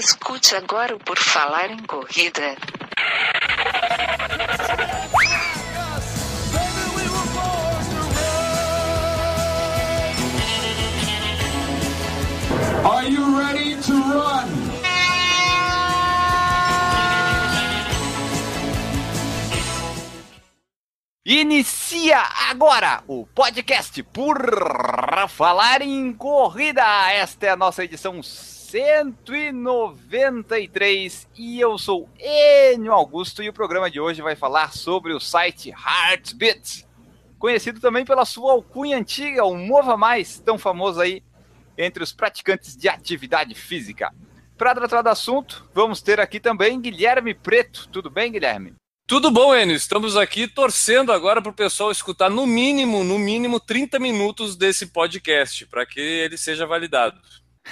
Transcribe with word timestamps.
Escute 0.00 0.56
agora 0.56 0.96
o 0.96 0.98
Por 0.98 1.18
Falar 1.18 1.70
em 1.70 1.82
Corrida. 1.82 2.56
Are 12.82 13.06
you 13.10 13.38
ready 13.38 13.76
to 13.82 13.92
run? 13.92 14.48
Inicia 21.26 22.22
agora 22.48 23.04
o 23.06 23.26
podcast 23.26 24.02
por 24.04 24.38
falar 25.28 25.82
em 25.82 26.10
corrida. 26.14 26.82
Esta 27.12 27.48
é 27.48 27.50
a 27.50 27.56
nossa 27.56 27.84
edição 27.84 28.22
193 28.70 31.28
e 31.36 31.58
eu 31.58 31.76
sou 31.76 32.08
Enio 32.20 32.92
Augusto 32.92 33.42
e 33.42 33.48
o 33.48 33.52
programa 33.52 33.90
de 33.90 33.98
hoje 33.98 34.22
vai 34.22 34.36
falar 34.36 34.72
sobre 34.72 35.12
o 35.12 35.18
site 35.18 35.70
Heartbeat, 35.70 36.86
conhecido 37.36 37.80
também 37.80 38.04
pela 38.04 38.24
sua 38.24 38.52
alcunha 38.52 38.96
antiga, 38.96 39.44
o 39.44 39.56
Mova 39.56 39.96
Mais, 39.96 40.38
tão 40.38 40.56
famoso 40.56 41.00
aí 41.00 41.20
entre 41.76 42.04
os 42.04 42.12
praticantes 42.12 42.76
de 42.76 42.88
atividade 42.88 43.56
física. 43.56 44.14
Para 44.56 44.76
tratar 44.76 45.02
do 45.02 45.08
assunto, 45.08 45.68
vamos 45.74 46.00
ter 46.00 46.20
aqui 46.20 46.38
também 46.38 46.80
Guilherme 46.80 47.34
Preto. 47.34 47.88
Tudo 47.88 48.08
bem, 48.08 48.30
Guilherme? 48.30 48.74
Tudo 49.04 49.32
bom, 49.32 49.52
Enio? 49.52 49.74
Estamos 49.74 50.16
aqui 50.16 50.46
torcendo 50.46 51.12
agora 51.12 51.42
para 51.42 51.50
o 51.50 51.54
pessoal 51.54 51.90
escutar 51.90 52.30
no 52.30 52.46
mínimo, 52.46 53.02
no 53.02 53.18
mínimo 53.18 53.58
30 53.58 53.98
minutos 53.98 54.54
desse 54.54 54.86
podcast, 54.86 55.66
para 55.66 55.84
que 55.84 55.98
ele 55.98 56.38
seja 56.38 56.68
validado. 56.68 57.20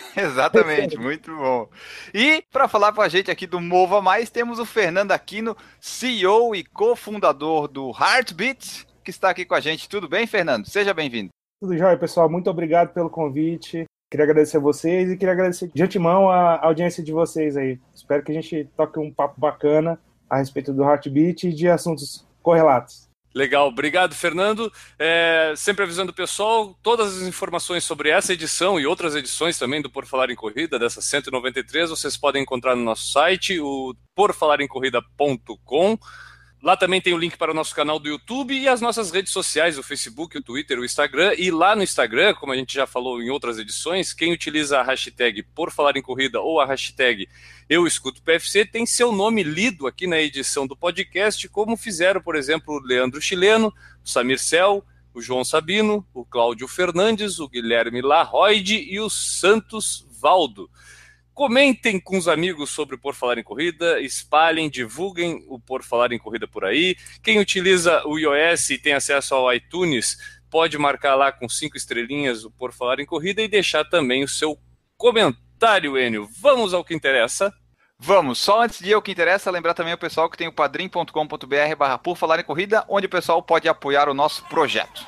Exatamente, 0.16 0.96
muito 0.98 1.34
bom. 1.36 1.68
E 2.12 2.42
para 2.52 2.68
falar 2.68 2.92
com 2.92 3.00
a 3.00 3.08
gente 3.08 3.30
aqui 3.30 3.46
do 3.46 3.60
Mova 3.60 4.00
Mais, 4.00 4.30
temos 4.30 4.58
o 4.58 4.64
Fernando 4.64 5.12
Aquino, 5.12 5.56
CEO 5.80 6.54
e 6.54 6.64
cofundador 6.64 7.68
do 7.68 7.90
Heartbeat, 7.90 8.86
que 9.04 9.10
está 9.10 9.30
aqui 9.30 9.44
com 9.44 9.54
a 9.54 9.60
gente. 9.60 9.88
Tudo 9.88 10.08
bem, 10.08 10.26
Fernando? 10.26 10.66
Seja 10.66 10.92
bem-vindo. 10.92 11.30
Tudo 11.60 11.76
jóia, 11.76 11.96
pessoal. 11.96 12.28
Muito 12.28 12.48
obrigado 12.50 12.92
pelo 12.92 13.10
convite. 13.10 13.84
Queria 14.10 14.24
agradecer 14.24 14.56
a 14.56 14.60
vocês 14.60 15.10
e 15.10 15.16
queria 15.16 15.32
agradecer 15.32 15.70
de 15.74 15.82
antemão 15.82 16.30
a 16.30 16.64
audiência 16.64 17.02
de 17.02 17.12
vocês 17.12 17.56
aí. 17.56 17.78
Espero 17.94 18.22
que 18.22 18.32
a 18.32 18.34
gente 18.34 18.68
toque 18.76 18.98
um 18.98 19.12
papo 19.12 19.38
bacana 19.38 20.00
a 20.30 20.38
respeito 20.38 20.72
do 20.72 20.82
Heartbeat 20.82 21.48
e 21.48 21.52
de 21.52 21.68
assuntos 21.68 22.26
correlatos. 22.42 23.07
Legal, 23.34 23.68
obrigado, 23.68 24.14
Fernando. 24.14 24.72
É, 24.98 25.52
sempre 25.56 25.84
avisando 25.84 26.10
o 26.10 26.14
pessoal, 26.14 26.74
todas 26.82 27.18
as 27.18 27.22
informações 27.28 27.84
sobre 27.84 28.08
essa 28.08 28.32
edição 28.32 28.80
e 28.80 28.86
outras 28.86 29.14
edições 29.14 29.58
também 29.58 29.82
do 29.82 29.90
Por 29.90 30.06
Falar 30.06 30.30
em 30.30 30.36
Corrida, 30.36 30.78
dessa 30.78 31.02
193, 31.02 31.90
vocês 31.90 32.16
podem 32.16 32.42
encontrar 32.42 32.74
no 32.74 32.82
nosso 32.82 33.12
site, 33.12 33.60
o 33.60 33.94
porfalarencorrida.com. 34.14 35.98
Lá 36.60 36.76
também 36.76 37.00
tem 37.00 37.14
o 37.14 37.18
link 37.18 37.36
para 37.36 37.52
o 37.52 37.54
nosso 37.54 37.72
canal 37.72 38.00
do 38.00 38.08
YouTube 38.08 38.52
e 38.52 38.66
as 38.66 38.80
nossas 38.80 39.12
redes 39.12 39.32
sociais, 39.32 39.78
o 39.78 39.82
Facebook, 39.82 40.36
o 40.36 40.42
Twitter, 40.42 40.80
o 40.80 40.84
Instagram. 40.84 41.32
E 41.38 41.52
lá 41.52 41.76
no 41.76 41.84
Instagram, 41.84 42.34
como 42.34 42.52
a 42.52 42.56
gente 42.56 42.74
já 42.74 42.84
falou 42.84 43.22
em 43.22 43.30
outras 43.30 43.58
edições, 43.58 44.12
quem 44.12 44.32
utiliza 44.32 44.80
a 44.80 44.82
hashtag 44.82 45.44
por 45.54 45.70
falar 45.70 45.96
em 45.96 46.02
corrida 46.02 46.40
ou 46.40 46.60
a 46.60 46.66
hashtag 46.66 47.28
eu 47.68 47.86
escuto 47.86 48.22
PFC 48.22 48.64
tem 48.64 48.86
seu 48.86 49.12
nome 49.12 49.42
lido 49.42 49.86
aqui 49.86 50.06
na 50.06 50.18
edição 50.18 50.66
do 50.66 50.76
podcast, 50.76 51.46
como 51.50 51.76
fizeram, 51.76 52.20
por 52.20 52.34
exemplo, 52.34 52.74
o 52.74 52.80
Leandro 52.80 53.20
Chileno, 53.20 53.72
o 54.02 54.08
Samir 54.08 54.38
Cel, 54.38 54.82
o 55.12 55.20
João 55.20 55.44
Sabino, 55.44 56.06
o 56.14 56.24
Cláudio 56.24 56.66
Fernandes, 56.66 57.38
o 57.38 57.48
Guilherme 57.48 58.00
Larroide 58.00 58.76
e 58.76 58.98
o 58.98 59.10
Santos 59.10 60.06
Valdo. 60.10 60.70
Comentem 61.34 62.00
com 62.00 62.16
os 62.16 62.26
amigos 62.26 62.70
sobre 62.70 62.96
o 62.96 62.98
Por 62.98 63.14
Falar 63.14 63.38
em 63.38 63.44
Corrida, 63.44 64.00
espalhem, 64.00 64.70
divulguem 64.70 65.44
o 65.46 65.60
Por 65.60 65.84
Falar 65.84 66.10
em 66.12 66.18
Corrida 66.18 66.48
por 66.48 66.64
aí. 66.64 66.96
Quem 67.22 67.38
utiliza 67.38 68.02
o 68.06 68.18
iOS 68.18 68.70
e 68.70 68.78
tem 68.78 68.94
acesso 68.94 69.34
ao 69.34 69.52
iTunes, 69.52 70.18
pode 70.50 70.78
marcar 70.78 71.14
lá 71.14 71.30
com 71.30 71.48
cinco 71.48 71.76
estrelinhas 71.76 72.44
o 72.44 72.50
Por 72.50 72.72
Falar 72.72 72.98
em 72.98 73.06
Corrida 73.06 73.42
e 73.42 73.46
deixar 73.46 73.84
também 73.84 74.24
o 74.24 74.28
seu 74.28 74.58
comentário, 74.96 75.98
Enio. 75.98 76.28
Vamos 76.40 76.72
ao 76.72 76.84
que 76.84 76.94
interessa. 76.94 77.52
Vamos, 78.00 78.38
só 78.38 78.62
antes 78.62 78.78
de 78.78 78.90
ir 78.90 78.94
ao 78.94 79.02
que 79.02 79.10
interessa, 79.10 79.50
lembrar 79.50 79.74
também 79.74 79.92
o 79.92 79.98
pessoal 79.98 80.30
que 80.30 80.36
tem 80.36 80.46
o 80.46 80.52
padrim.com.br 80.52 81.76
barra 81.76 81.98
por 81.98 82.16
falar 82.16 82.38
em 82.38 82.44
corrida, 82.44 82.84
onde 82.88 83.06
o 83.06 83.10
pessoal 83.10 83.42
pode 83.42 83.68
apoiar 83.68 84.08
o 84.08 84.14
nosso 84.14 84.44
projeto. 84.44 85.04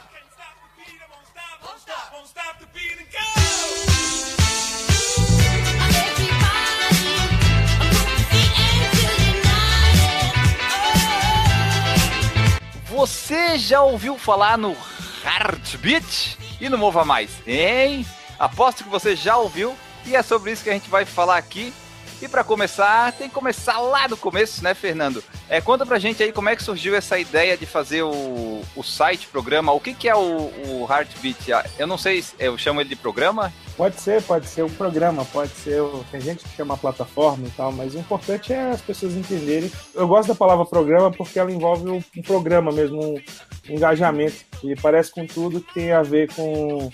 Você 12.86 13.56
já 13.56 13.82
ouviu 13.82 14.18
falar 14.18 14.58
no 14.58 14.76
Heartbeat 15.24 16.36
e 16.60 16.68
no 16.68 16.76
Mova 16.76 17.04
Mais? 17.04 17.30
Hein? 17.46 18.04
Aposto 18.36 18.82
que 18.82 18.90
você 18.90 19.14
já 19.14 19.36
ouviu 19.36 19.76
e 20.04 20.16
é 20.16 20.22
sobre 20.22 20.50
isso 20.50 20.64
que 20.64 20.70
a 20.70 20.74
gente 20.74 20.90
vai 20.90 21.04
falar 21.04 21.36
aqui. 21.36 21.72
E 22.22 22.28
para 22.28 22.44
começar, 22.44 23.12
tem 23.12 23.28
que 23.28 23.34
começar 23.34 23.78
lá 23.78 24.06
do 24.06 24.16
começo, 24.16 24.62
né, 24.62 24.75
Fernando? 24.75 25.25
É, 25.48 25.60
conta 25.60 25.86
pra 25.86 25.98
gente 25.98 26.22
aí 26.22 26.32
como 26.32 26.50
é 26.50 26.56
que 26.56 26.62
surgiu 26.62 26.94
essa 26.94 27.19
ideia 27.19 27.56
de 27.56 27.64
fazer 27.64 28.03
o, 28.03 28.62
o 28.76 28.82
site, 28.82 29.26
programa. 29.26 29.72
O 29.72 29.81
que, 29.81 29.94
que 29.94 30.08
é 30.08 30.14
o, 30.14 30.20
o 30.20 30.86
Heartbeat? 30.88 31.53
Ah, 31.53 31.64
Eu 31.78 31.86
não 31.86 31.97
sei, 31.97 32.22
eu 32.38 32.58
chamo 32.58 32.81
ele 32.81 32.91
de 32.91 32.97
programa? 32.97 33.50
Pode 33.75 33.98
ser, 33.98 34.22
pode 34.22 34.47
ser 34.47 34.62
um 34.62 34.69
programa, 34.69 35.25
pode 35.25 35.53
ser. 35.53 35.81
Tem 36.10 36.20
gente 36.20 36.44
que 36.44 36.54
chama 36.54 36.76
plataforma 36.76 37.47
e 37.47 37.50
tal, 37.50 37.72
mas 37.72 37.94
o 37.94 37.98
importante 37.98 38.52
é 38.52 38.72
as 38.72 38.82
pessoas 38.82 39.14
entenderem. 39.14 39.72
Eu 39.94 40.06
gosto 40.06 40.28
da 40.28 40.34
palavra 40.34 40.66
programa 40.66 41.10
porque 41.10 41.38
ela 41.38 41.50
envolve 41.50 41.88
um, 41.88 42.02
programa 42.22 42.70
mesmo, 42.70 43.02
um 43.02 43.20
engajamento. 43.66 44.44
E 44.62 44.76
parece 44.76 45.10
com 45.10 45.26
tudo 45.26 45.62
que 45.62 45.72
tem 45.72 45.92
a 45.92 46.02
ver 46.02 46.31
com, 46.34 46.91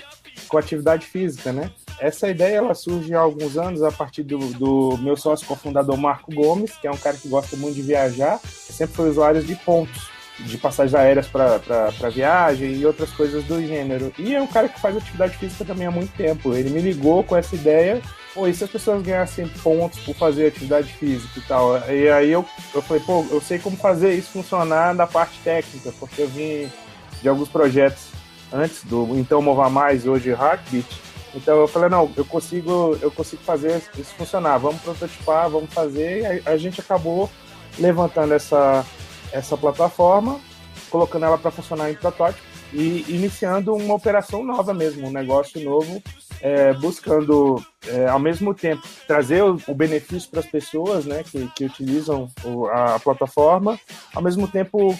com 0.48 0.58
atividade 0.58 1.06
física, 1.06 1.52
né? 1.52 1.70
Essa 1.98 2.28
ideia 2.28 2.56
ela 2.56 2.74
surge 2.74 3.14
há 3.14 3.20
alguns 3.20 3.56
anos 3.56 3.82
a 3.82 3.90
partir 3.90 4.22
do, 4.22 4.38
do 4.38 4.98
meu 4.98 5.16
sócio 5.16 5.46
cofundador 5.46 5.96
Marco 5.96 6.32
Gomes, 6.34 6.72
que 6.72 6.86
é 6.86 6.90
um 6.90 6.96
cara 6.96 7.16
que 7.16 7.28
gosta 7.28 7.56
muito 7.56 7.74
de 7.74 7.82
viajar, 7.82 8.38
sempre 8.44 8.94
foi 8.94 9.10
usuário 9.10 9.42
de 9.42 9.54
pontos, 9.56 10.10
de 10.38 10.58
passagens 10.58 10.94
aéreas 10.94 11.26
para 11.26 12.10
viagem 12.10 12.74
e 12.74 12.84
outras 12.84 13.10
coisas 13.10 13.42
do 13.44 13.64
gênero. 13.66 14.12
E 14.18 14.34
é 14.34 14.42
um 14.42 14.46
cara 14.46 14.68
que 14.68 14.78
faz 14.78 14.94
atividade 14.94 15.38
física 15.38 15.64
também 15.64 15.86
há 15.86 15.90
muito 15.90 16.12
tempo. 16.14 16.54
Ele 16.54 16.68
me 16.68 16.80
ligou 16.80 17.24
com 17.24 17.34
essa 17.34 17.54
ideia, 17.54 18.02
pô, 18.34 18.46
e 18.46 18.52
se 18.52 18.62
as 18.62 18.70
pessoas 18.70 19.02
ganhassem 19.02 19.48
pontos 19.62 19.98
por 20.00 20.14
fazer 20.14 20.48
atividade 20.48 20.92
física 20.92 21.38
e 21.38 21.42
tal? 21.42 21.78
E 21.90 22.10
aí 22.10 22.30
eu, 22.30 22.44
eu 22.74 22.82
falei, 22.82 23.02
pô, 23.02 23.24
eu 23.30 23.40
sei 23.40 23.58
como 23.58 23.76
fazer 23.78 24.12
isso 24.12 24.32
funcionar 24.32 24.94
na 24.94 25.06
parte 25.06 25.38
técnica, 25.42 25.90
porque 25.98 26.22
eu 26.22 26.28
vim 26.28 26.70
de 27.22 27.28
alguns 27.28 27.48
projetos 27.48 28.15
antes 28.52 28.84
do 28.84 29.18
Então 29.18 29.42
Mova 29.42 29.68
Mais, 29.68 30.06
hoje 30.06 30.30
Heartbeat, 30.30 30.86
então 31.36 31.58
eu 31.60 31.68
falei, 31.68 31.90
não, 31.90 32.10
eu 32.16 32.24
consigo, 32.24 32.96
eu 33.02 33.10
consigo 33.10 33.42
fazer 33.42 33.82
isso 33.98 34.14
funcionar, 34.16 34.56
vamos 34.56 34.80
prototipar, 34.80 35.50
vamos 35.50 35.72
fazer, 35.72 36.42
a, 36.46 36.52
a 36.52 36.56
gente 36.56 36.80
acabou 36.80 37.30
levantando 37.78 38.32
essa, 38.32 38.84
essa 39.30 39.56
plataforma, 39.56 40.40
colocando 40.90 41.26
ela 41.26 41.36
para 41.36 41.50
funcionar 41.50 41.90
em 41.90 41.94
protótipo 41.94 42.42
e 42.72 43.04
iniciando 43.08 43.74
uma 43.74 43.94
operação 43.94 44.42
nova 44.42 44.72
mesmo, 44.72 45.06
um 45.06 45.12
negócio 45.12 45.62
novo, 45.62 46.02
é, 46.40 46.72
buscando 46.72 47.62
é, 47.86 48.08
ao 48.08 48.18
mesmo 48.18 48.54
tempo 48.54 48.82
trazer 49.06 49.42
o, 49.42 49.60
o 49.68 49.74
benefício 49.74 50.30
para 50.30 50.40
as 50.40 50.46
pessoas 50.46 51.04
né, 51.04 51.22
que, 51.22 51.46
que 51.54 51.64
utilizam 51.66 52.28
o, 52.44 52.66
a 52.66 52.98
plataforma, 52.98 53.78
ao 54.14 54.22
mesmo 54.22 54.48
tempo 54.48 54.98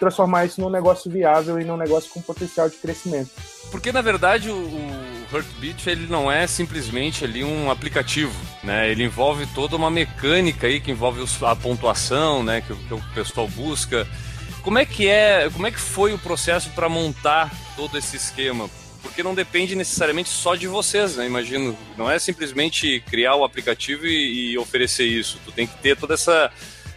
transformar 0.00 0.46
isso 0.46 0.60
num 0.62 0.70
negócio 0.70 1.10
viável 1.10 1.60
e 1.60 1.64
num 1.64 1.76
negócio 1.76 2.10
com 2.10 2.22
potencial 2.22 2.70
de 2.70 2.76
crescimento. 2.76 3.30
Porque 3.70 3.92
na 3.92 4.00
verdade 4.00 4.50
o, 4.50 4.56
o 4.56 5.26
Heartbeat 5.30 5.88
ele 5.88 6.06
não 6.06 6.32
é 6.32 6.46
simplesmente 6.46 7.22
ali 7.22 7.44
um 7.44 7.70
aplicativo, 7.70 8.34
né? 8.64 8.90
Ele 8.90 9.04
envolve 9.04 9.46
toda 9.54 9.76
uma 9.76 9.90
mecânica 9.90 10.66
aí 10.66 10.80
que 10.80 10.90
envolve 10.90 11.22
a 11.42 11.54
pontuação, 11.54 12.42
né? 12.42 12.62
Que, 12.62 12.74
que, 12.74 12.94
o 12.94 13.02
pessoal 13.14 13.46
busca. 13.46 14.08
Como 14.62 14.78
é 14.78 14.86
que 14.86 15.06
é? 15.06 15.48
Como 15.52 15.66
é 15.66 15.70
que 15.70 15.78
foi 15.78 16.14
o 16.14 16.18
processo 16.18 16.70
para 16.70 16.88
montar 16.88 17.52
todo 17.76 17.96
esse 17.96 18.16
esquema? 18.16 18.68
Porque 19.02 19.22
não 19.22 19.34
depende 19.34 19.74
necessariamente 19.76 20.30
só 20.30 20.54
de 20.54 20.66
vocês, 20.66 21.16
né? 21.16 21.26
Imagino, 21.26 21.76
não 21.96 22.10
é 22.10 22.18
simplesmente 22.18 23.00
criar 23.08 23.36
o 23.36 23.44
aplicativo 23.44 24.06
e, 24.06 24.52
e 24.52 24.58
oferecer 24.58 25.04
isso. 25.04 25.38
Tu 25.44 25.52
tem 25.52 25.66
que 25.66 25.76
ter 25.78 25.96
toda 25.96 26.14
essa 26.14 26.50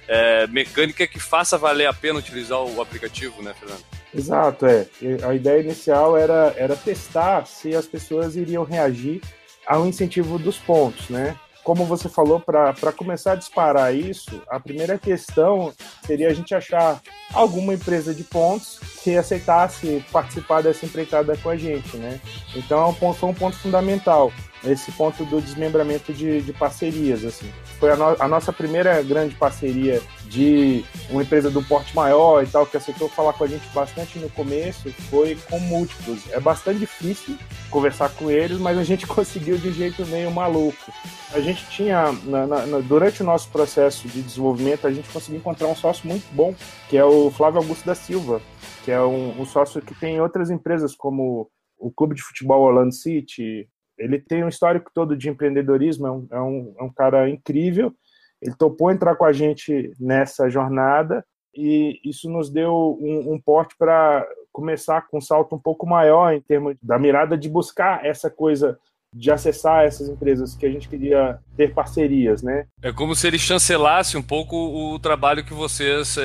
é, 0.08 0.48
mecânica 0.48 1.08
que 1.08 1.20
faça 1.20 1.58
valer 1.58 1.88
a 1.88 1.94
pena 1.94 2.20
utilizar 2.20 2.62
o 2.62 2.82
aplicativo, 2.82 3.42
né, 3.42 3.54
Fernando? 3.58 3.84
Exato, 4.16 4.66
é. 4.66 4.86
A 5.28 5.34
ideia 5.34 5.62
inicial 5.62 6.16
era, 6.18 6.54
era 6.58 6.76
testar 6.76 7.46
se 7.46 7.76
as 7.76 7.86
pessoas 7.86 8.36
iriam 8.36 8.64
reagir 8.64 9.22
ao 9.66 9.86
incentivo 9.88 10.38
dos 10.38 10.58
pontos, 10.58 11.10
né? 11.10 11.36
Como 11.64 11.86
você 11.86 12.10
falou, 12.10 12.42
para 12.42 12.92
começar 12.96 13.32
a 13.32 13.36
disparar 13.36 13.96
isso, 13.96 14.42
a 14.50 14.60
primeira 14.60 15.00
questão 15.00 15.74
seria 16.06 16.28
a 16.28 16.34
gente 16.34 16.54
achar 16.54 17.02
alguma 17.34 17.74
empresa 17.74 18.14
de 18.14 18.24
pontos 18.24 18.80
que 19.02 19.16
aceitasse 19.16 20.04
participar 20.12 20.62
dessa 20.62 20.86
empreitada 20.86 21.38
com 21.38 21.50
a 21.50 21.56
gente, 21.56 21.96
né? 21.96 22.20
Então 22.54 22.94
foi 22.94 23.30
um 23.30 23.34
ponto 23.34 23.58
fundamental. 23.58 24.32
Esse 24.66 24.92
ponto 24.92 25.26
do 25.26 25.42
desmembramento 25.42 26.14
de, 26.14 26.42
de 26.42 26.54
parcerias. 26.54 27.24
Assim. 27.26 27.50
Foi 27.80 27.92
a, 27.92 27.96
no, 27.96 28.16
a, 28.20 28.28
nossa 28.28 28.54
primeira 28.54 29.02
grande 29.02 29.36
parceria 29.36 30.02
de 30.26 30.84
uma 31.10 31.22
empresa 31.22 31.50
do 31.50 31.62
porte 31.64 31.96
maior 31.96 32.44
e 32.44 32.48
tal, 32.48 32.66
que 32.66 32.78
aceitou 32.78 33.10
falar 33.10 33.34
com 33.34 33.44
a 33.44 33.48
gente 33.48 33.68
bastante 33.74 34.18
no 34.20 34.30
começo, 34.30 34.92
foi 35.10 35.38
com 35.50 35.60
múltiplos. 35.60 36.32
É 36.32 36.40
bastante 36.40 36.80
difícil 36.80 37.38
conversar 37.70 38.10
com 38.10 38.32
eles, 38.32 38.58
mas 38.58 38.78
a 38.78 38.84
gente 38.84 39.06
conseguiu 39.08 39.58
de 39.58 39.72
jeito 39.72 40.06
meio 40.08 40.32
maluco. 40.32 40.92
A 41.34 41.40
gente 41.40 41.66
tinha, 41.70 42.12
na, 42.24 42.46
na, 42.46 42.80
durante 42.80 43.22
o 43.22 43.26
nosso 43.26 43.50
processo 43.50 44.08
de 44.08 44.22
desenvolvimento, 44.22 44.88
a 44.88 44.92
gente 44.92 45.10
conseguiu 45.10 45.40
encontrar 45.40 45.68
um 45.68 45.76
sócio 45.76 46.08
muito 46.08 46.26
bom, 46.34 46.56
que 46.90 46.98
é 46.98 47.04
o 47.04 47.32
Flávio 47.32 47.60
Augusto 47.60 47.86
da 47.86 47.96
Silva, 47.96 48.42
que 48.86 48.92
é 48.92 49.02
um, 49.02 49.42
um 49.42 49.46
sócio 49.46 49.82
que 49.82 49.96
tem 49.96 50.22
outras 50.22 50.50
empresas 50.50 50.96
como 50.96 51.50
o 51.78 51.92
Clube 51.92 52.16
de 52.16 52.22
Futebol 52.22 52.62
Orlando 52.62 52.94
City, 52.94 53.68
ele 53.98 54.20
tem 54.20 54.44
um 54.44 54.50
histórico 54.50 54.92
todo 54.94 55.16
de 55.16 55.30
empreendedorismo, 55.30 56.08
é 56.08 56.12
um, 56.12 56.28
é 56.32 56.42
um, 56.42 56.76
é 56.80 56.84
um 56.84 56.94
cara 56.94 57.30
incrível. 57.30 57.94
Ele 58.42 58.56
topou 58.56 58.92
entrar 58.92 59.16
com 59.16 59.26
a 59.26 59.32
gente 59.32 59.92
nessa 60.00 60.50
jornada 60.50 61.26
e 61.56 62.00
isso 62.04 62.30
nos 62.30 62.50
deu 62.50 62.98
um, 63.02 63.34
um 63.34 63.40
porte 63.40 63.76
para 63.78 64.28
começar 64.52 65.08
com 65.08 65.18
um 65.18 65.22
salto 65.22 65.56
um 65.56 65.60
pouco 65.60 65.86
maior 65.86 66.34
em 66.34 66.42
termos 66.42 66.76
da 66.82 67.00
mirada 67.00 67.38
de 67.38 67.50
buscar 67.50 68.06
essa 68.06 68.30
coisa 68.30 68.78
de 69.14 69.32
acessar 69.32 69.86
essas 69.86 70.10
empresas 70.10 70.56
que 70.56 70.66
a 70.66 70.72
gente 70.72 70.90
queria 70.90 71.40
ter 71.56 71.74
parcerias, 71.74 72.42
né? 72.42 72.66
É 72.82 72.92
como 72.92 73.16
se 73.16 73.28
ele 73.28 73.38
chancelasse 73.38 74.18
um 74.18 74.22
pouco 74.22 74.56
o 74.56 75.00
trabalho 75.00 75.46
que 75.46 75.54
vocês 75.54 76.18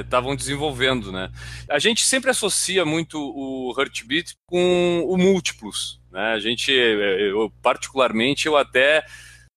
estavam 0.00 0.32
é, 0.32 0.36
desenvolvendo, 0.36 1.12
né? 1.12 1.30
A 1.68 1.78
gente 1.78 2.04
sempre 2.04 2.30
associa 2.30 2.84
muito 2.84 3.18
o 3.18 3.74
Heartbeat 3.78 4.34
com 4.46 5.04
o 5.06 5.18
Múltiplos, 5.18 6.00
né? 6.10 6.32
A 6.32 6.38
gente, 6.38 6.72
eu, 6.72 7.52
particularmente, 7.62 8.46
eu 8.46 8.56
até 8.56 9.04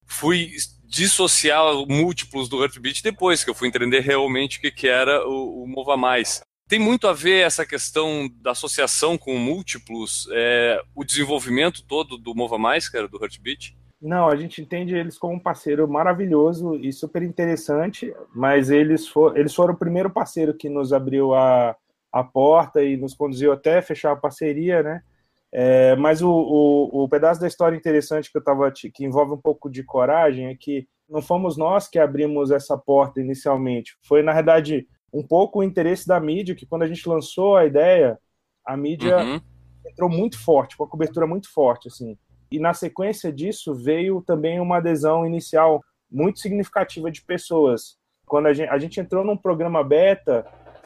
fui 0.06 0.52
dissociar 0.84 1.64
múltiplos 1.88 2.48
do 2.48 2.62
Heartbeat 2.62 3.04
depois 3.04 3.44
que 3.44 3.50
eu 3.50 3.56
fui 3.56 3.68
entender 3.68 4.02
realmente 4.02 4.58
o 4.58 4.62
que, 4.62 4.72
que 4.72 4.88
era 4.88 5.28
o, 5.28 5.64
o 5.64 5.68
Mova 5.68 5.98
Mais. 5.98 6.42
Tem 6.68 6.80
muito 6.80 7.08
a 7.08 7.14
ver 7.14 7.46
essa 7.46 7.64
questão 7.64 8.28
da 8.42 8.52
associação 8.52 9.20
com 9.20 9.38
múltiplos, 9.38 10.28
é, 10.32 10.82
o 10.96 11.04
desenvolvimento 11.04 11.86
todo 11.86 12.18
do 12.18 12.34
Mova 12.34 12.58
Mais, 12.58 12.90
cara, 12.90 13.08
do 13.08 13.22
Heartbeat? 13.22 13.78
Não, 14.02 14.28
a 14.28 14.36
gente 14.36 14.62
entende 14.62 14.96
eles 14.96 15.16
como 15.16 15.36
um 15.36 15.40
parceiro 15.40 15.88
maravilhoso 15.88 16.76
e 16.76 16.92
super 16.92 17.22
interessante, 17.22 18.12
mas 18.34 18.72
eles, 18.72 19.08
for, 19.08 19.38
eles 19.38 19.54
foram 19.54 19.76
o 19.76 19.78
primeiro 19.78 20.10
parceiro 20.10 20.56
que 20.56 20.68
nos 20.68 20.92
abriu 20.92 21.36
a, 21.36 21.76
a 22.12 22.24
porta 22.24 22.84
e 22.84 22.98
nos 22.98 23.14
conduziu 23.14 23.52
até 23.52 23.80
fechar 23.82 24.14
a 24.14 24.16
parceria, 24.18 24.82
né? 24.82 25.02
É, 25.52 25.96
mas 25.96 26.22
o, 26.22 26.30
o, 26.30 27.04
o, 27.04 27.10
pedaço 27.10 27.40
da 27.40 27.48
história 27.48 27.78
interessante 27.78 28.30
que 28.32 28.38
eu 28.38 28.44
tava 28.44 28.70
que 28.72 29.06
envolve 29.06 29.34
um 29.34 29.42
pouco 29.42 29.70
de 29.70 29.84
coragem 29.84 30.48
é 30.48 30.56
que 30.56 30.88
não 31.08 31.22
fomos 31.22 31.56
nós 31.56 31.88
que 31.88 31.98
abrimos 32.00 32.52
essa 32.52 32.78
porta 32.78 33.22
inicialmente. 33.22 33.96
Foi 34.02 34.22
na 34.22 34.34
verdade 34.34 34.86
um 35.14 35.26
pouco 35.26 35.60
o 35.60 35.64
interesse 35.64 36.08
da 36.08 36.20
mídia 36.20 36.56
que 36.56 36.66
quando 36.66 36.84
a 36.84 36.88
gente 36.88 37.08
lançou 37.08 37.56
a 37.56 37.66
ideia, 37.66 38.20
a 38.66 38.76
mídia 38.76 39.18
uhum. 39.18 39.42
entrou 39.86 40.10
muito 40.10 40.38
forte, 40.38 40.76
com 40.76 40.84
a 40.84 40.90
cobertura 40.90 41.26
muito 41.26 41.52
forte 41.52 41.88
assim. 41.88 42.18
E 42.52 42.60
na 42.60 42.74
sequência 42.74 43.32
disso 43.32 43.74
veio 43.74 44.22
também 44.22 44.60
uma 44.60 44.78
adesão 44.78 45.26
inicial 45.26 45.82
muito 46.12 46.40
significativa 46.40 47.12
de 47.12 47.24
pessoas. 47.24 47.98
Quando 48.26 48.48
a 48.48 48.54
gente, 48.54 48.70
a 48.70 48.78
gente 48.78 49.00
entrou 49.00 49.24
num 49.24 49.38
programa 49.38 49.84
beta 49.84 50.46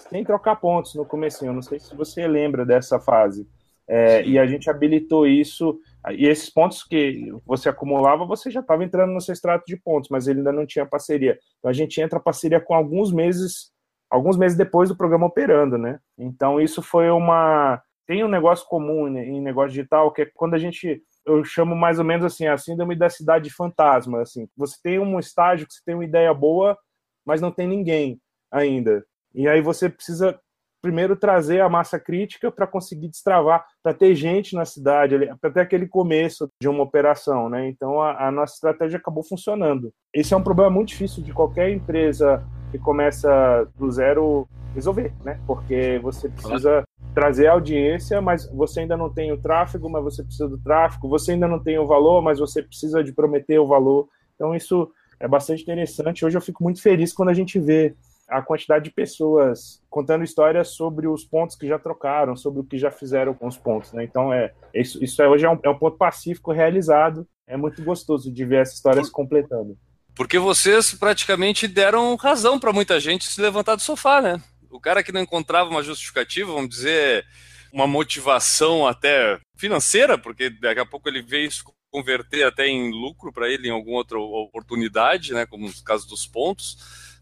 sem 0.09 0.23
trocar 0.23 0.55
pontos 0.55 0.95
no 0.95 1.05
começo, 1.05 1.45
eu 1.45 1.53
não 1.53 1.61
sei 1.61 1.79
se 1.79 1.95
você 1.95 2.27
lembra 2.27 2.65
dessa 2.65 2.99
fase 2.99 3.47
é, 3.89 4.23
e 4.23 4.37
a 4.37 4.45
gente 4.45 4.69
habilitou 4.69 5.25
isso, 5.25 5.79
e 6.11 6.27
esses 6.27 6.47
pontos 6.47 6.83
que 6.83 7.27
você 7.43 7.69
acumulava, 7.69 8.23
você 8.23 8.51
já 8.51 8.59
estava 8.59 8.83
entrando 8.83 9.11
no 9.11 9.19
seu 9.19 9.33
extrato 9.33 9.65
de 9.65 9.75
pontos, 9.75 10.09
mas 10.11 10.27
ele 10.27 10.39
ainda 10.39 10.51
não 10.51 10.65
tinha 10.65 10.85
parceria. 10.85 11.39
Então 11.57 11.71
a 11.71 11.73
gente 11.73 11.99
entra 11.99 12.19
parceria 12.19 12.61
com 12.61 12.75
alguns 12.75 13.11
meses, 13.11 13.71
alguns 14.09 14.37
meses 14.37 14.57
depois 14.57 14.89
do 14.89 14.95
programa 14.95 15.27
operando, 15.27 15.77
né? 15.77 15.99
Então 16.17 16.59
isso 16.59 16.81
foi 16.81 17.09
uma. 17.09 17.81
Tem 18.07 18.23
um 18.23 18.27
negócio 18.27 18.67
comum 18.67 19.07
em 19.07 19.39
negócio 19.39 19.69
digital, 19.69 20.11
que 20.11 20.23
é 20.23 20.31
quando 20.33 20.55
a 20.55 20.57
gente. 20.57 21.03
Eu 21.25 21.43
chamo 21.43 21.75
mais 21.75 21.99
ou 21.99 22.05
menos 22.05 22.25
assim, 22.25 22.47
a 22.47 22.57
síndrome 22.57 22.95
da 22.95 23.09
cidade 23.09 23.51
fantasma. 23.51 24.21
Assim, 24.21 24.47
você 24.57 24.77
tem 24.81 24.99
um 24.99 25.19
estágio 25.19 25.67
que 25.67 25.73
você 25.73 25.81
tem 25.85 25.93
uma 25.93 26.05
ideia 26.05 26.33
boa, 26.33 26.77
mas 27.25 27.41
não 27.41 27.51
tem 27.51 27.67
ninguém 27.67 28.19
ainda. 28.51 29.05
E 29.33 29.47
aí 29.47 29.61
você 29.61 29.87
precisa 29.87 30.39
primeiro 30.81 31.15
trazer 31.15 31.61
a 31.61 31.69
massa 31.69 31.99
crítica 31.99 32.51
para 32.51 32.65
conseguir 32.65 33.09
destravar, 33.09 33.65
para 33.83 33.93
ter 33.93 34.15
gente 34.15 34.55
na 34.55 34.65
cidade, 34.65 35.15
para 35.39 35.51
ter 35.51 35.59
aquele 35.59 35.87
começo 35.87 36.49
de 36.61 36.69
uma 36.69 36.83
operação, 36.83 37.49
né? 37.49 37.67
Então 37.67 38.01
a, 38.01 38.27
a, 38.27 38.31
nossa 38.31 38.53
estratégia 38.53 38.97
acabou 38.97 39.23
funcionando. 39.23 39.93
Esse 40.13 40.33
é 40.33 40.37
um 40.37 40.43
problema 40.43 40.71
muito 40.71 40.89
difícil 40.89 41.21
de 41.21 41.33
qualquer 41.33 41.69
empresa 41.69 42.43
que 42.71 42.77
começa 42.77 43.67
do 43.77 43.91
zero 43.91 44.47
resolver, 44.73 45.11
né? 45.23 45.39
Porque 45.47 45.99
você 46.01 46.29
precisa 46.29 46.83
trazer 47.13 47.47
audiência, 47.47 48.21
mas 48.21 48.49
você 48.51 48.81
ainda 48.81 48.95
não 48.95 49.09
tem 49.09 49.31
o 49.31 49.37
tráfego, 49.37 49.89
mas 49.89 50.03
você 50.03 50.23
precisa 50.23 50.47
do 50.47 50.57
tráfego, 50.57 51.09
você 51.09 51.31
ainda 51.31 51.47
não 51.47 51.59
tem 51.59 51.77
o 51.79 51.87
valor, 51.87 52.21
mas 52.21 52.39
você 52.39 52.61
precisa 52.61 53.03
de 53.03 53.11
prometer 53.11 53.59
o 53.59 53.67
valor. 53.67 54.07
Então 54.35 54.55
isso 54.55 54.91
é 55.19 55.27
bastante 55.27 55.63
interessante. 55.63 56.25
Hoje 56.25 56.37
eu 56.37 56.41
fico 56.41 56.63
muito 56.63 56.81
feliz 56.81 57.11
quando 57.11 57.29
a 57.29 57.33
gente 57.33 57.59
vê 57.59 57.95
a 58.29 58.41
quantidade 58.41 58.85
de 58.85 58.91
pessoas 58.91 59.81
contando 59.89 60.23
histórias 60.23 60.69
sobre 60.69 61.07
os 61.07 61.23
pontos 61.23 61.55
que 61.55 61.67
já 61.67 61.79
trocaram, 61.79 62.35
sobre 62.35 62.59
o 62.59 62.63
que 62.63 62.77
já 62.77 62.91
fizeram 62.91 63.33
com 63.33 63.47
os 63.47 63.57
pontos, 63.57 63.91
né? 63.91 64.03
Então, 64.03 64.31
é, 64.31 64.53
isso, 64.73 65.03
isso 65.03 65.19
é, 65.21 65.27
hoje 65.27 65.45
é 65.45 65.49
um, 65.49 65.57
é 65.63 65.69
um 65.69 65.77
ponto 65.77 65.97
pacífico 65.97 66.51
realizado. 66.51 67.27
É 67.47 67.57
muito 67.57 67.83
gostoso 67.83 68.31
de 68.31 68.45
ver 68.45 68.61
essa 68.61 68.75
história 68.75 69.03
se 69.03 69.11
completando. 69.11 69.75
Porque 70.19 70.37
vocês 70.37 70.93
praticamente 70.93 71.65
deram 71.65 72.13
razão 72.17 72.59
para 72.59 72.73
muita 72.73 72.99
gente 72.99 73.25
se 73.25 73.39
levantar 73.39 73.75
do 73.75 73.81
sofá, 73.81 74.21
né? 74.21 74.43
O 74.69 74.77
cara 74.77 75.01
que 75.01 75.13
não 75.13 75.21
encontrava 75.21 75.69
uma 75.69 75.81
justificativa, 75.81 76.51
vamos 76.51 76.71
dizer, 76.71 77.25
uma 77.71 77.87
motivação 77.87 78.85
até 78.85 79.39
financeira, 79.55 80.17
porque 80.17 80.49
daqui 80.49 80.81
a 80.81 80.85
pouco 80.85 81.07
ele 81.07 81.21
veio 81.21 81.47
isso 81.47 81.63
converter 81.89 82.43
até 82.43 82.67
em 82.67 82.91
lucro 82.91 83.31
para 83.31 83.47
ele 83.47 83.69
em 83.69 83.71
alguma 83.71 83.95
outra 83.95 84.19
oportunidade, 84.19 85.33
né? 85.33 85.45
Como 85.45 85.65
no 85.65 85.83
caso 85.85 86.05
dos 86.05 86.27
pontos 86.27 86.77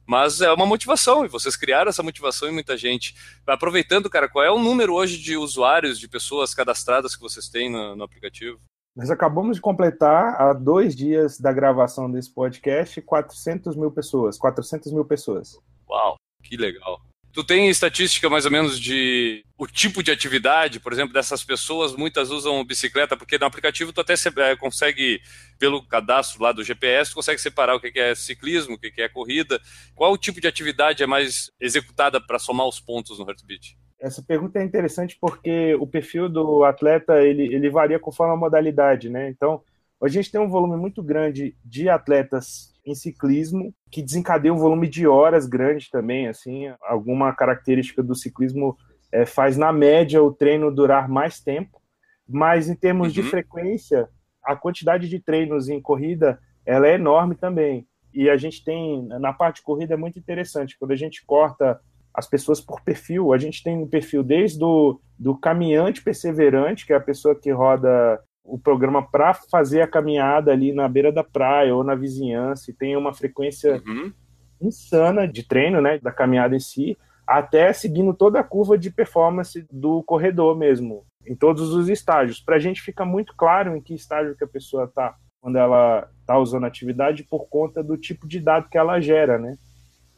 mas 0.09 0.39
é 0.39 0.49
uma 0.53 0.65
motivação, 0.65 1.25
e 1.25 1.27
vocês 1.27 1.57
criaram 1.57 1.89
essa 1.89 2.01
motivação 2.01 2.47
em 2.47 2.53
muita 2.53 2.77
gente. 2.77 3.13
Aproveitando, 3.45 4.09
cara, 4.09 4.29
qual 4.29 4.43
é 4.43 4.49
o 4.49 4.57
número 4.57 4.93
hoje 4.93 5.17
de 5.17 5.35
usuários, 5.35 5.99
de 5.99 6.07
pessoas 6.07 6.53
cadastradas 6.53 7.13
que 7.13 7.21
vocês 7.21 7.49
têm 7.49 7.69
no, 7.69 7.93
no 7.93 8.05
aplicativo? 8.05 8.57
Nós 8.97 9.11
acabamos 9.11 9.57
de 9.57 9.61
completar, 9.61 10.41
há 10.41 10.53
dois 10.53 10.95
dias 10.95 11.39
da 11.39 11.53
gravação 11.53 12.09
desse 12.09 12.33
podcast, 12.33 12.99
400 12.99 13.75
mil 13.75 13.91
pessoas. 13.91 14.39
400 14.39 14.91
mil 14.91 15.05
pessoas. 15.05 15.55
Uau, 15.87 16.15
que 16.43 16.57
legal. 16.57 16.99
Tu 17.31 17.43
tem 17.43 17.69
estatística 17.69 18.27
mais 18.27 18.45
ou 18.45 18.49
menos 18.49 18.79
de 18.79 19.45
o 19.55 19.67
tipo 19.67 20.01
de 20.01 20.09
atividade, 20.09 20.79
por 20.79 20.91
exemplo, 20.91 21.13
dessas 21.13 21.43
pessoas, 21.43 21.95
muitas 21.95 22.31
usam 22.31 22.65
bicicleta, 22.65 23.15
porque 23.15 23.37
no 23.37 23.45
aplicativo 23.45 23.93
tu 23.93 24.01
até 24.01 24.15
é, 24.37 24.55
consegue, 24.55 25.21
pelo 25.59 25.85
cadastro 25.85 26.41
lá 26.41 26.51
do 26.51 26.63
GPS, 26.63 27.11
tu 27.11 27.17
consegue 27.17 27.39
separar 27.39 27.75
o 27.75 27.79
que 27.79 27.99
é 27.99 28.15
ciclismo, 28.15 28.73
o 28.73 28.79
que 28.79 28.99
é 28.99 29.07
corrida. 29.07 29.61
Qual 29.93 30.11
o 30.11 30.17
tipo 30.17 30.41
de 30.41 30.47
atividade 30.47 31.03
é 31.03 31.05
mais 31.05 31.51
executada 31.61 32.19
para 32.19 32.39
somar 32.39 32.67
os 32.67 32.79
pontos 32.79 33.19
no 33.19 33.29
Heartbeat? 33.29 33.77
Essa 33.99 34.21
pergunta 34.21 34.59
é 34.59 34.63
interessante 34.63 35.17
porque 35.19 35.75
o 35.75 35.87
perfil 35.87 36.29
do 36.29 36.63
atleta 36.63 37.21
ele, 37.21 37.53
ele 37.53 37.69
varia 37.69 37.99
conforme 37.99 38.33
a 38.33 38.37
modalidade, 38.37 39.09
né? 39.09 39.29
Então, 39.29 39.61
a 40.01 40.07
gente 40.07 40.31
tem 40.31 40.39
um 40.39 40.49
volume 40.49 40.77
muito 40.77 41.01
grande 41.01 41.55
de 41.65 41.89
atletas 41.89 42.73
em 42.85 42.93
ciclismo, 42.93 43.73
que 43.91 44.01
desencadeia 44.01 44.53
um 44.53 44.57
volume 44.57 44.87
de 44.87 45.07
horas 45.07 45.47
grande 45.47 45.89
também, 45.89 46.27
assim, 46.27 46.67
alguma 46.81 47.33
característica 47.33 48.03
do 48.03 48.15
ciclismo 48.15 48.77
é, 49.11 49.25
faz 49.25 49.57
na 49.57 49.73
média 49.73 50.21
o 50.21 50.31
treino 50.31 50.73
durar 50.73 51.09
mais 51.09 51.39
tempo, 51.39 51.81
mas 52.27 52.69
em 52.69 52.75
termos 52.75 53.07
uhum. 53.07 53.13
de 53.13 53.23
frequência, 53.23 54.07
a 54.43 54.55
quantidade 54.55 55.09
de 55.09 55.19
treinos 55.19 55.67
em 55.67 55.81
corrida, 55.81 56.39
ela 56.65 56.87
é 56.87 56.93
enorme 56.93 57.35
também. 57.35 57.87
E 58.13 58.29
a 58.29 58.37
gente 58.37 58.63
tem, 58.63 59.05
na 59.07 59.33
parte 59.33 59.57
de 59.57 59.63
corrida 59.63 59.93
é 59.93 59.97
muito 59.97 60.19
interessante, 60.19 60.77
quando 60.77 60.91
a 60.91 60.95
gente 60.95 61.25
corta 61.25 61.79
as 62.17 62.27
pessoas 62.27 62.59
por 62.59 62.81
perfil, 62.81 63.31
a 63.31 63.37
gente 63.37 63.61
tem 63.61 63.77
um 63.77 63.87
perfil 63.87 64.23
desde 64.23 64.57
do, 64.57 64.99
do 65.19 65.37
caminhante 65.37 66.01
perseverante, 66.01 66.83
que 66.83 66.91
é 66.91 66.95
a 66.95 66.99
pessoa 66.99 67.35
que 67.35 67.51
roda 67.51 68.19
o 68.43 68.57
programa 68.57 69.07
para 69.07 69.35
fazer 69.35 69.81
a 69.81 69.87
caminhada 69.87 70.51
ali 70.51 70.73
na 70.73 70.87
beira 70.87 71.11
da 71.11 71.23
praia 71.23 71.75
ou 71.75 71.83
na 71.83 71.93
vizinhança 71.93 72.71
e 72.71 72.73
tem 72.73 72.97
uma 72.97 73.13
frequência 73.13 73.83
uhum. 73.85 74.11
insana 74.59 75.27
de 75.27 75.47
treino, 75.47 75.79
né, 75.79 75.99
da 75.99 76.11
caminhada 76.11 76.55
em 76.55 76.59
si, 76.59 76.97
até 77.27 77.71
seguindo 77.71 78.13
toda 78.15 78.39
a 78.39 78.43
curva 78.43 78.79
de 78.79 78.89
performance 78.89 79.67
do 79.71 80.01
corredor 80.01 80.57
mesmo, 80.57 81.05
em 81.23 81.35
todos 81.35 81.71
os 81.71 81.87
estágios. 81.87 82.39
Para 82.39 82.55
a 82.55 82.59
gente 82.59 82.81
fica 82.81 83.05
muito 83.05 83.35
claro 83.37 83.75
em 83.75 83.81
que 83.81 83.93
estágio 83.93 84.35
que 84.35 84.43
a 84.43 84.47
pessoa 84.47 84.85
está 84.85 85.15
quando 85.39 85.57
ela 85.57 86.09
está 86.21 86.39
usando 86.39 86.63
a 86.63 86.67
atividade 86.67 87.23
por 87.23 87.47
conta 87.47 87.83
do 87.83 87.95
tipo 87.95 88.27
de 88.27 88.39
dado 88.39 88.69
que 88.69 88.77
ela 88.77 88.99
gera, 88.99 89.37
né? 89.37 89.55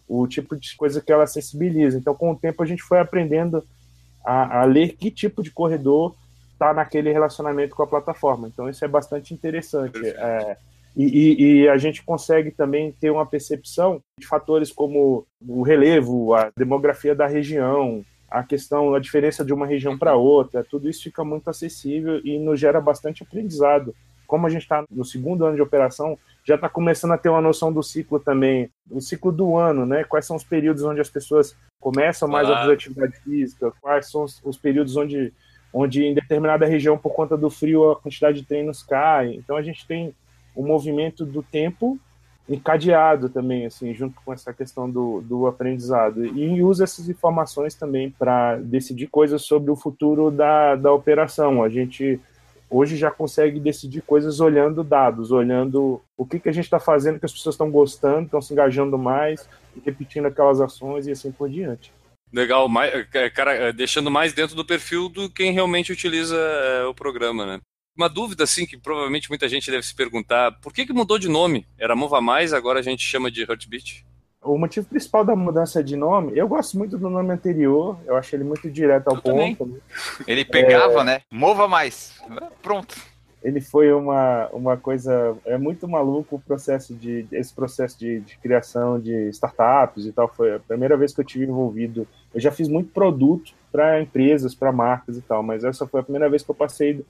O 0.09 0.27
tipo 0.27 0.57
de 0.57 0.75
coisa 0.75 0.99
que 0.99 1.11
ela 1.11 1.23
acessibiliza. 1.23 1.97
Então, 1.97 2.15
com 2.15 2.31
o 2.31 2.35
tempo, 2.35 2.63
a 2.63 2.65
gente 2.65 2.81
foi 2.81 2.99
aprendendo 2.99 3.63
a, 4.25 4.61
a 4.61 4.65
ler 4.65 4.95
que 4.97 5.09
tipo 5.09 5.41
de 5.41 5.51
corredor 5.51 6.15
está 6.59 6.73
naquele 6.73 7.11
relacionamento 7.11 7.73
com 7.75 7.83
a 7.83 7.87
plataforma. 7.87 8.47
Então 8.47 8.69
isso 8.69 8.83
é 8.83 8.87
bastante 8.87 9.33
interessante. 9.33 9.97
É, 10.05 10.57
e, 10.95 11.05
e, 11.05 11.61
e, 11.61 11.69
a 11.69 11.77
gente 11.77 12.03
consegue 12.03 12.51
também 12.51 12.91
ter 12.91 13.09
uma 13.09 13.25
percepção 13.25 14.01
de 14.19 14.27
fatores 14.27 14.71
como 14.71 15.25
o 15.47 15.61
relevo, 15.61 16.33
a 16.33 16.51
demografia 16.57 17.15
da 17.15 17.25
região, 17.25 18.03
a 18.29 18.43
questão, 18.43 18.93
a 18.93 18.99
diferença 18.99 19.45
de 19.45 19.53
uma 19.53 19.65
região 19.65 19.97
para 19.97 20.15
outra, 20.15 20.63
tudo 20.63 20.89
isso 20.89 21.03
fica 21.03 21.23
muito 21.23 21.49
acessível 21.49 22.19
e 22.25 22.37
nos 22.37 22.59
gera 22.59 22.81
bastante 22.81 23.23
aprendizado. 23.23 23.95
Como 24.27 24.45
a 24.45 24.49
gente 24.49 24.63
está 24.63 24.83
no 24.91 25.05
segundo 25.05 25.45
ano 25.45 25.55
de 25.55 25.61
operação, 25.61 26.19
já 26.49 26.55
está 26.55 26.67
começando 26.67 27.11
a 27.11 27.17
ter 27.17 27.29
uma 27.29 27.41
noção 27.41 27.71
do 27.71 27.83
ciclo 27.83 28.19
também, 28.19 28.71
o 28.89 28.99
ciclo 28.99 29.31
do 29.31 29.55
ano, 29.55 29.85
né? 29.85 30.03
Quais 30.03 30.25
são 30.25 30.35
os 30.35 30.43
períodos 30.43 30.83
onde 30.83 30.99
as 30.99 31.09
pessoas 31.09 31.55
começam 31.79 32.27
mais 32.27 32.49
a 32.49 32.57
fazer 32.57 32.73
atividade 32.73 33.17
física, 33.19 33.71
quais 33.79 34.09
são 34.09 34.23
os, 34.23 34.41
os 34.43 34.57
períodos 34.57 34.97
onde, 34.97 35.31
onde 35.71 36.03
em 36.03 36.15
determinada 36.15 36.65
região, 36.65 36.97
por 36.97 37.13
conta 37.13 37.37
do 37.37 37.51
frio, 37.51 37.91
a 37.91 37.95
quantidade 37.95 38.41
de 38.41 38.47
treinos 38.47 38.81
cai. 38.81 39.31
Então 39.35 39.55
a 39.55 39.61
gente 39.61 39.85
tem 39.85 40.11
o 40.55 40.65
movimento 40.65 41.23
do 41.23 41.43
tempo 41.43 41.99
encadeado 42.49 43.29
também, 43.29 43.67
assim, 43.67 43.93
junto 43.93 44.19
com 44.25 44.33
essa 44.33 44.51
questão 44.51 44.89
do, 44.89 45.21
do 45.21 45.45
aprendizado. 45.45 46.25
E 46.25 46.63
usa 46.63 46.83
essas 46.83 47.07
informações 47.07 47.75
também 47.75 48.09
para 48.09 48.55
decidir 48.55 49.05
coisas 49.05 49.43
sobre 49.43 49.69
o 49.69 49.75
futuro 49.75 50.31
da, 50.31 50.75
da 50.75 50.91
operação. 50.91 51.61
A 51.61 51.69
gente 51.69 52.19
hoje 52.69 52.95
já 52.95 53.09
consegue 53.09 53.59
decidir 53.59 54.01
coisas 54.01 54.39
olhando 54.39 54.83
dados, 54.83 55.31
olhando 55.31 56.01
o 56.17 56.25
que, 56.25 56.39
que 56.39 56.49
a 56.49 56.51
gente 56.51 56.65
está 56.65 56.79
fazendo, 56.79 57.19
que 57.19 57.25
as 57.25 57.33
pessoas 57.33 57.55
estão 57.55 57.71
gostando, 57.71 58.25
estão 58.25 58.41
se 58.41 58.53
engajando 58.53 58.97
mais, 58.97 59.49
repetindo 59.83 60.27
aquelas 60.27 60.61
ações 60.61 61.07
e 61.07 61.11
assim 61.11 61.31
por 61.31 61.49
diante. 61.49 61.91
Legal, 62.31 62.69
mais, 62.69 62.93
é, 63.13 63.29
cara, 63.29 63.53
é, 63.53 63.73
deixando 63.73 64.11
mais 64.11 64.33
dentro 64.33 64.55
do 64.55 64.63
perfil 64.63 65.09
do 65.09 65.29
quem 65.29 65.51
realmente 65.51 65.91
utiliza 65.91 66.35
é, 66.37 66.85
o 66.85 66.93
programa, 66.93 67.45
né? 67.45 67.59
Uma 67.97 68.07
dúvida, 68.07 68.43
assim, 68.43 68.65
que 68.65 68.77
provavelmente 68.77 69.29
muita 69.29 69.49
gente 69.49 69.69
deve 69.69 69.83
se 69.83 69.95
perguntar: 69.95 70.51
por 70.61 70.71
que, 70.71 70.85
que 70.85 70.93
mudou 70.93 71.17
de 71.17 71.27
nome? 71.27 71.67
Era 71.77 71.95
Mova 71.95 72.21
Mais, 72.21 72.53
agora 72.53 72.79
a 72.79 72.83
gente 72.83 73.03
chama 73.03 73.31
de 73.31 73.41
Heartbeat? 73.41 74.05
O 74.41 74.57
motivo 74.57 74.87
principal 74.87 75.25
da 75.25 75.35
mudança 75.35 75.83
de 75.83 75.95
nome, 75.97 76.31
eu 76.35 76.47
gosto 76.47 76.77
muito 76.77 76.97
do 76.97 77.09
nome 77.09 77.31
anterior, 77.31 77.97
eu 78.05 78.15
acho 78.15 78.35
ele 78.35 78.45
muito 78.45 78.69
direto 78.71 79.09
ao 79.09 79.15
eu 79.15 79.21
ponto. 79.21 79.65
Também. 79.65 79.81
Ele 80.25 80.45
pegava, 80.45 81.01
é... 81.01 81.03
né? 81.03 81.21
Mova 81.29 81.67
mais. 81.67 82.21
Pronto. 82.61 82.95
Ele 83.43 83.61
foi 83.61 83.91
uma, 83.91 84.47
uma 84.51 84.77
coisa. 84.77 85.35
É 85.45 85.57
muito 85.57 85.87
maluco 85.87 86.35
o 86.35 86.39
processo 86.39 86.93
de. 86.93 87.25
Esse 87.31 87.53
processo 87.53 87.97
de, 87.97 88.19
de 88.21 88.37
criação 88.37 88.99
de 88.99 89.29
startups 89.29 90.05
e 90.05 90.11
tal. 90.11 90.27
Foi 90.27 90.55
a 90.55 90.59
primeira 90.59 90.97
vez 90.97 91.13
que 91.13 91.21
eu 91.21 91.25
tive 91.25 91.45
envolvido. 91.45 92.07
Eu 92.33 92.39
já 92.39 92.51
fiz 92.51 92.67
muito 92.67 92.91
produto 92.91 93.53
para 93.71 94.01
empresas, 94.01 94.53
para 94.53 94.71
marcas 94.71 95.17
e 95.17 95.21
tal, 95.21 95.41
mas 95.41 95.63
essa 95.63 95.87
foi 95.87 96.01
a 96.01 96.03
primeira 96.03 96.29
vez 96.29 96.43
que 96.43 96.51
eu 96.51 96.55
passei 96.55 97.05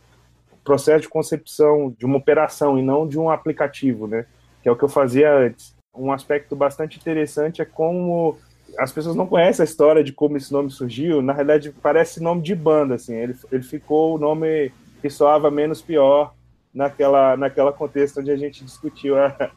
processo 0.63 1.01
de 1.01 1.09
concepção 1.09 1.95
de 1.97 2.05
uma 2.05 2.17
operação 2.17 2.77
e 2.77 2.83
não 2.83 3.07
de 3.07 3.17
um 3.17 3.29
aplicativo, 3.29 4.05
né? 4.05 4.25
Que 4.61 4.69
é 4.69 4.71
o 4.71 4.75
que 4.75 4.83
eu 4.83 4.89
fazia 4.89 5.33
antes. 5.35 5.75
Um 5.95 6.11
aspecto 6.11 6.55
bastante 6.55 6.97
interessante 6.97 7.61
é 7.61 7.65
como 7.65 8.37
as 8.77 8.91
pessoas 8.91 9.15
não 9.15 9.27
conhecem 9.27 9.63
a 9.63 9.65
história 9.65 10.03
de 10.03 10.13
como 10.13 10.37
esse 10.37 10.51
nome 10.51 10.69
surgiu. 10.69 11.21
Na 11.21 11.33
realidade, 11.33 11.73
parece 11.81 12.21
nome 12.21 12.41
de 12.41 12.55
banda, 12.55 12.95
assim. 12.95 13.15
Ele, 13.15 13.35
ele 13.51 13.63
ficou 13.63 14.15
o 14.15 14.19
nome 14.19 14.71
que 15.01 15.09
soava 15.09 15.49
menos 15.49 15.81
pior 15.81 16.33
naquela, 16.73 17.35
naquela 17.35 17.73
contexto 17.73 18.19
onde 18.19 18.31
a 18.31 18.37
gente 18.37 18.63
discutiu 18.63 19.17
a, 19.17 19.51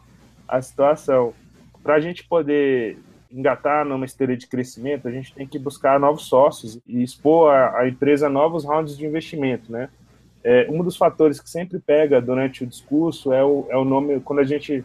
a 0.48 0.62
situação. 0.62 1.34
Para 1.82 1.94
a 1.94 2.00
gente 2.00 2.24
poder 2.26 2.98
engatar 3.30 3.84
numa 3.84 4.04
esteira 4.04 4.36
de 4.36 4.46
crescimento, 4.46 5.08
a 5.08 5.10
gente 5.10 5.34
tem 5.34 5.46
que 5.46 5.58
buscar 5.58 5.98
novos 5.98 6.26
sócios 6.26 6.78
e 6.86 7.02
expor 7.02 7.52
a, 7.52 7.80
a 7.80 7.88
empresa 7.88 8.26
a 8.26 8.30
novos 8.30 8.64
rounds 8.64 8.96
de 8.96 9.06
investimento, 9.06 9.72
né? 9.72 9.88
É, 10.44 10.66
um 10.68 10.82
dos 10.82 10.96
fatores 10.96 11.40
que 11.40 11.48
sempre 11.48 11.78
pega 11.78 12.20
durante 12.20 12.64
o 12.64 12.66
discurso 12.66 13.32
é 13.32 13.44
o, 13.44 13.66
é 13.70 13.76
o 13.76 13.84
nome, 13.84 14.20
quando 14.20 14.40
a 14.40 14.44
gente 14.44 14.84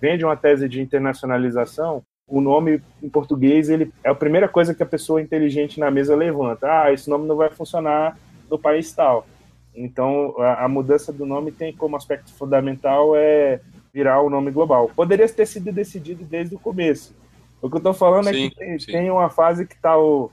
vende 0.00 0.24
uma 0.24 0.36
tese 0.36 0.68
de 0.68 0.80
internacionalização, 0.80 2.02
o 2.26 2.40
nome 2.40 2.80
em 3.02 3.08
português 3.08 3.68
ele 3.68 3.92
é 4.04 4.08
a 4.08 4.14
primeira 4.14 4.48
coisa 4.48 4.72
que 4.72 4.82
a 4.82 4.86
pessoa 4.86 5.20
inteligente 5.20 5.80
na 5.80 5.90
mesa 5.90 6.14
levanta. 6.14 6.66
Ah, 6.70 6.92
esse 6.92 7.10
nome 7.10 7.26
não 7.26 7.36
vai 7.36 7.50
funcionar 7.50 8.16
no 8.48 8.58
país 8.58 8.92
tal. 8.92 9.26
Então, 9.74 10.34
a, 10.38 10.64
a 10.64 10.68
mudança 10.68 11.12
do 11.12 11.26
nome 11.26 11.50
tem 11.50 11.74
como 11.74 11.96
aspecto 11.96 12.32
fundamental 12.32 13.16
é 13.16 13.60
virar 13.92 14.20
o 14.20 14.30
nome 14.30 14.52
global. 14.52 14.90
Poderia 14.94 15.28
ter 15.28 15.46
sido 15.46 15.72
decidido 15.72 16.24
desde 16.24 16.54
o 16.54 16.58
começo. 16.58 17.14
O 17.60 17.68
que 17.68 17.74
eu 17.74 17.78
estou 17.78 17.94
falando 17.94 18.28
sim, 18.28 18.46
é 18.46 18.48
que 18.48 18.56
tem, 18.56 18.76
tem, 18.78 19.10
uma 19.10 19.28
fase 19.28 19.66
que 19.66 19.74
está 19.74 19.98
o, 19.98 20.30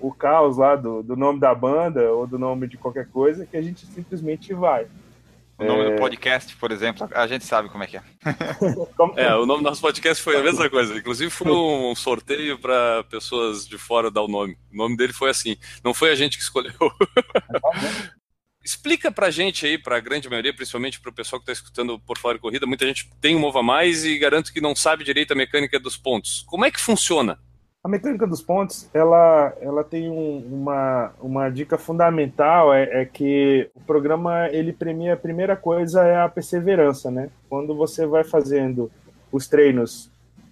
o 0.00 0.12
caos 0.12 0.56
lá 0.56 0.76
do, 0.76 1.02
do 1.02 1.16
nome 1.16 1.40
da 1.40 1.54
banda 1.54 2.12
ou 2.12 2.26
do 2.26 2.38
nome 2.38 2.68
de 2.68 2.78
qualquer 2.78 3.08
coisa 3.08 3.44
que 3.44 3.56
a 3.56 3.62
gente 3.62 3.84
simplesmente 3.86 4.54
vai. 4.54 4.86
O 5.60 5.64
nome 5.64 5.84
é... 5.84 5.90
do 5.90 5.96
podcast, 5.98 6.56
por 6.56 6.72
exemplo, 6.72 7.06
a 7.14 7.26
gente 7.26 7.44
sabe 7.44 7.68
como 7.68 7.84
é 7.84 7.86
que 7.86 7.98
é. 7.98 8.02
é, 9.16 9.34
o 9.34 9.44
nome 9.44 9.62
do 9.62 9.68
nosso 9.68 9.82
podcast 9.82 10.22
foi 10.22 10.38
a 10.38 10.42
mesma 10.42 10.70
coisa. 10.70 10.96
Inclusive 10.96 11.30
foi 11.30 11.52
um 11.52 11.94
sorteio 11.94 12.58
para 12.58 13.04
pessoas 13.04 13.68
de 13.68 13.76
fora 13.76 14.10
dar 14.10 14.22
o 14.22 14.28
nome. 14.28 14.56
O 14.72 14.76
nome 14.76 14.96
dele 14.96 15.12
foi 15.12 15.28
assim. 15.28 15.56
Não 15.84 15.92
foi 15.92 16.10
a 16.10 16.14
gente 16.14 16.38
que 16.38 16.42
escolheu. 16.42 16.72
Explica 18.64 19.10
pra 19.10 19.30
gente 19.30 19.66
aí, 19.66 19.78
pra 19.78 20.00
grande 20.00 20.28
maioria, 20.28 20.54
principalmente 20.54 21.00
pro 21.00 21.12
pessoal 21.12 21.40
que 21.40 21.46
tá 21.46 21.52
escutando 21.52 21.98
por 21.98 22.18
fora 22.18 22.34
de 22.36 22.42
corrida, 22.42 22.66
muita 22.66 22.86
gente 22.86 23.10
tem 23.20 23.34
um 23.34 23.40
Mova 23.40 23.62
Mais 23.62 24.04
e 24.04 24.18
garanto 24.18 24.52
que 24.52 24.60
não 24.60 24.74
sabe 24.74 25.04
direito 25.04 25.32
a 25.32 25.36
mecânica 25.36 25.78
dos 25.78 25.96
pontos. 25.96 26.42
Como 26.46 26.64
é 26.64 26.70
que 26.70 26.80
funciona? 26.80 27.38
A 27.82 27.88
mecânica 27.88 28.26
dos 28.26 28.42
pontos, 28.42 28.90
ela, 28.92 29.56
ela 29.58 29.82
tem 29.82 30.10
um, 30.10 30.38
uma, 30.52 31.12
uma 31.18 31.48
dica 31.48 31.78
fundamental, 31.78 32.74
é, 32.74 33.02
é, 33.02 33.04
que 33.06 33.70
o 33.74 33.80
programa, 33.80 34.48
ele 34.50 34.70
premia, 34.70 35.14
a 35.14 35.16
primeira 35.16 35.56
coisa 35.56 36.02
é 36.04 36.20
a 36.20 36.28
perseverança, 36.28 37.10
né? 37.10 37.30
Quando 37.48 37.74
você 37.74 38.06
vai 38.06 38.22
fazendo 38.22 38.90
os 39.32 39.48
treinos 39.48 40.10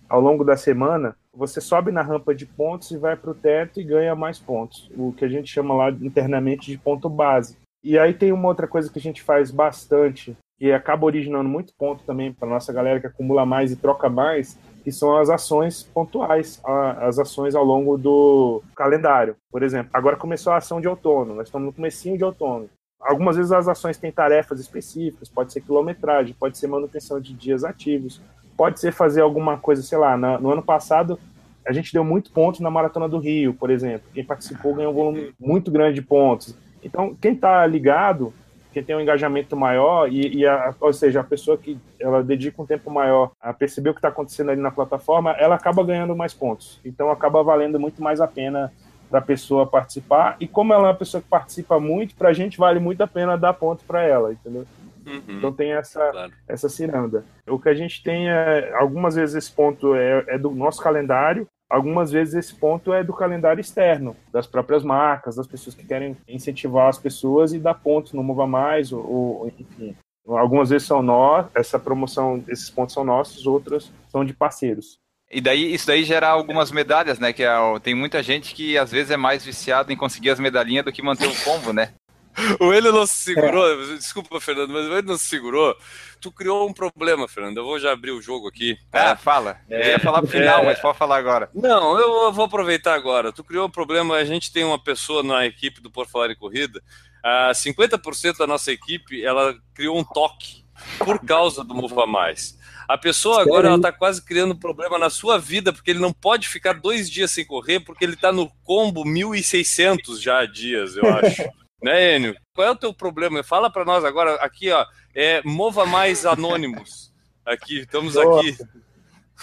ao 0.09 0.23
longo 0.23 0.43
da 0.43 0.57
semana, 0.57 1.15
você 1.31 1.61
sobe 1.61 1.93
na 1.93 2.01
rampa 2.01 2.35
de 2.35 2.47
pontos 2.47 2.91
e 2.93 2.97
vai 2.97 3.15
para 3.15 3.31
o 3.31 3.35
teto 3.35 3.79
e 3.79 3.85
ganha 3.85 4.15
mais 4.15 4.39
pontos, 4.39 4.91
o 4.97 5.13
que 5.13 5.25
a 5.25 5.29
gente 5.29 5.53
chama 5.53 5.75
lá 5.75 5.91
internamente 5.91 6.71
de 6.71 6.79
ponto 6.79 7.11
base. 7.11 7.59
E 7.85 7.99
aí 7.99 8.15
tem 8.15 8.33
uma 8.33 8.49
outra 8.49 8.67
coisa 8.67 8.91
que 8.91 8.99
a 8.99 9.03
gente 9.03 9.23
faz 9.23 9.51
bastante, 9.51 10.35
que 10.59 10.73
acaba 10.73 11.05
originando 11.05 11.49
muito 11.49 11.75
ponto 11.79 12.03
também 12.05 12.33
para 12.33 12.49
nossa 12.49 12.73
galera 12.73 13.01
que 13.01 13.07
acumula 13.07 13.45
mais 13.45 13.71
e 13.71 13.77
troca 13.77 14.09
mais, 14.09 14.59
que 14.89 14.93
são 14.93 15.19
as 15.19 15.29
ações 15.29 15.83
pontuais, 15.83 16.63
as 16.99 17.19
ações 17.19 17.55
ao 17.55 17.63
longo 17.63 17.99
do 17.99 18.63
calendário. 18.75 19.37
Por 19.53 19.63
exemplo, 19.63 19.91
agora 19.93 20.17
começou 20.17 20.51
a 20.51 20.57
ação 20.57 20.81
de 20.81 20.89
outono, 20.89 21.35
nós 21.35 21.49
estamos 21.49 21.67
no 21.67 21.73
comecinho 21.75 22.17
de 22.17 22.25
outono. 22.25 22.71
Algumas 22.99 23.37
vezes 23.37 23.53
as 23.53 23.69
ações 23.69 23.99
têm 23.99 24.11
tarefas 24.11 24.59
específicas, 24.59 25.29
pode 25.29 25.53
ser 25.53 25.61
quilometragem, 25.61 26.35
pode 26.41 26.57
ser 26.57 26.69
manutenção 26.69 27.21
de 27.21 27.35
dias 27.35 27.65
ativos, 27.65 28.19
pode 28.57 28.81
ser 28.81 28.91
fazer 28.91 29.21
alguma 29.21 29.59
coisa, 29.59 29.83
sei 29.83 29.99
lá, 29.99 30.17
no 30.17 30.51
ano 30.51 30.63
passado 30.63 31.19
a 31.67 31.73
gente 31.75 31.93
deu 31.93 32.03
muito 32.03 32.33
ponto 32.33 32.63
na 32.63 32.71
Maratona 32.71 33.07
do 33.07 33.19
Rio, 33.19 33.53
por 33.53 33.69
exemplo. 33.69 34.09
Quem 34.15 34.25
participou 34.25 34.75
ganhou 34.75 34.91
um 34.91 34.95
volume 34.95 35.35
muito 35.39 35.71
grande 35.71 35.97
de 35.97 36.03
pontos. 36.03 36.57
Então, 36.83 37.15
quem 37.21 37.35
está 37.35 37.67
ligado 37.67 38.33
tem 38.83 38.97
um 38.97 39.01
engajamento 39.01 39.57
maior 39.57 40.11
e, 40.11 40.39
e 40.39 40.47
a, 40.47 40.75
ou 40.81 40.93
seja, 40.93 41.21
a 41.21 41.25
pessoa 41.25 41.57
que 41.57 41.79
ela 41.99 42.23
dedica 42.23 42.61
um 42.61 42.67
tempo 42.67 42.91
maior 42.91 43.33
a 43.41 43.53
perceber 43.53 43.91
o 43.91 43.95
que 43.95 43.99
está 43.99 44.09
acontecendo 44.09 44.51
ali 44.51 44.61
na 44.61 44.71
plataforma, 44.71 45.33
ela 45.33 45.55
acaba 45.55 45.85
ganhando 45.85 46.17
mais 46.17 46.35
pontos. 46.35 46.81
Então 46.85 47.11
acaba 47.11 47.43
valendo 47.43 47.79
muito 47.79 48.03
mais 48.03 48.21
a 48.21 48.27
pena 48.27 48.73
para 49.11 49.19
a 49.21 49.23
pessoa 49.23 49.67
participar. 49.67 50.37
E 50.39 50.47
como 50.47 50.73
ela 50.73 50.85
é 50.85 50.91
uma 50.91 50.95
pessoa 50.95 51.23
que 51.23 51.29
participa 51.29 51.81
muito, 51.81 52.15
para 52.15 52.29
a 52.29 52.33
gente 52.33 52.59
vale 52.59 52.79
muito 52.79 53.03
a 53.03 53.07
pena 53.07 53.37
dar 53.37 53.55
ponto 53.55 53.85
para 53.85 54.03
ela, 54.03 54.33
entendeu? 54.33 54.67
Uhum, 55.07 55.39
então 55.39 55.53
tem 55.53 55.73
essa, 55.73 56.11
claro. 56.11 56.33
essa 56.47 56.69
ciranda. 56.69 57.25
O 57.47 57.59
que 57.59 57.69
a 57.69 57.75
gente 57.75 58.03
tem 58.03 58.29
é, 58.29 58.73
algumas 58.75 59.15
vezes 59.15 59.35
esse 59.35 59.53
ponto 59.53 59.95
é, 59.95 60.25
é 60.29 60.39
do 60.39 60.51
nosso 60.51 60.83
calendário, 60.83 61.49
algumas 61.69 62.11
vezes 62.11 62.35
esse 62.35 62.55
ponto 62.55 62.93
é 62.93 63.05
do 63.05 63.13
calendário 63.13 63.61
externo, 63.61 64.17
das 64.33 64.47
próprias 64.47 64.83
marcas, 64.83 65.37
das 65.37 65.47
pessoas 65.47 65.75
que 65.75 65.87
querem 65.87 66.17
incentivar 66.27 66.89
as 66.89 66.99
pessoas 66.99 67.53
e 67.53 67.59
dar 67.59 67.75
pontos 67.75 68.13
no 68.13 68.23
Mova 68.23 68.47
Mais, 68.47 68.93
ou, 68.93 69.05
ou 69.07 69.53
enfim. 69.59 69.95
Algumas 70.27 70.71
vezes 70.71 70.87
são 70.87 71.03
nós, 71.03 71.47
essa 71.55 71.79
promoção, 71.79 72.45
esses 72.49 72.69
pontos 72.69 72.95
são 72.95 73.05
nossos, 73.05 73.47
outras 73.47 73.91
são 74.09 74.25
de 74.25 74.35
parceiros. 74.35 74.99
E 75.31 75.41
daí 75.41 75.75
isso 75.75 75.87
daí 75.87 76.05
gera 76.05 76.29
algumas 76.29 76.71
medalhas, 76.71 77.19
né? 77.19 77.33
Que 77.33 77.43
é, 77.43 77.57
tem 77.83 77.95
muita 77.95 78.23
gente 78.23 78.55
que 78.55 78.77
às 78.79 78.91
vezes 78.91 79.11
é 79.11 79.17
mais 79.17 79.45
viciado 79.45 79.93
em 79.93 79.97
conseguir 79.97 80.31
as 80.31 80.41
medalhinhas 80.41 80.85
do 80.85 80.93
que 80.93 81.03
manter 81.03 81.27
o 81.27 81.45
combo, 81.45 81.73
né? 81.73 81.93
o 82.61 82.73
ele 82.73 82.91
não 82.91 83.07
se 83.07 83.15
segurou, 83.15 83.67
é. 83.71 83.97
desculpa, 83.97 84.41
Fernando, 84.41 84.73
mas 84.73 84.87
o 84.87 84.93
ele 84.93 85.07
não 85.07 85.19
se 85.19 85.27
segurou. 85.27 85.77
Tu 86.21 86.33
criou 86.33 86.69
um 86.69 86.73
problema, 86.73 87.29
Fernando. 87.29 87.59
Eu 87.59 87.65
vou 87.65 87.79
já 87.79 87.93
abrir 87.93 88.11
o 88.11 88.21
jogo 88.21 88.49
aqui. 88.49 88.77
Tá? 88.91 89.13
Ah, 89.13 89.17
fala. 89.17 89.61
É, 89.69 89.89
eu 89.89 89.93
ia 89.93 89.99
falar 90.01 90.23
pro 90.23 90.31
final, 90.31 90.63
é, 90.63 90.67
mas 90.67 90.81
pode 90.81 90.99
falar 90.99 91.17
agora. 91.17 91.51
Não, 91.55 91.99
eu 91.99 92.33
vou 92.33 92.45
aproveitar 92.45 92.95
agora. 92.95 93.33
Tu 93.33 93.45
criou 93.45 93.67
um 93.67 93.71
problema, 93.71 94.17
a 94.17 94.25
gente 94.25 94.53
tem 94.53 94.65
uma 94.65 94.83
pessoa 94.83 95.23
na 95.23 95.47
equipe 95.47 95.81
do 95.81 95.91
Por 95.91 96.07
Falar 96.07 96.31
em 96.31 96.37
Corrida. 96.37 96.83
Uh, 97.25 97.53
50% 97.53 98.39
da 98.39 98.47
nossa 98.47 98.73
equipe, 98.73 99.25
ela 99.25 99.55
criou 99.75 99.99
um 99.99 100.05
toque 100.05 100.65
por 100.99 101.25
causa 101.25 101.65
do 101.65 101.75
Mova 101.75 102.07
Mais. 102.07 102.59
A 102.89 102.97
pessoa 102.97 103.43
agora 103.43 103.69
ela 103.69 103.81
tá 103.81 103.93
quase 103.93 104.25
criando 104.25 104.55
um 104.55 104.59
problema 104.59 104.99
na 104.99 105.11
sua 105.11 105.39
vida, 105.39 105.73
porque 105.73 105.91
ele 105.91 105.99
não 105.99 106.13
pode 106.13 106.49
ficar 106.49 106.73
dois 106.73 107.11
dias 107.11 107.31
sem 107.31 107.45
correr, 107.45 107.81
porque 107.81 108.03
ele 108.03 108.17
tá 108.17 108.33
no 108.33 108.51
combo 108.65 109.05
1.600 109.05 110.19
já 110.19 110.47
dias, 110.47 110.97
eu 110.97 111.07
acho. 111.07 111.43
Né, 111.83 112.17
Enio? 112.17 112.37
Qual 112.55 112.67
é 112.67 112.71
o 112.71 112.77
teu 112.77 112.93
problema? 112.93 113.43
Fala 113.43 113.71
para 113.71 113.85
nós 113.85 114.05
agora, 114.05 114.35
aqui, 114.37 114.71
ó, 114.71 114.85
é 115.15 115.41
Mova 115.45 115.87
Mais 115.87 116.27
Anônimos. 116.27 117.13
Aqui, 117.47 117.81
estamos 117.81 118.17
aqui. 118.17 118.59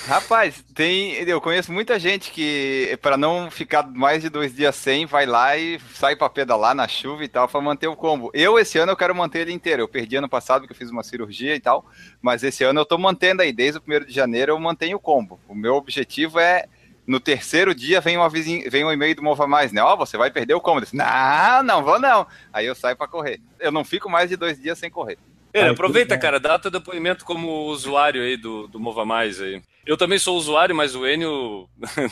Rapaz, 0.04 0.62
tem, 0.76 1.14
eu 1.14 1.40
conheço 1.40 1.72
muita 1.72 1.98
gente 1.98 2.30
que, 2.30 3.00
para 3.02 3.16
não 3.16 3.50
ficar 3.50 3.88
mais 3.88 4.22
de 4.22 4.30
dois 4.30 4.54
dias 4.54 4.76
sem, 4.76 5.06
vai 5.06 5.26
lá 5.26 5.58
e 5.58 5.80
sai 5.94 6.18
para 6.18 6.30
pedalar 6.30 6.76
na 6.76 6.86
chuva 6.86 7.24
e 7.24 7.30
tal, 7.30 7.48
para 7.48 7.62
manter 7.62 7.88
o 7.88 7.96
combo. 7.96 8.30
Eu, 8.34 8.60
esse 8.60 8.78
ano, 8.78 8.92
eu 8.92 8.98
quero 8.98 9.16
manter 9.16 9.40
ele 9.40 9.54
inteiro. 9.54 9.82
Eu 9.82 9.88
perdi 9.88 10.18
ano 10.18 10.28
passado, 10.28 10.62
porque 10.62 10.74
eu 10.74 10.78
fiz 10.78 10.92
uma 10.92 11.02
cirurgia 11.02 11.56
e 11.56 11.62
tal, 11.62 11.86
mas 12.22 12.44
esse 12.44 12.64
ano 12.64 12.82
eu 12.82 12.86
tô 12.86 12.98
mantendo 12.98 13.42
aí, 13.42 13.54
desde 13.54 13.78
o 13.78 13.82
primeiro 13.82 14.06
de 14.06 14.14
janeiro 14.14 14.52
eu 14.52 14.60
mantenho 14.60 14.98
o 14.98 15.00
combo. 15.00 15.40
O 15.48 15.56
meu 15.56 15.76
objetivo 15.76 16.40
é, 16.40 16.66
no 17.08 17.20
terceiro 17.20 17.76
dia, 17.76 18.02
vem, 18.02 18.18
uma 18.18 18.30
vizinha, 18.30 18.70
vem 18.70 18.84
um 18.84 18.92
e-mail 18.92 19.16
do 19.16 19.24
Mova 19.24 19.46
Mais, 19.46 19.72
né? 19.72 19.82
Ó, 19.82 19.94
oh, 19.94 19.98
você 19.98 20.18
vai 20.18 20.32
perder 20.32 20.56
o 20.56 20.62
combo. 20.62 20.80
Eu 20.80 20.84
disse, 20.84 20.96
não, 20.96 21.64
não 21.64 21.84
vou 21.84 22.00
não. 22.00 22.26
Aí 22.52 22.66
eu 22.66 22.74
saio 22.74 22.96
para 22.96 23.08
correr. 23.08 23.40
Eu 23.60 23.72
não 23.72 23.84
fico 23.84 24.10
mais 24.10 24.30
de 24.30 24.36
dois 24.36 24.60
dias 24.60 24.78
sem 24.80 24.90
correr. 24.90 25.18
É, 25.54 25.70
aproveita, 25.70 26.18
cara, 26.18 26.40
dá 26.40 26.60
teu 26.60 26.70
depoimento 26.70 27.24
como 27.24 27.68
usuário 27.68 28.22
aí 28.22 28.36
do, 28.36 28.68
do 28.68 28.80
Mova 28.80 29.06
Mais 29.06 29.40
aí. 29.40 29.62
Eu 29.86 29.96
também 29.96 30.18
sou 30.18 30.36
usuário, 30.36 30.76
mas 30.76 30.96
o 30.96 31.08
Enio 31.08 31.70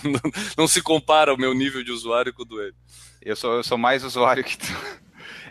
não 0.57 0.67
se 0.67 0.81
compara 0.81 1.31
ao 1.31 1.37
meu 1.37 1.53
nível 1.53 1.83
de 1.83 1.91
usuário 1.91 2.33
com 2.33 2.43
o 2.43 2.45
do 2.45 2.61
Enio. 2.61 2.75
Eu 3.21 3.35
sou, 3.35 3.55
eu 3.55 3.63
sou 3.63 3.77
mais 3.77 4.03
usuário 4.03 4.43
que 4.43 4.57
tu. 4.57 4.65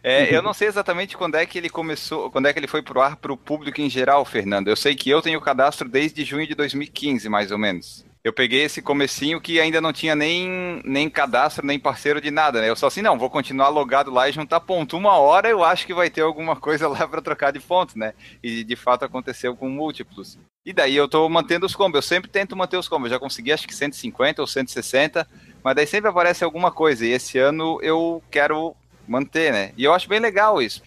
É, 0.05 0.35
eu 0.35 0.43
não 0.43 0.53
sei 0.53 0.69
exatamente 0.69 1.17
quando 1.17 1.37
é 1.37 1.47
que 1.47 1.57
ele 1.57 1.69
começou, 1.69 2.31
quando 2.31 2.47
é 2.47 2.53
que 2.53 2.59
ele 2.59 2.67
foi 2.67 2.83
pro 2.83 3.01
ar 3.01 3.17
para 3.17 3.33
o 3.33 3.37
público 3.37 3.81
em 3.81 3.89
geral, 3.89 4.25
Fernando. 4.25 4.69
Eu 4.69 4.77
sei 4.77 4.95
que 4.95 5.09
eu 5.09 5.23
tenho 5.23 5.41
cadastro 5.41 5.89
desde 5.89 6.25
junho 6.25 6.47
de 6.47 6.55
2015, 6.55 7.29
mais 7.29 7.53
ou 7.53 7.59
menos 7.59 8.05
eu 8.25 8.33
peguei 8.33 8.63
esse 8.63 8.81
comecinho 8.81 9.41
que 9.41 9.59
ainda 9.59 9.81
não 9.81 9.93
tinha 9.93 10.15
nem, 10.15 10.81
nem 10.85 11.11
cadastro, 11.11 11.67
nem 11.67 11.79
parceiro 11.79 12.21
de 12.21 12.31
nada, 12.31 12.61
né? 12.61 12.69
Eu 12.69 12.77
só 12.77 12.87
assim, 12.87 13.03
não, 13.03 13.19
vou 13.19 13.29
continuar 13.29 13.69
logado 13.69 14.13
lá 14.13 14.29
e 14.29 14.33
juntar 14.33 14.61
ponto. 14.61 14.97
Uma 14.97 15.17
hora 15.17 15.49
eu 15.49 15.65
acho 15.65 15.85
que 15.85 15.93
vai 15.93 16.09
ter 16.09 16.21
alguma 16.21 16.55
coisa 16.55 16.87
lá 16.87 17.07
para 17.09 17.21
trocar 17.21 17.53
de 17.53 17.59
pontos, 17.59 17.97
né? 17.97 18.15
E 18.41 18.63
de 18.63 18.77
fato 18.77 19.05
aconteceu 19.05 19.57
com 19.57 19.69
múltiplos. 19.69 20.39
E 20.65 20.73
daí 20.73 20.95
eu 20.95 21.09
tô 21.09 21.29
mantendo 21.29 21.67
os 21.67 21.75
combos. 21.75 21.97
Eu 21.97 22.03
sempre 22.03 22.31
tento 22.31 22.57
manter 22.57 22.77
os 22.77 22.89
combos. 22.89 23.07
Eu 23.07 23.17
já 23.17 23.19
consegui 23.19 23.51
acho 23.51 23.67
que 23.67 23.75
150 23.75 24.41
ou 24.41 24.47
160, 24.47 25.29
mas 25.65 25.75
daí 25.75 25.87
sempre 25.87 26.09
aparece 26.09 26.45
alguma 26.45 26.71
coisa. 26.71 27.05
E 27.05 27.11
esse 27.11 27.39
ano 27.39 27.81
eu 27.83 28.23
quero 28.31 28.77
manter, 29.09 29.53
né? 29.53 29.73
E 29.77 29.83
eu 29.83 29.93
acho 29.93 30.09
bem 30.09 30.21
legal 30.21 30.63
isso 30.63 30.81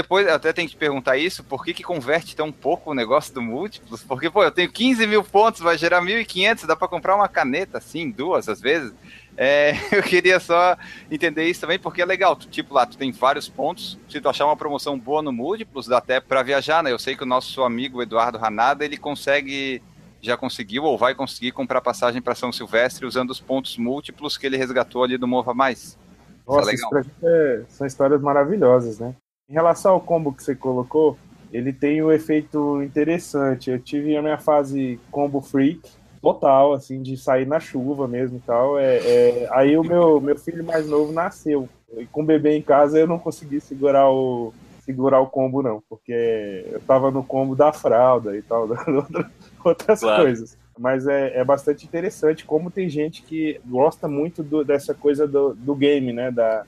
depois 0.00 0.26
até 0.26 0.52
tem 0.52 0.66
que 0.66 0.72
te 0.72 0.78
perguntar 0.78 1.18
isso, 1.18 1.44
por 1.44 1.62
que, 1.62 1.74
que 1.74 1.82
converte 1.82 2.34
tão 2.34 2.50
pouco 2.50 2.90
o 2.90 2.94
negócio 2.94 3.34
do 3.34 3.42
múltiplos? 3.42 4.02
Porque, 4.02 4.30
pô, 4.30 4.42
eu 4.42 4.50
tenho 4.50 4.72
15 4.72 5.06
mil 5.06 5.22
pontos, 5.22 5.60
vai 5.60 5.76
gerar 5.76 6.02
1.500, 6.02 6.66
dá 6.66 6.74
para 6.74 6.88
comprar 6.88 7.14
uma 7.14 7.28
caneta, 7.28 7.78
assim, 7.78 8.10
duas 8.10 8.48
às 8.48 8.60
vezes. 8.60 8.94
É, 9.36 9.72
eu 9.92 10.02
queria 10.02 10.40
só 10.40 10.76
entender 11.10 11.44
isso 11.44 11.60
também, 11.60 11.78
porque 11.78 12.00
é 12.00 12.06
legal. 12.06 12.34
Tu, 12.34 12.48
tipo, 12.48 12.72
lá, 12.72 12.86
tu 12.86 12.96
tem 12.96 13.12
vários 13.12 13.46
pontos. 13.46 13.98
Se 14.08 14.20
tu 14.20 14.28
achar 14.28 14.46
uma 14.46 14.56
promoção 14.56 14.98
boa 14.98 15.20
no 15.20 15.32
múltiplos, 15.32 15.86
dá 15.86 15.98
até 15.98 16.18
para 16.18 16.42
viajar, 16.42 16.82
né? 16.82 16.90
Eu 16.90 16.98
sei 16.98 17.14
que 17.14 17.22
o 17.22 17.26
nosso 17.26 17.62
amigo 17.62 18.02
Eduardo 18.02 18.38
Ranada, 18.38 18.84
ele 18.84 18.96
consegue 18.96 19.82
já 20.22 20.36
conseguiu 20.36 20.84
ou 20.84 20.98
vai 20.98 21.14
conseguir 21.14 21.50
comprar 21.52 21.80
passagem 21.80 22.20
para 22.20 22.34
São 22.34 22.52
Silvestre 22.52 23.06
usando 23.06 23.30
os 23.30 23.40
pontos 23.40 23.78
múltiplos 23.78 24.36
que 24.36 24.46
ele 24.46 24.58
resgatou 24.58 25.02
ali 25.02 25.16
do 25.16 25.26
Mova 25.26 25.54
Mais. 25.54 25.98
É 26.46 26.52
Nossa, 26.52 26.74
isso, 26.74 26.86
é, 27.22 27.62
são 27.68 27.86
histórias 27.86 28.20
maravilhosas, 28.20 28.98
né? 28.98 29.14
Em 29.50 29.52
relação 29.52 29.94
ao 29.94 30.00
combo 30.00 30.32
que 30.32 30.44
você 30.44 30.54
colocou, 30.54 31.18
ele 31.52 31.72
tem 31.72 32.00
um 32.00 32.12
efeito 32.12 32.80
interessante. 32.84 33.68
Eu 33.68 33.80
tive 33.80 34.16
a 34.16 34.22
minha 34.22 34.38
fase 34.38 35.00
combo 35.10 35.40
freak, 35.40 35.90
total, 36.22 36.72
assim, 36.72 37.02
de 37.02 37.16
sair 37.16 37.48
na 37.48 37.58
chuva 37.58 38.06
mesmo 38.06 38.36
e 38.36 38.40
tal. 38.40 38.78
É, 38.78 38.98
é... 38.98 39.48
Aí 39.50 39.76
o 39.76 39.82
meu, 39.82 40.20
meu 40.20 40.38
filho 40.38 40.64
mais 40.64 40.88
novo 40.88 41.12
nasceu. 41.12 41.68
E 41.96 42.06
com 42.06 42.22
o 42.22 42.24
bebê 42.24 42.56
em 42.56 42.62
casa 42.62 42.96
eu 42.96 43.08
não 43.08 43.18
consegui 43.18 43.60
segurar 43.60 44.08
o, 44.08 44.54
segurar 44.84 45.18
o 45.18 45.26
combo, 45.26 45.62
não, 45.62 45.82
porque 45.88 46.64
eu 46.70 46.80
tava 46.82 47.10
no 47.10 47.24
combo 47.24 47.56
da 47.56 47.72
fralda 47.72 48.36
e 48.36 48.42
tal, 48.42 48.68
outras 49.64 49.98
claro. 49.98 50.22
coisas. 50.22 50.56
Mas 50.78 51.08
é, 51.08 51.38
é 51.38 51.44
bastante 51.44 51.84
interessante 51.84 52.44
como 52.44 52.70
tem 52.70 52.88
gente 52.88 53.22
que 53.22 53.60
gosta 53.66 54.06
muito 54.06 54.44
do, 54.44 54.64
dessa 54.64 54.94
coisa 54.94 55.26
do, 55.26 55.54
do 55.54 55.74
game, 55.74 56.12
né? 56.12 56.30
Da, 56.30 56.64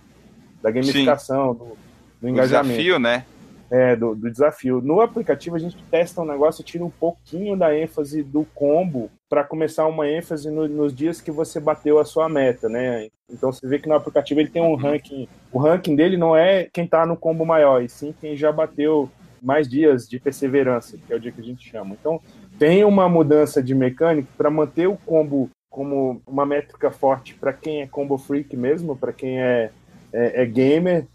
da 0.60 0.70
gamificação, 0.72 1.54
do, 1.54 1.76
do 2.22 2.28
engajamento. 2.28 2.68
desafio, 2.68 2.98
né? 3.00 3.24
É, 3.68 3.96
do, 3.96 4.14
do, 4.14 4.30
desafio. 4.30 4.80
No 4.80 5.00
aplicativo 5.00 5.56
a 5.56 5.58
gente 5.58 5.76
testa 5.90 6.20
um 6.20 6.26
negócio, 6.26 6.62
tira 6.62 6.84
um 6.84 6.90
pouquinho 6.90 7.56
da 7.56 7.76
ênfase 7.76 8.22
do 8.22 8.46
combo 8.54 9.10
para 9.28 9.42
começar 9.42 9.86
uma 9.86 10.08
ênfase 10.08 10.50
no, 10.50 10.68
nos 10.68 10.94
dias 10.94 11.20
que 11.20 11.30
você 11.30 11.58
bateu 11.58 11.98
a 11.98 12.04
sua 12.04 12.28
meta, 12.28 12.68
né? 12.68 13.08
Então 13.30 13.50
você 13.50 13.66
vê 13.66 13.78
que 13.78 13.88
no 13.88 13.94
aplicativo 13.94 14.40
ele 14.40 14.50
tem 14.50 14.62
um 14.62 14.74
ranking. 14.76 15.26
O 15.50 15.58
ranking 15.58 15.96
dele 15.96 16.16
não 16.16 16.36
é 16.36 16.68
quem 16.72 16.84
está 16.84 17.04
no 17.06 17.16
combo 17.16 17.44
maior, 17.44 17.82
e 17.82 17.88
sim 17.88 18.14
quem 18.20 18.36
já 18.36 18.52
bateu 18.52 19.10
mais 19.42 19.66
dias 19.66 20.06
de 20.06 20.20
perseverança, 20.20 20.98
que 20.98 21.12
é 21.12 21.16
o 21.16 21.20
dia 21.20 21.32
que 21.32 21.40
a 21.40 21.44
gente 21.44 21.68
chama. 21.68 21.96
Então 21.98 22.20
tem 22.58 22.84
uma 22.84 23.08
mudança 23.08 23.62
de 23.62 23.74
mecânica 23.74 24.28
para 24.36 24.50
manter 24.50 24.86
o 24.86 24.98
combo 24.98 25.50
como 25.70 26.20
uma 26.26 26.44
métrica 26.44 26.90
forte 26.90 27.34
para 27.34 27.54
quem 27.54 27.80
é 27.80 27.86
combo 27.86 28.18
freak 28.18 28.54
mesmo, 28.54 28.94
para 28.94 29.14
quem 29.14 29.40
é, 29.40 29.70
é, 30.12 30.42
é 30.42 30.46
gamer, 30.46 31.06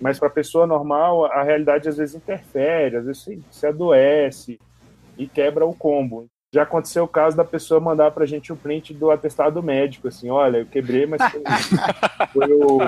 mas 0.00 0.18
para 0.18 0.28
a 0.28 0.32
pessoa 0.32 0.66
normal, 0.66 1.26
a 1.26 1.42
realidade 1.42 1.88
às 1.88 1.96
vezes 1.96 2.14
interfere, 2.14 2.96
às 2.96 3.06
vezes 3.06 3.22
se, 3.22 3.42
se 3.50 3.66
adoece 3.66 4.58
e 5.16 5.26
quebra 5.26 5.64
o 5.64 5.74
combo. 5.74 6.26
Já 6.54 6.62
aconteceu 6.62 7.04
o 7.04 7.08
caso 7.08 7.36
da 7.36 7.44
pessoa 7.44 7.80
mandar 7.80 8.10
para 8.12 8.24
a 8.24 8.26
gente 8.26 8.52
o 8.52 8.56
print 8.56 8.94
do 8.94 9.10
atestado 9.10 9.62
médico, 9.62 10.08
assim, 10.08 10.30
olha, 10.30 10.58
eu 10.58 10.66
quebrei, 10.66 11.06
mas 11.06 11.20
foi, 11.30 11.42
foi 12.32 12.52
o, 12.52 12.78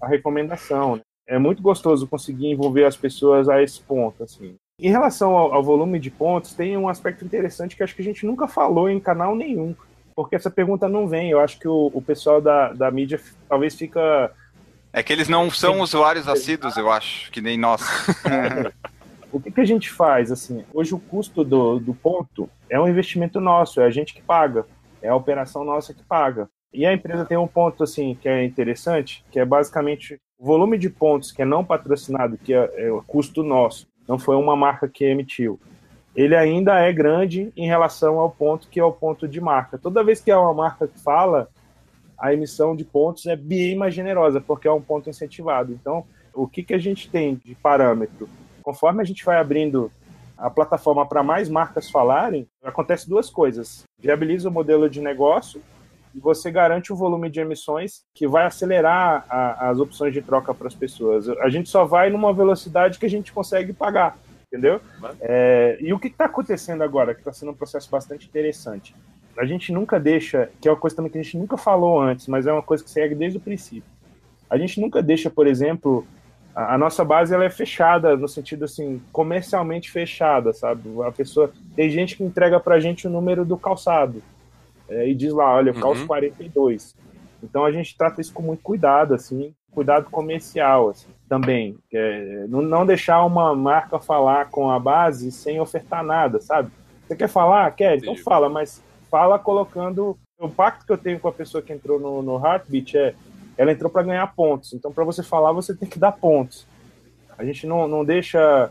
a 0.00 0.06
recomendação. 0.06 0.96
Né? 0.96 1.02
É 1.26 1.38
muito 1.38 1.62
gostoso 1.62 2.06
conseguir 2.06 2.46
envolver 2.46 2.84
as 2.84 2.96
pessoas 2.96 3.48
a 3.48 3.62
esse 3.62 3.80
ponto, 3.82 4.22
assim. 4.22 4.54
Em 4.80 4.90
relação 4.90 5.36
ao, 5.36 5.52
ao, 5.52 5.62
volume 5.62 5.98
de 5.98 6.10
pontos, 6.10 6.54
tem 6.54 6.76
um 6.76 6.88
aspecto 6.88 7.24
interessante 7.24 7.76
que 7.76 7.82
acho 7.82 7.94
que 7.94 8.02
a 8.02 8.04
gente 8.04 8.24
nunca 8.24 8.46
falou 8.46 8.88
em 8.88 9.00
canal 9.00 9.34
nenhum, 9.34 9.74
porque 10.14 10.36
essa 10.36 10.50
pergunta 10.50 10.88
não 10.88 11.06
vem. 11.06 11.30
Eu 11.30 11.40
acho 11.40 11.58
que 11.58 11.68
o, 11.68 11.90
o 11.92 12.00
pessoal 12.00 12.40
da, 12.40 12.72
da 12.72 12.90
mídia 12.90 13.20
talvez 13.48 13.74
fica 13.74 14.32
é 14.98 15.02
que 15.02 15.12
eles 15.12 15.28
não 15.28 15.48
são 15.48 15.80
usuários 15.80 16.26
assíduos, 16.26 16.76
eu 16.76 16.90
acho, 16.90 17.30
que 17.30 17.40
nem 17.40 17.56
nós. 17.56 17.80
o 19.30 19.38
que, 19.38 19.52
que, 19.52 19.60
a 19.60 19.64
gente 19.64 19.88
faz? 19.88 20.32
assim? 20.32 20.64
Hoje 20.74 20.92
o 20.92 20.98
custo 20.98 21.44
do, 21.44 21.78
do 21.78 21.94
ponto 21.94 22.50
é 22.68 22.80
um 22.80 22.88
investimento 22.88 23.40
nosso, 23.40 23.80
é 23.80 23.84
a 23.84 23.90
gente 23.90 24.12
que 24.12 24.20
paga, 24.20 24.66
é 25.00 25.08
a 25.08 25.14
operação 25.14 25.64
nossa 25.64 25.94
que 25.94 26.02
paga. 26.02 26.50
E 26.74 26.84
a 26.84 26.92
empresa 26.92 27.24
tem 27.24 27.38
um 27.38 27.46
ponto 27.46 27.84
assim 27.84 28.18
que 28.20 28.28
é 28.28 28.44
interessante, 28.44 29.24
que 29.30 29.38
é 29.38 29.44
basicamente 29.44 30.20
o 30.36 30.44
volume 30.44 30.76
de 30.76 30.90
pontos 30.90 31.30
que 31.30 31.42
é 31.42 31.44
não 31.44 31.64
patrocinado, 31.64 32.36
que 32.36 32.52
é, 32.52 32.68
é 32.76 32.90
o 32.90 33.00
custo 33.00 33.44
nosso, 33.44 33.86
não 34.06 34.18
foi 34.18 34.34
uma 34.34 34.56
marca 34.56 34.88
que 34.88 35.04
emitiu. 35.04 35.60
Ele 36.16 36.34
ainda 36.34 36.76
é 36.80 36.92
grande 36.92 37.52
em 37.56 37.68
relação 37.68 38.18
ao 38.18 38.30
ponto 38.32 38.68
que 38.68 38.80
é 38.80 38.84
o 38.84 38.90
ponto 38.90 39.28
de 39.28 39.40
marca. 39.40 39.78
Toda 39.78 40.02
vez 40.02 40.20
que 40.20 40.32
é 40.32 40.36
uma 40.36 40.52
marca 40.52 40.88
que 40.88 40.98
fala, 40.98 41.48
a 42.18 42.32
emissão 42.32 42.74
de 42.74 42.84
pontos 42.84 43.26
é 43.26 43.36
bem 43.36 43.76
mais 43.76 43.94
generosa, 43.94 44.40
porque 44.40 44.66
é 44.66 44.72
um 44.72 44.80
ponto 44.80 45.08
incentivado. 45.08 45.72
Então, 45.72 46.04
o 46.34 46.46
que, 46.46 46.62
que 46.62 46.74
a 46.74 46.78
gente 46.78 47.08
tem 47.10 47.36
de 47.36 47.54
parâmetro? 47.54 48.28
Conforme 48.62 49.02
a 49.02 49.04
gente 49.04 49.24
vai 49.24 49.38
abrindo 49.38 49.90
a 50.36 50.48
plataforma 50.48 51.06
para 51.06 51.22
mais 51.22 51.48
marcas 51.48 51.90
falarem, 51.90 52.46
acontece 52.62 53.08
duas 53.08 53.28
coisas. 53.28 53.82
Viabiliza 53.98 54.48
o 54.48 54.52
modelo 54.52 54.88
de 54.88 55.00
negócio 55.00 55.60
e 56.14 56.20
você 56.20 56.50
garante 56.50 56.92
um 56.92 56.96
volume 56.96 57.28
de 57.28 57.40
emissões 57.40 58.02
que 58.14 58.26
vai 58.26 58.46
acelerar 58.46 59.26
a, 59.28 59.70
as 59.70 59.78
opções 59.78 60.12
de 60.12 60.22
troca 60.22 60.54
para 60.54 60.68
as 60.68 60.74
pessoas. 60.74 61.28
A 61.28 61.48
gente 61.48 61.68
só 61.68 61.84
vai 61.84 62.08
numa 62.10 62.32
velocidade 62.32 62.98
que 62.98 63.06
a 63.06 63.10
gente 63.10 63.32
consegue 63.32 63.72
pagar, 63.72 64.16
entendeu? 64.46 64.80
É, 65.20 65.76
e 65.80 65.92
o 65.92 65.98
que 65.98 66.08
está 66.08 66.26
acontecendo 66.26 66.82
agora, 66.82 67.14
que 67.14 67.20
está 67.20 67.32
sendo 67.32 67.50
um 67.50 67.54
processo 67.54 67.90
bastante 67.90 68.26
interessante, 68.26 68.94
a 69.38 69.44
gente 69.44 69.72
nunca 69.72 70.00
deixa, 70.00 70.50
que 70.60 70.68
é 70.68 70.70
uma 70.70 70.76
coisa 70.76 70.96
também 70.96 71.10
que 71.10 71.18
a 71.18 71.22
gente 71.22 71.38
nunca 71.38 71.56
falou 71.56 72.00
antes, 72.00 72.26
mas 72.26 72.46
é 72.46 72.52
uma 72.52 72.62
coisa 72.62 72.82
que 72.82 72.90
segue 72.90 73.14
desde 73.14 73.38
o 73.38 73.40
princípio. 73.40 73.88
A 74.50 74.58
gente 74.58 74.80
nunca 74.80 75.00
deixa, 75.00 75.30
por 75.30 75.46
exemplo, 75.46 76.04
a, 76.54 76.74
a 76.74 76.78
nossa 76.78 77.04
base 77.04 77.32
ela 77.32 77.44
é 77.44 77.50
fechada 77.50 78.16
no 78.16 78.26
sentido 78.26 78.64
assim, 78.64 79.00
comercialmente 79.12 79.90
fechada, 79.90 80.52
sabe? 80.52 80.82
A 81.06 81.12
pessoa 81.12 81.52
tem 81.76 81.88
gente 81.88 82.16
que 82.16 82.24
entrega 82.24 82.58
pra 82.58 82.80
gente 82.80 83.06
o 83.06 83.10
número 83.10 83.44
do 83.44 83.56
calçado 83.56 84.20
é, 84.88 85.08
e 85.08 85.14
diz 85.14 85.32
lá, 85.32 85.54
olha, 85.54 85.72
uhum. 85.72 85.80
calço 85.80 86.06
42. 86.06 86.96
Então 87.40 87.64
a 87.64 87.70
gente 87.70 87.96
trata 87.96 88.20
isso 88.20 88.32
com 88.32 88.42
muito 88.42 88.62
cuidado, 88.62 89.14
assim, 89.14 89.54
cuidado 89.70 90.10
comercial, 90.10 90.88
assim, 90.88 91.08
também. 91.28 91.78
É, 91.94 92.46
não, 92.48 92.60
não 92.60 92.84
deixar 92.84 93.24
uma 93.24 93.54
marca 93.54 94.00
falar 94.00 94.46
com 94.46 94.68
a 94.68 94.80
base 94.80 95.30
sem 95.30 95.60
ofertar 95.60 96.02
nada, 96.02 96.40
sabe? 96.40 96.72
Você 97.06 97.14
quer 97.14 97.28
falar? 97.28 97.70
Quer? 97.70 97.98
Então 97.98 98.16
fala, 98.16 98.48
mas 98.48 98.82
fala 99.10 99.38
colocando. 99.38 100.18
O 100.38 100.48
pacto 100.48 100.86
que 100.86 100.92
eu 100.92 100.98
tenho 100.98 101.18
com 101.18 101.28
a 101.28 101.32
pessoa 101.32 101.62
que 101.62 101.72
entrou 101.72 101.98
no, 101.98 102.22
no 102.22 102.44
Heartbeat 102.44 102.96
é 102.96 103.14
ela 103.56 103.72
entrou 103.72 103.90
para 103.90 104.04
ganhar 104.04 104.34
pontos. 104.34 104.72
Então, 104.72 104.92
para 104.92 105.02
você 105.02 105.20
falar, 105.20 105.50
você 105.50 105.74
tem 105.74 105.88
que 105.88 105.98
dar 105.98 106.12
pontos. 106.12 106.64
A 107.36 107.44
gente 107.44 107.66
não, 107.66 107.88
não 107.88 108.04
deixa 108.04 108.70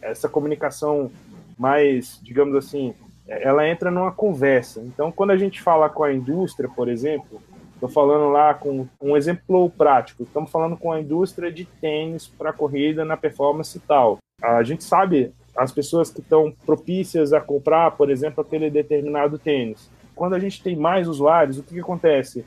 essa 0.00 0.28
comunicação 0.28 1.10
mais, 1.58 2.20
digamos 2.22 2.54
assim, 2.54 2.94
ela 3.26 3.66
entra 3.66 3.90
numa 3.90 4.12
conversa. 4.12 4.80
Então, 4.80 5.10
quando 5.10 5.32
a 5.32 5.36
gente 5.36 5.60
fala 5.60 5.90
com 5.90 6.04
a 6.04 6.12
indústria, 6.12 6.68
por 6.68 6.88
exemplo, 6.88 7.42
Estou 7.78 7.88
falando 7.88 8.28
lá 8.30 8.54
com 8.54 8.88
um 9.00 9.16
exemplo 9.16 9.70
prático. 9.70 10.24
Estamos 10.24 10.50
falando 10.50 10.76
com 10.76 10.90
a 10.90 11.00
indústria 11.00 11.50
de 11.50 11.64
tênis 11.64 12.26
para 12.26 12.52
corrida 12.52 13.04
na 13.04 13.16
performance 13.16 13.78
tal. 13.78 14.18
A 14.42 14.64
gente 14.64 14.82
sabe 14.82 15.32
as 15.58 15.72
pessoas 15.72 16.08
que 16.08 16.20
estão 16.20 16.54
propícias 16.64 17.32
a 17.32 17.40
comprar, 17.40 17.90
por 17.90 18.10
exemplo, 18.10 18.42
aquele 18.42 18.70
determinado 18.70 19.36
tênis. 19.38 19.90
Quando 20.14 20.34
a 20.34 20.38
gente 20.38 20.62
tem 20.62 20.76
mais 20.76 21.08
usuários, 21.08 21.58
o 21.58 21.64
que, 21.64 21.74
que 21.74 21.80
acontece? 21.80 22.44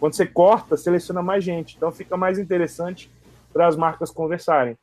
Quando 0.00 0.14
você 0.14 0.26
corta, 0.26 0.76
seleciona 0.76 1.22
mais 1.22 1.44
gente. 1.44 1.76
Então 1.76 1.92
fica 1.92 2.16
mais 2.16 2.36
interessante 2.36 3.08
para 3.52 3.68
as 3.68 3.76
marcas 3.76 4.10
conversarem. 4.10 4.74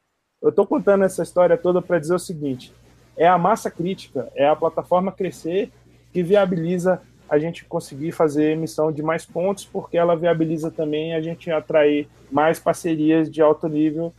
Eu 0.42 0.50
estou 0.50 0.66
contando 0.66 1.04
essa 1.04 1.22
história 1.22 1.58
toda 1.58 1.82
para 1.82 2.00
dizer 2.00 2.16
o 2.16 2.20
seguinte: 2.20 2.74
é 3.18 3.28
a 3.28 3.38
massa 3.38 3.70
crítica, 3.70 4.32
é 4.36 4.48
a 4.48 4.56
plataforma 4.56 5.12
crescer 5.12 5.70
que 6.14 6.24
viabiliza 6.24 7.02
a 7.28 7.38
gente 7.38 7.66
conseguir 7.66 8.14
fazer 8.14 8.52
emissão 8.52 8.90
de 8.90 9.04
mais 9.04 9.26
pontos, 9.26 9.66
porque 9.66 9.98
ela 9.98 10.16
viabiliza 10.16 10.72
também 10.72 11.14
a 11.14 11.20
gente 11.20 11.52
atrair 11.52 12.08
mais 12.32 12.58
parcerias 12.58 13.30
de 13.30 13.42
alto 13.42 13.68
nível 13.68 14.14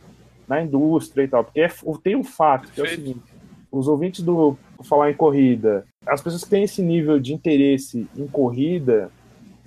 na 0.47 0.61
indústria 0.61 1.23
e 1.23 1.27
tal. 1.27 1.43
Porque 1.43 1.61
é, 1.61 1.69
tem 2.03 2.15
um 2.15 2.23
fato, 2.23 2.71
que 2.71 2.81
é 2.81 2.83
o 2.83 2.87
seguinte: 2.87 3.36
os 3.77 3.87
ouvintes 3.87 4.23
do 4.23 4.57
Falar 4.83 5.11
em 5.11 5.13
Corrida, 5.13 5.85
as 6.05 6.21
pessoas 6.21 6.43
que 6.43 6.49
têm 6.49 6.63
esse 6.63 6.81
nível 6.81 7.19
de 7.19 7.33
interesse 7.33 8.07
em 8.15 8.27
corrida, 8.27 9.11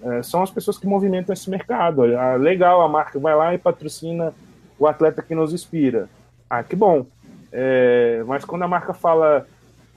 é, 0.03 0.23
são 0.23 0.43
as 0.43 0.51
pessoas 0.51 0.79
que 0.79 0.87
movimentam 0.87 1.33
esse 1.33 1.51
mercado. 1.51 2.03
Ah, 2.17 2.37
legal, 2.37 2.81
a 2.81 2.89
marca 2.89 3.19
vai 3.19 3.35
lá 3.35 3.55
e 3.55 3.59
patrocina 3.59 4.33
o 4.79 4.87
atleta 4.87 5.23
que 5.23 5.35
nos 5.35 5.53
inspira. 5.53 6.09
Ah, 6.49 6.63
que 6.63 6.75
bom. 6.75 7.07
É, 7.53 8.23
mas 8.27 8.45
quando 8.45 8.63
a 8.63 8.69
marca 8.69 8.95
fala 8.95 9.47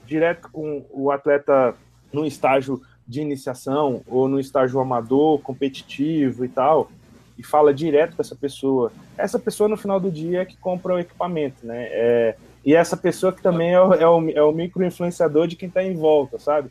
direto 0.06 0.50
com 0.52 0.84
o 0.90 1.10
atleta 1.10 1.74
no 2.12 2.26
estágio 2.26 2.80
de 3.06 3.20
iniciação 3.20 4.02
ou 4.06 4.28
no 4.28 4.38
estágio 4.38 4.80
amador, 4.80 5.38
competitivo 5.40 6.44
e 6.44 6.48
tal, 6.48 6.90
e 7.38 7.42
fala 7.42 7.72
direto 7.72 8.14
com 8.14 8.22
essa 8.22 8.36
pessoa, 8.36 8.92
essa 9.16 9.38
pessoa 9.38 9.68
no 9.68 9.76
final 9.76 9.98
do 9.98 10.10
dia 10.10 10.42
é 10.42 10.44
que 10.44 10.56
compra 10.56 10.94
o 10.94 10.98
equipamento, 10.98 11.66
né? 11.66 11.88
É, 11.90 12.36
e 12.64 12.74
essa 12.74 12.96
pessoa 12.96 13.32
que 13.32 13.42
também 13.42 13.72
é 13.72 13.80
o, 13.80 13.92
é 13.92 14.08
o, 14.08 14.30
é 14.30 14.42
o 14.42 14.52
micro-influenciador 14.52 15.46
de 15.46 15.56
quem 15.56 15.68
está 15.68 15.82
em 15.82 15.94
volta, 15.94 16.38
sabe? 16.38 16.70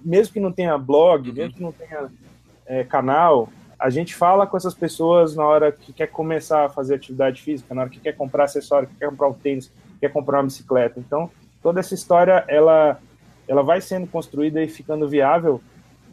Mesmo 0.00 0.32
que 0.32 0.40
não 0.40 0.52
tenha 0.52 0.78
blog, 0.78 1.28
uhum. 1.28 1.34
mesmo 1.34 1.54
que 1.54 1.62
não 1.62 1.72
tenha 1.72 2.10
é, 2.66 2.84
canal, 2.84 3.48
a 3.78 3.90
gente 3.90 4.14
fala 4.14 4.46
com 4.46 4.56
essas 4.56 4.74
pessoas 4.74 5.34
na 5.34 5.44
hora 5.44 5.72
que 5.72 5.92
quer 5.92 6.06
começar 6.06 6.66
a 6.66 6.68
fazer 6.68 6.94
atividade 6.94 7.42
física, 7.42 7.74
na 7.74 7.82
hora 7.82 7.90
que 7.90 7.98
quer 7.98 8.16
comprar 8.16 8.44
acessório, 8.44 8.88
que 8.88 8.94
quer 8.94 9.08
comprar 9.10 9.28
um 9.28 9.32
tênis, 9.32 9.72
quer 10.00 10.12
comprar 10.12 10.38
uma 10.38 10.44
bicicleta. 10.44 11.00
Então, 11.00 11.28
toda 11.60 11.80
essa 11.80 11.94
história, 11.94 12.44
ela, 12.46 13.00
ela 13.48 13.62
vai 13.62 13.80
sendo 13.80 14.06
construída 14.06 14.62
e 14.62 14.68
ficando 14.68 15.08
viável 15.08 15.60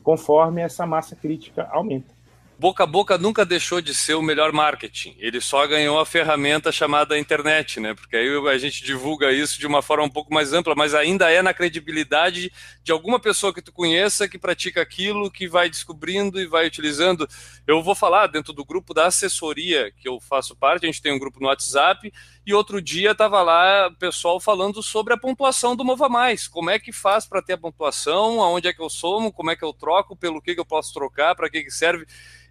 conforme 0.02 0.62
essa 0.62 0.88
massa 0.88 1.15
crítica 1.15 1.68
aumenta 1.72 2.19
boca 2.60 2.84
a 2.84 2.86
boca 2.86 3.17
nunca 3.17 3.45
deixou 3.45 3.80
de 3.80 3.95
ser 3.95 4.15
o 4.15 4.22
melhor 4.22 4.52
marketing. 4.52 5.15
Ele 5.17 5.39
só 5.39 5.65
ganhou 5.65 5.98
a 5.98 6.06
ferramenta 6.06 6.74
chamada 6.74 7.17
internet, 7.17 7.80
né? 7.80 7.93
Porque 7.93 8.17
aí 8.17 8.28
a 8.50 8.58
gente 8.58 8.84
divulga 8.84 9.32
isso 9.32 9.58
de 9.58 9.65
uma 9.65 9.82
forma 9.82 10.04
um 10.04 10.10
pouco 10.10 10.34
mais 10.34 10.52
ampla, 10.52 10.76
mas 10.76 10.93
ainda 10.93 11.32
é 11.32 11.41
na 11.41 11.54
credibilidade 11.54 12.52
de 12.84 12.91
alguma 12.91 13.17
pessoa 13.17 13.54
que 13.54 13.62
tu 13.62 13.72
conheça 13.72 14.28
que 14.28 14.38
pratica 14.38 14.82
aquilo, 14.82 15.32
que 15.32 15.48
vai 15.48 15.69
descobrindo 15.69 16.38
e 16.38 16.48
vai 16.48 16.67
utilizando. 16.67 17.26
Eu 17.65 17.82
vou 17.82 17.95
falar 17.95 18.28
dentro 18.28 18.52
do 18.52 18.65
grupo 18.65 18.93
da 18.93 19.08
assessoria 19.08 19.89
que 19.98 20.10
eu 20.10 20.19
faço 20.19 20.54
parte, 20.54 20.84
a 20.84 20.88
gente 20.88 21.02
tem 21.02 21.13
um 21.13 21.19
grupo 21.19 21.39
no 21.39 21.48
WhatsApp, 21.48 22.12
e 22.45 22.54
outro 22.54 22.82
dia 22.82 23.12
estava 23.12 23.41
lá 23.41 23.88
o 23.88 23.95
pessoal 23.95 24.39
falando 24.39 24.82
sobre 24.82 25.13
a 25.13 25.17
pontuação 25.17 25.75
do 25.75 25.86
Mova 25.86 26.10
Mais. 26.10 26.47
Como 26.47 26.69
é 26.69 26.80
que 26.80 26.91
faz 26.91 27.25
para 27.25 27.41
ter 27.41 27.54
a 27.54 27.58
pontuação, 27.58 28.41
aonde 28.41 28.67
é 28.67 28.73
que 28.73 28.82
eu 28.82 28.89
somo, 28.89 29.32
como 29.32 29.52
é 29.52 29.56
que 29.56 29.63
eu 29.63 29.73
troco, 29.73 30.15
pelo 30.15 30.41
que, 30.41 30.56
que 30.56 30.60
eu 30.60 30.65
posso 30.65 30.93
trocar, 30.93 31.36
para 31.36 31.49
que, 31.49 31.63
que 31.63 31.71
serve? 31.71 32.06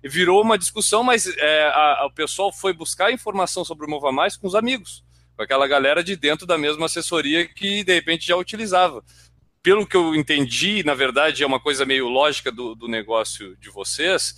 Virou 0.05 0.42
uma 0.42 0.59
discussão, 0.59 1.03
mas 1.03 1.27
é, 1.27 1.66
a, 1.66 2.03
a, 2.03 2.07
o 2.07 2.12
pessoal 2.12 2.53
foi 2.53 2.72
buscar 2.72 3.11
informação 3.11 3.64
sobre 3.64 3.87
o 3.87 3.90
Mova 3.90 4.12
Mais 4.12 4.37
com 4.37 4.46
os 4.46 4.55
amigos, 4.55 5.05
com 5.37 5.42
aquela 5.42 5.66
galera 5.66 6.05
de 6.05 6.14
dentro 6.14 6.46
da 6.46 6.57
mesma 6.57 6.87
assessoria 6.87 7.46
que 7.46 7.83
de 7.83 7.94
repente 7.94 8.27
já 8.27 8.37
utilizava. 8.37 9.03
Pelo 9.62 9.87
que 9.87 9.96
eu 9.96 10.14
entendi, 10.14 10.85
na 10.85 10.94
verdade, 10.94 11.42
é 11.42 11.46
uma 11.46 11.59
coisa 11.59 11.85
meio 11.85 12.09
lógica 12.09 12.53
do, 12.53 12.77
do 12.77 12.87
negócio 12.87 13.57
de 13.57 13.68
vocês, 13.68 14.37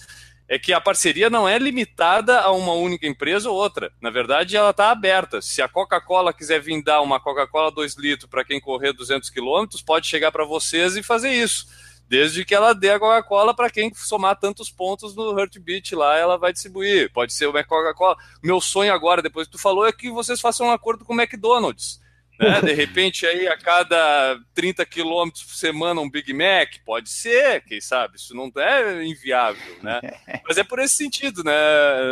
é 0.50 0.58
que 0.58 0.72
a 0.72 0.80
parceria 0.80 1.30
não 1.30 1.48
é 1.48 1.56
limitada 1.56 2.40
a 2.40 2.50
uma 2.50 2.72
única 2.72 3.06
empresa 3.06 3.48
ou 3.48 3.56
outra. 3.56 3.92
Na 4.00 4.10
verdade, 4.10 4.56
ela 4.56 4.70
está 4.70 4.90
aberta. 4.90 5.40
Se 5.40 5.62
a 5.62 5.68
Coca-Cola 5.68 6.32
quiser 6.32 6.60
vir 6.60 6.82
dar 6.82 7.02
uma 7.02 7.20
Coca-Cola 7.20 7.70
2 7.70 7.96
litros 7.96 8.28
para 8.28 8.44
quem 8.44 8.60
correr 8.60 8.92
200 8.92 9.30
quilômetros, 9.30 9.80
pode 9.80 10.08
chegar 10.08 10.32
para 10.32 10.44
vocês 10.44 10.96
e 10.96 11.04
fazer 11.04 11.30
isso 11.30 11.68
desde 12.08 12.44
que 12.44 12.52
ela 12.52 12.74
dê 12.74 12.90
a 12.90 12.98
Coca-Cola 12.98 13.54
para 13.54 13.70
quem 13.70 13.94
somar 13.94 14.34
tantos 14.34 14.68
pontos 14.68 15.14
no 15.14 15.38
Heartbeat 15.38 15.94
lá, 15.94 16.16
ela 16.16 16.36
vai 16.36 16.52
distribuir. 16.52 17.12
Pode 17.12 17.32
ser 17.32 17.46
uma 17.46 17.62
Coca-Cola. 17.62 18.16
Meu 18.42 18.60
sonho 18.60 18.92
agora, 18.92 19.22
depois 19.22 19.46
que 19.46 19.52
tu 19.52 19.58
falou, 19.60 19.86
é 19.86 19.92
que 19.92 20.10
vocês 20.10 20.40
façam 20.40 20.66
um 20.66 20.72
acordo 20.72 21.04
com 21.04 21.14
o 21.14 21.20
McDonald's. 21.20 22.00
Né? 22.40 22.62
De 22.62 22.72
repente, 22.72 23.26
aí 23.26 23.46
a 23.46 23.56
cada 23.58 24.40
30 24.54 24.86
quilômetros 24.86 25.44
por 25.44 25.54
semana, 25.54 26.00
um 26.00 26.10
Big 26.10 26.32
Mac, 26.32 26.70
pode 26.86 27.10
ser, 27.10 27.62
quem 27.64 27.80
sabe? 27.80 28.16
Isso 28.16 28.34
não 28.34 28.50
é 28.56 29.04
inviável, 29.04 29.76
né? 29.82 30.00
Mas 30.48 30.56
é 30.56 30.64
por 30.64 30.78
esse 30.78 30.94
sentido, 30.94 31.44
né, 31.44 31.52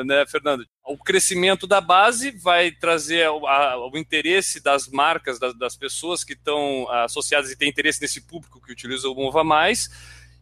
né 0.05 0.27
Fernando? 0.27 0.67
o 0.89 0.97
crescimento 0.97 1.67
da 1.67 1.81
base 1.81 2.31
vai 2.31 2.71
trazer 2.71 3.29
o, 3.29 3.47
a, 3.47 3.91
o 3.91 3.97
interesse 3.99 4.63
das 4.63 4.89
marcas, 4.89 5.39
das, 5.39 5.57
das 5.57 5.77
pessoas 5.77 6.25
que 6.25 6.33
estão 6.33 6.91
associadas 6.91 7.51
e 7.51 7.57
têm 7.57 7.69
interesse 7.69 8.01
nesse 8.01 8.23
público 8.23 8.61
que 8.61 8.73
utiliza 8.73 9.09
o 9.09 9.15
Mova 9.15 9.45
Mais, 9.45 9.91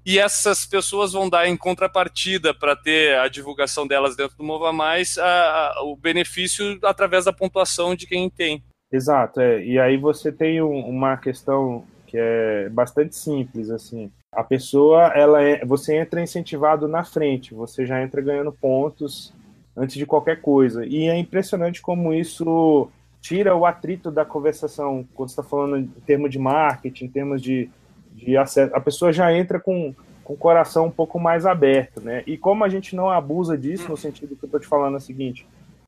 e 0.05 0.21
essas 0.21 0.65
pessoas 0.65 1.13
vão 1.13 1.29
dar 1.29 1.49
em 1.49 1.57
contrapartida 1.57 2.55
para 2.55 2.77
ter 2.77 3.19
a 3.19 3.27
divulgação 3.27 3.89
delas 3.89 4.15
dentro 4.15 4.37
do 4.37 4.45
Mova 4.45 4.73
Mais 4.73 5.19
a, 5.19 5.27
a, 5.27 5.83
o 5.83 5.97
benefício 5.97 6.79
através 6.85 7.25
da 7.25 7.33
pontuação 7.33 7.97
de 7.97 8.07
quem 8.07 8.31
tem. 8.31 8.63
Exato, 8.91 9.41
é. 9.41 9.65
e 9.65 9.79
aí 9.79 9.97
você 9.97 10.31
tem 10.31 10.63
um, 10.63 10.79
uma 10.87 11.17
questão 11.17 11.85
que 12.07 12.17
é 12.17 12.69
bastante 12.69 13.17
simples, 13.17 13.69
assim. 13.71 14.11
A 14.33 14.45
pessoa, 14.45 15.09
ela 15.09 15.43
é, 15.43 15.65
você 15.65 15.97
entra 15.97 16.23
incentivado 16.23 16.87
na 16.87 17.05
frente, 17.05 17.53
você 17.53 17.85
já 17.85 18.03
entra 18.03 18.21
ganhando 18.21 18.53
pontos 18.53 19.35
antes 19.77 19.97
de 19.97 20.07
qualquer 20.07 20.41
coisa. 20.41 20.87
E 20.87 21.09
é 21.09 21.17
impressionante 21.17 21.83
como 21.83 22.15
isso 22.15 22.89
tira 23.21 23.57
o 23.57 23.67
atrito 23.67 24.11
da 24.11 24.25
conversação 24.25 25.07
quando 25.15 25.31
está 25.31 25.43
falando 25.43 25.79
em 25.79 25.87
termos 26.07 26.31
de 26.31 26.39
marketing, 26.39 27.07
em 27.07 27.09
termos 27.09 27.43
de, 27.43 27.69
de 28.13 28.37
acesso. 28.37 28.75
A 28.75 28.81
pessoa 28.81 29.13
já 29.13 29.33
entra 29.33 29.59
com, 29.59 29.95
com 30.23 30.35
o 30.35 30.37
coração 30.37 30.87
um 30.87 30.91
pouco 30.91 31.19
mais 31.19 31.45
aberto, 31.45 32.01
né? 32.01 32.23
E 32.27 32.37
como 32.37 32.63
a 32.63 32.69
gente 32.69 32.95
não 32.95 33.11
abusa 33.11 33.59
disso, 33.59 33.91
no 33.91 33.97
sentido 33.97 34.37
que 34.37 34.45
eu 34.45 34.47
estou 34.47 34.61
te 34.61 34.67
falando 34.67 34.95
é 34.95 34.99
o 34.99 35.01
seguinte, 35.01 35.45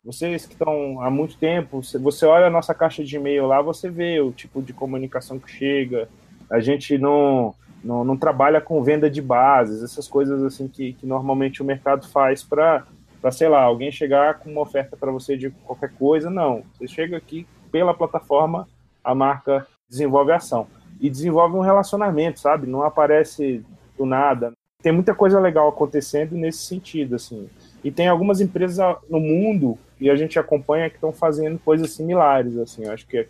vocês 0.08 0.46
que 0.46 0.54
estão 0.54 1.02
há 1.02 1.10
muito 1.10 1.36
tempo, 1.36 1.82
você 2.00 2.24
olha 2.24 2.46
a 2.46 2.50
nossa 2.50 2.72
caixa 2.72 3.04
de 3.04 3.16
e-mail 3.16 3.46
lá, 3.46 3.60
você 3.60 3.90
vê 3.90 4.18
o 4.22 4.32
tipo 4.32 4.62
de 4.62 4.72
comunicação 4.72 5.38
que 5.38 5.50
chega. 5.50 6.08
A 6.50 6.60
gente 6.60 6.96
não, 6.96 7.54
não, 7.84 8.04
não 8.04 8.16
trabalha 8.16 8.58
com 8.58 8.82
venda 8.82 9.10
de 9.10 9.20
bases, 9.20 9.82
essas 9.82 10.08
coisas 10.08 10.42
assim 10.42 10.66
que, 10.66 10.94
que 10.94 11.04
normalmente 11.04 11.60
o 11.60 11.64
mercado 11.64 12.08
faz 12.08 12.42
para 12.42 12.86
sei 13.30 13.50
lá, 13.50 13.60
alguém 13.60 13.92
chegar 13.92 14.38
com 14.38 14.50
uma 14.50 14.62
oferta 14.62 14.96
para 14.96 15.12
você 15.12 15.36
de 15.36 15.50
qualquer 15.50 15.92
coisa, 15.92 16.30
não. 16.30 16.62
Você 16.72 16.88
chega 16.88 17.18
aqui 17.18 17.46
pela 17.70 17.92
plataforma, 17.92 18.66
a 19.04 19.14
marca 19.14 19.66
desenvolve 19.90 20.32
a 20.32 20.36
ação 20.36 20.66
e 20.98 21.10
desenvolve 21.10 21.54
um 21.54 21.60
relacionamento, 21.60 22.40
sabe? 22.40 22.66
Não 22.66 22.82
aparece 22.82 23.62
do 23.98 24.06
nada. 24.06 24.52
Tem 24.82 24.90
muita 24.90 25.14
coisa 25.14 25.38
legal 25.38 25.68
acontecendo 25.68 26.34
nesse 26.34 26.60
sentido, 26.60 27.16
assim. 27.16 27.50
E 27.84 27.90
tem 27.90 28.08
algumas 28.08 28.40
empresas 28.40 28.96
no 29.10 29.20
mundo 29.20 29.78
e 30.00 30.10
a 30.10 30.16
gente 30.16 30.38
acompanha 30.38 30.88
que 30.88 30.96
estão 30.96 31.12
fazendo 31.12 31.58
coisas 31.58 31.90
similares, 31.92 32.56
assim. 32.56 32.84
Eu 32.84 32.92
acho 32.92 33.06
que 33.06 33.26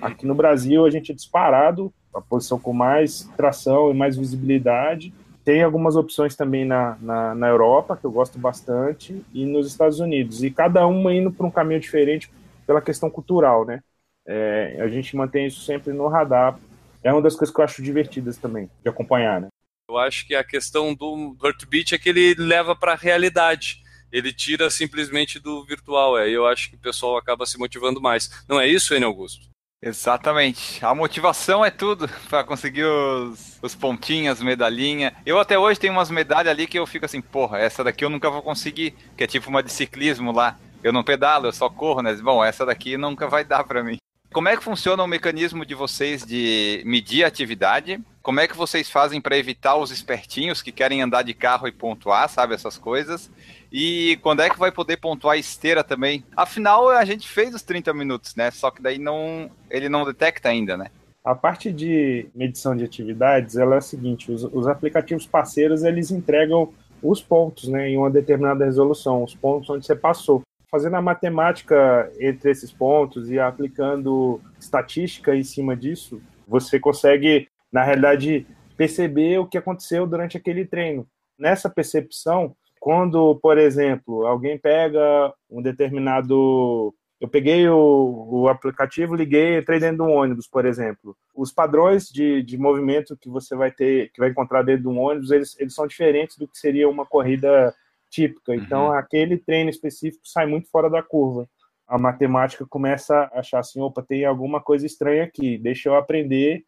aqui 0.00 0.26
no 0.26 0.34
Brasil 0.34 0.84
a 0.84 0.90
gente 0.90 1.12
é 1.12 1.14
disparado 1.14 1.92
a 2.14 2.20
posição 2.20 2.58
com 2.58 2.72
mais 2.72 3.28
tração 3.36 3.90
e 3.90 3.94
mais 3.94 4.16
visibilidade 4.16 5.12
tem 5.44 5.62
algumas 5.62 5.96
opções 5.96 6.36
também 6.36 6.64
na, 6.64 6.96
na, 7.00 7.34
na, 7.34 7.48
Europa, 7.48 7.96
que 7.96 8.04
eu 8.04 8.10
gosto 8.12 8.38
bastante, 8.38 9.20
e 9.32 9.44
nos 9.44 9.66
Estados 9.66 9.98
Unidos. 9.98 10.42
E 10.42 10.50
cada 10.50 10.86
uma 10.86 11.14
indo 11.14 11.32
para 11.32 11.46
um 11.46 11.50
caminho 11.50 11.80
diferente 11.80 12.30
pela 12.66 12.80
questão 12.80 13.10
cultural, 13.10 13.64
né? 13.64 13.82
É, 14.26 14.76
a 14.80 14.88
gente 14.88 15.16
mantém 15.16 15.46
isso 15.46 15.62
sempre 15.62 15.92
no 15.92 16.06
radar. 16.08 16.58
É 17.02 17.12
uma 17.12 17.22
das 17.22 17.34
coisas 17.34 17.54
que 17.54 17.60
eu 17.60 17.64
acho 17.64 17.82
divertidas 17.82 18.36
também, 18.36 18.70
de 18.82 18.88
acompanhar, 18.88 19.40
né? 19.40 19.48
Eu 19.88 19.98
acho 19.98 20.26
que 20.26 20.34
a 20.34 20.44
questão 20.44 20.94
do 20.94 21.36
Heartbeat 21.42 21.94
é 21.94 21.98
que 21.98 22.10
ele 22.10 22.34
leva 22.34 22.76
para 22.76 22.92
a 22.92 22.96
realidade. 22.96 23.82
Ele 24.12 24.32
tira 24.32 24.70
simplesmente 24.70 25.38
do 25.38 25.64
virtual. 25.64 26.18
É, 26.18 26.28
eu 26.28 26.46
acho 26.46 26.70
que 26.70 26.76
o 26.76 26.80
pessoal 26.80 27.16
acaba 27.16 27.46
se 27.46 27.58
motivando 27.58 28.00
mais. 28.00 28.44
Não 28.48 28.60
é 28.60 28.66
isso, 28.66 28.94
Enio 28.94 29.08
Augusto? 29.08 29.50
Exatamente. 29.82 30.84
A 30.84 30.94
motivação 30.94 31.64
é 31.64 31.70
tudo 31.70 32.08
para 32.28 32.44
conseguir 32.44 32.84
os, 32.84 33.58
os 33.62 33.74
pontinhos, 33.74 34.42
medalhinha. 34.42 35.14
Eu 35.24 35.38
até 35.38 35.58
hoje 35.58 35.80
tenho 35.80 35.94
umas 35.94 36.10
medalhas 36.10 36.50
ali 36.50 36.66
que 36.66 36.78
eu 36.78 36.86
fico 36.86 37.06
assim, 37.06 37.20
porra, 37.20 37.58
essa 37.58 37.82
daqui 37.82 38.04
eu 38.04 38.10
nunca 38.10 38.28
vou 38.30 38.42
conseguir, 38.42 38.94
que 39.16 39.24
é 39.24 39.26
tipo 39.26 39.48
uma 39.48 39.62
de 39.62 39.72
ciclismo 39.72 40.32
lá. 40.32 40.58
Eu 40.82 40.92
não 40.92 41.04
pedalo, 41.04 41.46
eu 41.46 41.52
só 41.52 41.68
corro, 41.68 42.02
né? 42.02 42.14
Bom, 42.14 42.44
essa 42.44 42.64
daqui 42.64 42.96
nunca 42.96 43.28
vai 43.28 43.44
dar 43.44 43.64
para 43.64 43.82
mim. 43.82 43.96
Como 44.32 44.48
é 44.48 44.56
que 44.56 44.62
funciona 44.62 45.02
o 45.02 45.08
mecanismo 45.08 45.66
de 45.66 45.74
vocês 45.74 46.24
de 46.24 46.82
medir 46.86 47.24
a 47.24 47.26
atividade? 47.26 48.00
Como 48.22 48.38
é 48.38 48.46
que 48.46 48.56
vocês 48.56 48.88
fazem 48.88 49.20
para 49.20 49.36
evitar 49.36 49.74
os 49.74 49.90
espertinhos 49.90 50.62
que 50.62 50.70
querem 50.70 51.02
andar 51.02 51.22
de 51.22 51.34
carro 51.34 51.66
e 51.66 51.72
pontuar, 51.72 52.28
sabe, 52.28 52.54
essas 52.54 52.78
coisas? 52.78 53.30
E 53.72 54.18
quando 54.22 54.42
é 54.42 54.50
que 54.50 54.58
vai 54.58 54.72
poder 54.72 54.96
pontuar 54.96 55.38
esteira 55.38 55.84
também? 55.84 56.24
Afinal, 56.36 56.88
a 56.88 57.04
gente 57.04 57.28
fez 57.28 57.54
os 57.54 57.62
30 57.62 57.92
minutos, 57.94 58.34
né? 58.34 58.50
Só 58.50 58.70
que 58.70 58.82
daí 58.82 58.98
não, 58.98 59.50
ele 59.70 59.88
não 59.88 60.04
detecta 60.04 60.48
ainda, 60.48 60.76
né? 60.76 60.86
A 61.24 61.34
parte 61.34 61.70
de 61.72 62.28
medição 62.34 62.74
de 62.74 62.84
atividades, 62.84 63.56
ela 63.56 63.74
é 63.74 63.78
a 63.78 63.82
seguinte, 63.82 64.32
os, 64.32 64.42
os 64.42 64.66
aplicativos 64.66 65.26
parceiros, 65.26 65.84
eles 65.84 66.10
entregam 66.10 66.72
os 67.02 67.22
pontos, 67.22 67.68
né, 67.68 67.88
em 67.88 67.96
uma 67.96 68.10
determinada 68.10 68.64
resolução, 68.64 69.22
os 69.22 69.34
pontos 69.34 69.70
onde 69.70 69.86
você 69.86 69.94
passou 69.94 70.42
fazendo 70.70 70.96
a 70.96 71.02
matemática 71.02 72.10
entre 72.20 72.50
esses 72.50 72.70
pontos 72.70 73.28
e 73.28 73.40
aplicando 73.40 74.40
estatística 74.58 75.34
em 75.34 75.42
cima 75.42 75.76
disso, 75.76 76.22
você 76.46 76.78
consegue, 76.78 77.48
na 77.72 77.82
realidade, 77.82 78.46
perceber 78.76 79.38
o 79.38 79.46
que 79.46 79.58
aconteceu 79.58 80.06
durante 80.06 80.36
aquele 80.36 80.64
treino. 80.64 81.06
Nessa 81.36 81.68
percepção, 81.68 82.54
quando, 82.80 83.36
por 83.36 83.58
exemplo, 83.58 84.26
alguém 84.26 84.58
pega 84.58 85.32
um 85.50 85.60
determinado. 85.60 86.94
Eu 87.20 87.28
peguei 87.28 87.68
o, 87.68 88.26
o 88.30 88.48
aplicativo, 88.48 89.14
liguei, 89.14 89.58
entrei 89.58 89.78
dentro 89.78 89.98
de 89.98 90.02
um 90.10 90.14
ônibus, 90.14 90.48
por 90.48 90.64
exemplo. 90.64 91.14
Os 91.36 91.52
padrões 91.52 92.08
de, 92.08 92.42
de 92.42 92.56
movimento 92.56 93.18
que 93.20 93.28
você 93.28 93.54
vai 93.54 93.70
ter, 93.70 94.10
que 94.12 94.18
vai 94.18 94.30
encontrar 94.30 94.62
dentro 94.62 94.84
de 94.84 94.88
um 94.88 94.98
ônibus, 94.98 95.30
eles, 95.30 95.54
eles 95.60 95.74
são 95.74 95.86
diferentes 95.86 96.38
do 96.38 96.48
que 96.48 96.58
seria 96.58 96.88
uma 96.88 97.04
corrida 97.04 97.74
típica. 98.08 98.54
Então, 98.54 98.86
uhum. 98.86 98.92
aquele 98.92 99.36
treino 99.36 99.68
específico 99.68 100.26
sai 100.26 100.46
muito 100.46 100.70
fora 100.70 100.88
da 100.88 101.02
curva. 101.02 101.46
A 101.86 101.98
matemática 101.98 102.64
começa 102.66 103.14
a 103.34 103.40
achar 103.40 103.58
assim: 103.58 103.82
opa, 103.82 104.02
tem 104.02 104.24
alguma 104.24 104.58
coisa 104.58 104.86
estranha 104.86 105.24
aqui, 105.24 105.58
deixa 105.58 105.90
eu 105.90 105.96
aprender 105.96 106.64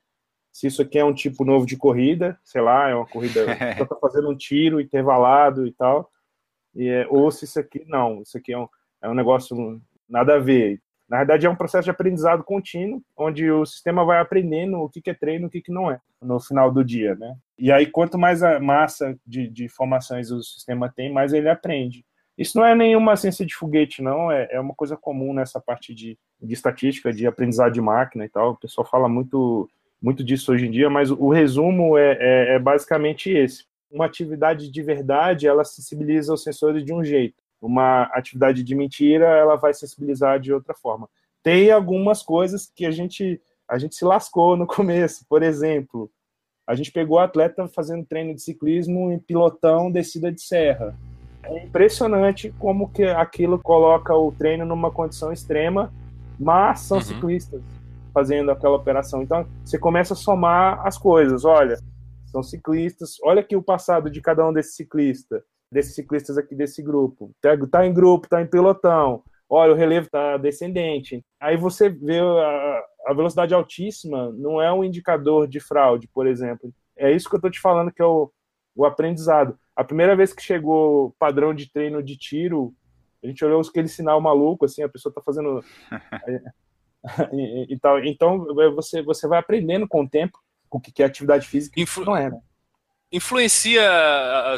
se 0.53 0.67
isso 0.67 0.83
aqui 0.83 0.99
é 0.99 1.05
um 1.05 1.15
tipo 1.15 1.45
novo 1.45 1.65
de 1.67 1.77
corrida, 1.77 2.38
sei 2.45 2.61
lá, 2.61 2.88
é 2.88 2.95
uma 2.95 3.07
corrida, 3.07 3.45
só 3.79 3.87
tá 3.87 3.97
fazendo 3.97 4.31
um 4.31 4.37
tiro 4.37 4.81
intervalado 4.81 5.67
e 5.67 5.73
tal, 5.73 6.11
e 6.75 6.88
é, 6.88 7.07
ou 7.09 7.31
se 7.31 7.45
isso 7.45 7.59
aqui, 7.59 7.85
não, 7.87 8.23
isso 8.23 8.37
aqui 8.37 8.53
é 8.53 8.59
um, 8.59 8.69
é 9.03 9.09
um 9.09 9.15
negócio 9.15 9.81
nada 10.09 10.35
a 10.35 10.38
ver. 10.38 10.81
Na 11.09 11.19
verdade, 11.19 11.47
é 11.47 11.51
um 11.51 11.57
processo 11.57 11.85
de 11.85 11.91
aprendizado 11.91 12.45
contínuo, 12.45 13.03
onde 13.17 13.51
o 13.51 13.67
sistema 13.67 14.05
vai 14.05 14.19
aprendendo 14.19 14.79
o 14.79 14.88
que 14.88 15.11
é 15.11 15.15
treino 15.15 15.51
e 15.53 15.59
o 15.59 15.62
que 15.62 15.71
não 15.71 15.91
é, 15.91 16.01
no 16.21 16.41
final 16.41 16.73
do 16.73 16.85
dia, 16.85 17.15
né? 17.15 17.37
E 17.59 17.71
aí, 17.71 17.87
quanto 17.87 18.19
mais 18.19 18.43
a 18.43 18.59
massa 18.59 19.19
de, 19.27 19.47
de 19.49 19.65
informações 19.65 20.31
o 20.31 20.43
sistema 20.43 20.91
tem, 20.91 21.12
mais 21.12 21.33
ele 21.33 21.51
aprende. 21.51 22.05
Isso 22.37 22.59
não 22.59 22.65
é 22.65 22.75
nenhuma 22.75 23.15
ciência 23.15 23.45
de 23.45 23.55
foguete, 23.55 24.03
não, 24.03 24.33
é, 24.33 24.49
é 24.51 24.59
uma 24.59 24.75
coisa 24.75 24.97
comum 24.97 25.35
nessa 25.35 25.61
parte 25.61 25.95
de, 25.95 26.19
de 26.41 26.55
estatística, 26.55 27.12
de 27.12 27.27
aprendizado 27.27 27.73
de 27.73 27.81
máquina 27.81 28.25
e 28.25 28.29
tal. 28.29 28.53
O 28.53 28.57
pessoal 28.57 28.87
fala 28.87 29.09
muito, 29.09 29.69
muito 30.03 30.25
disso 30.25 30.53
hoje 30.53 30.67
em 30.67 30.71
dia, 30.71 30.91
mas 30.91 31.11
o 31.11 31.29
resumo 31.29 31.97
é, 31.97 32.17
é, 32.21 32.55
é 32.55 32.59
basicamente 32.59 33.31
esse. 33.31 33.65
Uma 33.91 34.07
atividade 34.07 34.71
de 34.71 34.83
verdade, 34.83 35.47
ela 35.47 35.65
sensibiliza 35.65 36.35
os 36.35 36.43
sensores 36.43 36.85
de 36.85 36.93
um 36.93 37.05
jeito 37.05 37.43
uma 37.62 38.03
atividade 38.12 38.62
de 38.62 38.75
mentira, 38.75 39.27
ela 39.27 39.55
vai 39.55 39.73
sensibilizar 39.73 40.41
de 40.41 40.53
outra 40.53 40.75
forma. 40.75 41.09
Tem 41.43 41.71
algumas 41.71 42.23
coisas 42.23 42.71
que 42.75 42.85
a 42.85 42.91
gente 42.91 43.41
a 43.69 43.79
gente 43.79 43.95
se 43.95 44.05
lascou 44.05 44.57
no 44.57 44.67
começo. 44.67 45.25
Por 45.29 45.43
exemplo, 45.43 46.11
a 46.67 46.75
gente 46.75 46.91
pegou 46.91 47.17
o 47.17 47.21
atleta 47.21 47.67
fazendo 47.69 48.05
treino 48.05 48.35
de 48.35 48.43
ciclismo 48.43 49.12
em 49.12 49.19
pilotão 49.19 49.91
descida 49.91 50.31
de 50.31 50.43
serra. 50.43 50.95
É 51.45 51.65
impressionante 51.65 52.53
como 52.59 52.91
que 52.91 53.05
aquilo 53.05 53.59
coloca 53.59 54.15
o 54.15 54.31
treino 54.33 54.67
numa 54.67 54.91
condição 54.91 55.33
extrema, 55.33 55.93
mas 56.38 56.81
são 56.81 56.99
uhum. 56.99 57.05
ciclistas 57.05 57.62
fazendo 58.12 58.51
aquela 58.51 58.77
operação. 58.77 59.22
Então, 59.22 59.46
você 59.64 59.79
começa 59.79 60.14
a 60.14 60.16
somar 60.16 60.87
as 60.87 60.98
coisas. 60.98 61.44
Olha, 61.44 61.77
são 62.27 62.42
ciclistas. 62.42 63.16
Olha 63.22 63.40
aqui 63.40 63.57
o 63.57 63.62
passado 63.62 64.11
de 64.11 64.20
cada 64.20 64.46
um 64.46 64.53
desses 64.53 64.77
ciclistas 64.77 65.42
desses 65.72 65.94
ciclistas 65.94 66.37
aqui 66.37 66.55
desse 66.55 66.83
grupo. 66.83 67.35
Tá, 67.40 67.51
tá 67.70 67.87
em 67.87 67.94
grupo, 67.94 68.29
tá 68.29 68.42
em 68.42 68.46
pelotão. 68.46 69.22
Olha, 69.48 69.72
o 69.72 69.77
relevo 69.77 70.09
tá 70.11 70.37
descendente. 70.37 71.25
Aí 71.40 71.57
você 71.57 71.88
vê 71.88 72.20
a, 72.20 72.85
a 73.07 73.14
velocidade 73.14 73.55
altíssima 73.55 74.31
não 74.33 74.61
é 74.61 74.72
um 74.72 74.85
indicador 74.85 75.48
de 75.48 75.59
fraude, 75.59 76.09
por 76.09 76.27
exemplo. 76.27 76.72
É 76.96 77.11
isso 77.11 77.29
que 77.29 77.37
eu 77.37 77.40
tô 77.40 77.51
te 77.51 77.61
falando 77.61 77.90
que 77.90 78.03
é 78.03 78.05
o, 78.05 78.31
o 78.77 78.85
aprendizado. 78.85 79.59
A 79.75 79.83
primeira 79.83 80.14
vez 80.14 80.33
que 80.33 80.42
chegou 80.42 81.14
padrão 81.18 81.55
de 81.55 81.72
treino 81.72 82.03
de 82.03 82.16
tiro, 82.16 82.75
a 83.25 83.27
gente 83.27 83.44
olhou 83.44 83.61
aquele 83.61 83.88
sinal 83.88 84.20
maluco, 84.20 84.66
assim, 84.66 84.83
a 84.83 84.88
pessoa 84.88 85.12
tá 85.12 85.22
fazendo. 85.22 85.64
e, 87.33 87.75
e, 87.75 87.79
tal. 87.79 88.03
Então, 88.05 88.47
você, 88.75 89.03
você 89.03 89.27
vai 89.27 89.38
aprendendo 89.38 89.88
com 89.88 90.03
o 90.03 90.09
tempo 90.09 90.38
o 90.71 90.81
que 90.81 91.03
é 91.03 91.07
atividade 91.07 91.47
física 91.47 91.79
Influ... 91.81 92.05
não 92.05 92.17
é, 92.17 92.31
né? 92.31 92.41
Influencia 93.12 93.83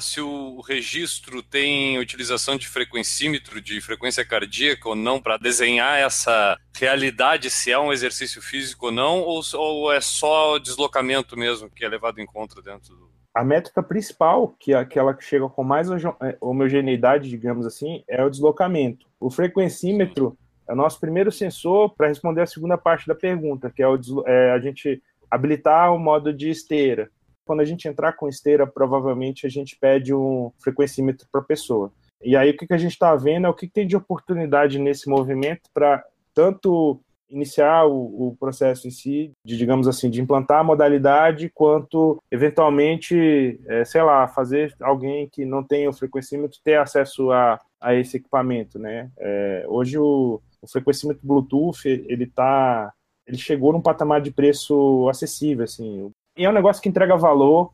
se 0.01 0.21
o 0.21 0.61
registro 0.61 1.43
tem 1.43 1.99
utilização 1.99 2.57
de 2.57 2.69
frequencímetro, 2.69 3.61
de 3.61 3.81
frequência 3.81 4.25
cardíaca 4.25 4.89
ou 4.89 4.95
não, 4.95 5.21
para 5.21 5.37
desenhar 5.37 5.99
essa 5.99 6.57
realidade, 6.73 7.51
se 7.51 7.73
é 7.73 7.79
um 7.79 7.93
exercício 7.93 8.41
físico 8.41 8.87
ou 8.87 8.93
não, 8.93 9.23
ou, 9.23 9.43
ou 9.55 9.93
é 9.93 10.01
só 10.01 10.57
deslocamento 10.59 11.37
mesmo 11.37 11.69
que 11.69 11.85
é 11.85 11.89
levado 11.89 12.21
em 12.21 12.27
conta 12.27 12.63
dentro 12.63 12.95
do. 12.95 13.11
A 13.35 13.43
métrica 13.43 13.83
principal, 13.83 14.55
que 14.61 14.73
é 14.73 14.77
aquela 14.77 15.13
que 15.13 15.25
chega 15.25 15.49
com 15.49 15.65
mais 15.65 15.91
é, 15.91 16.39
homogeneidade, 16.41 17.29
digamos 17.29 17.67
assim, 17.67 18.05
é 18.07 18.25
o 18.25 18.31
deslocamento. 18.31 19.05
O 19.19 19.29
frequencímetro 19.29 20.39
é 20.69 20.73
o 20.73 20.77
nosso 20.77 20.99
primeiro 20.99 21.31
sensor 21.31 21.95
para 21.95 22.09
responder 22.09 22.43
a 22.43 22.47
segunda 22.47 22.79
parte 22.79 23.07
da 23.07 23.15
pergunta, 23.15 23.71
que 23.71 23.83
é, 23.83 23.89
o, 23.89 23.99
é 24.27 24.53
a 24.53 24.59
gente 24.59 25.03
habilitar 25.31 25.95
o 25.95 25.99
modo 25.99 26.33
de 26.33 26.51
esteira. 26.51 27.11
Quando 27.45 27.61
a 27.61 27.65
gente 27.65 27.87
entrar 27.87 28.13
com 28.13 28.29
esteira, 28.29 28.67
provavelmente 28.67 29.47
a 29.47 29.51
gente 29.51 29.77
pede 29.77 30.15
um 30.15 30.51
frequencímetro 30.59 31.27
para 31.31 31.41
a 31.41 31.45
pessoa. 31.45 31.93
E 32.23 32.37
aí 32.37 32.51
o 32.51 32.57
que, 32.57 32.67
que 32.67 32.73
a 32.73 32.79
gente 32.79 32.93
está 32.93 33.15
vendo 33.15 33.47
é 33.47 33.51
o 33.51 33.55
que, 33.55 33.67
que 33.67 33.73
tem 33.73 33.87
de 33.87 33.97
oportunidade 33.97 34.79
nesse 34.79 35.09
movimento 35.09 35.69
para 35.75 36.03
tanto 36.33 37.01
iniciar 37.29 37.87
o, 37.87 38.29
o, 38.29 38.37
processo 38.39 38.87
em 38.87 38.91
si, 38.91 39.33
de, 39.45 39.57
digamos 39.57 39.89
assim, 39.89 40.09
de 40.09 40.21
implantar 40.21 40.61
a 40.61 40.65
modalidade, 40.65 41.51
quanto 41.53 42.23
eventualmente, 42.31 43.61
é, 43.67 43.85
sei 43.85 44.03
lá, 44.03 44.29
fazer 44.29 44.75
alguém 44.81 45.29
que 45.29 45.45
não 45.45 45.63
tem 45.63 45.89
o 45.89 45.93
frequencímetro 45.93 46.61
ter 46.63 46.79
acesso 46.79 47.33
a, 47.33 47.59
a 47.81 47.95
esse 47.95 48.19
equipamento, 48.19 48.79
né? 48.79 49.11
É, 49.19 49.65
hoje 49.67 49.99
o, 49.99 50.41
o 50.65 50.69
frequencímetro 50.69 51.27
Bluetooth, 51.27 51.87
ele 51.87 52.27
tá, 52.27 52.93
ele 53.27 53.39
chegou 53.39 53.73
num 53.73 53.83
patamar 53.83 54.21
de 54.21 54.31
preço 54.31 55.07
acessível, 55.09 55.65
assim, 55.65 56.11
e 56.37 56.45
é 56.45 56.51
um 56.51 56.55
negócio 56.55 56.83
que 56.83 56.89
entrega 56.89 57.17
valor, 57.17 57.73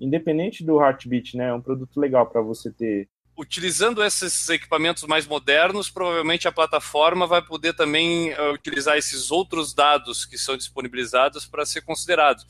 independente 0.00 0.64
do 0.64 0.80
Heartbeat, 0.80 1.36
né? 1.36 1.48
É 1.48 1.54
um 1.54 1.60
produto 1.60 2.00
legal 2.00 2.26
para 2.26 2.40
você 2.40 2.70
ter. 2.70 3.08
Utilizando 3.36 4.02
esses 4.02 4.48
equipamentos 4.48 5.04
mais 5.04 5.26
modernos, 5.26 5.90
provavelmente 5.90 6.48
a 6.48 6.52
plataforma 6.52 7.26
vai 7.26 7.42
poder 7.42 7.74
também 7.74 8.32
uh, 8.32 8.52
utilizar 8.52 8.96
esses 8.96 9.30
outros 9.30 9.74
dados 9.74 10.24
que 10.24 10.38
são 10.38 10.56
disponibilizados 10.56 11.46
para 11.46 11.66
ser 11.66 11.82
considerados. 11.82 12.46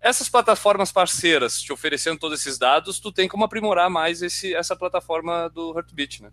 Essas 0.00 0.28
plataformas 0.28 0.92
parceiras 0.92 1.60
te 1.60 1.72
oferecendo 1.72 2.18
todos 2.18 2.40
esses 2.40 2.56
dados, 2.56 3.00
tu 3.00 3.12
tem 3.12 3.28
como 3.28 3.44
aprimorar 3.44 3.90
mais 3.90 4.22
esse, 4.22 4.54
essa 4.54 4.76
plataforma 4.76 5.48
do 5.48 5.76
Heartbeat, 5.76 6.22
né? 6.22 6.30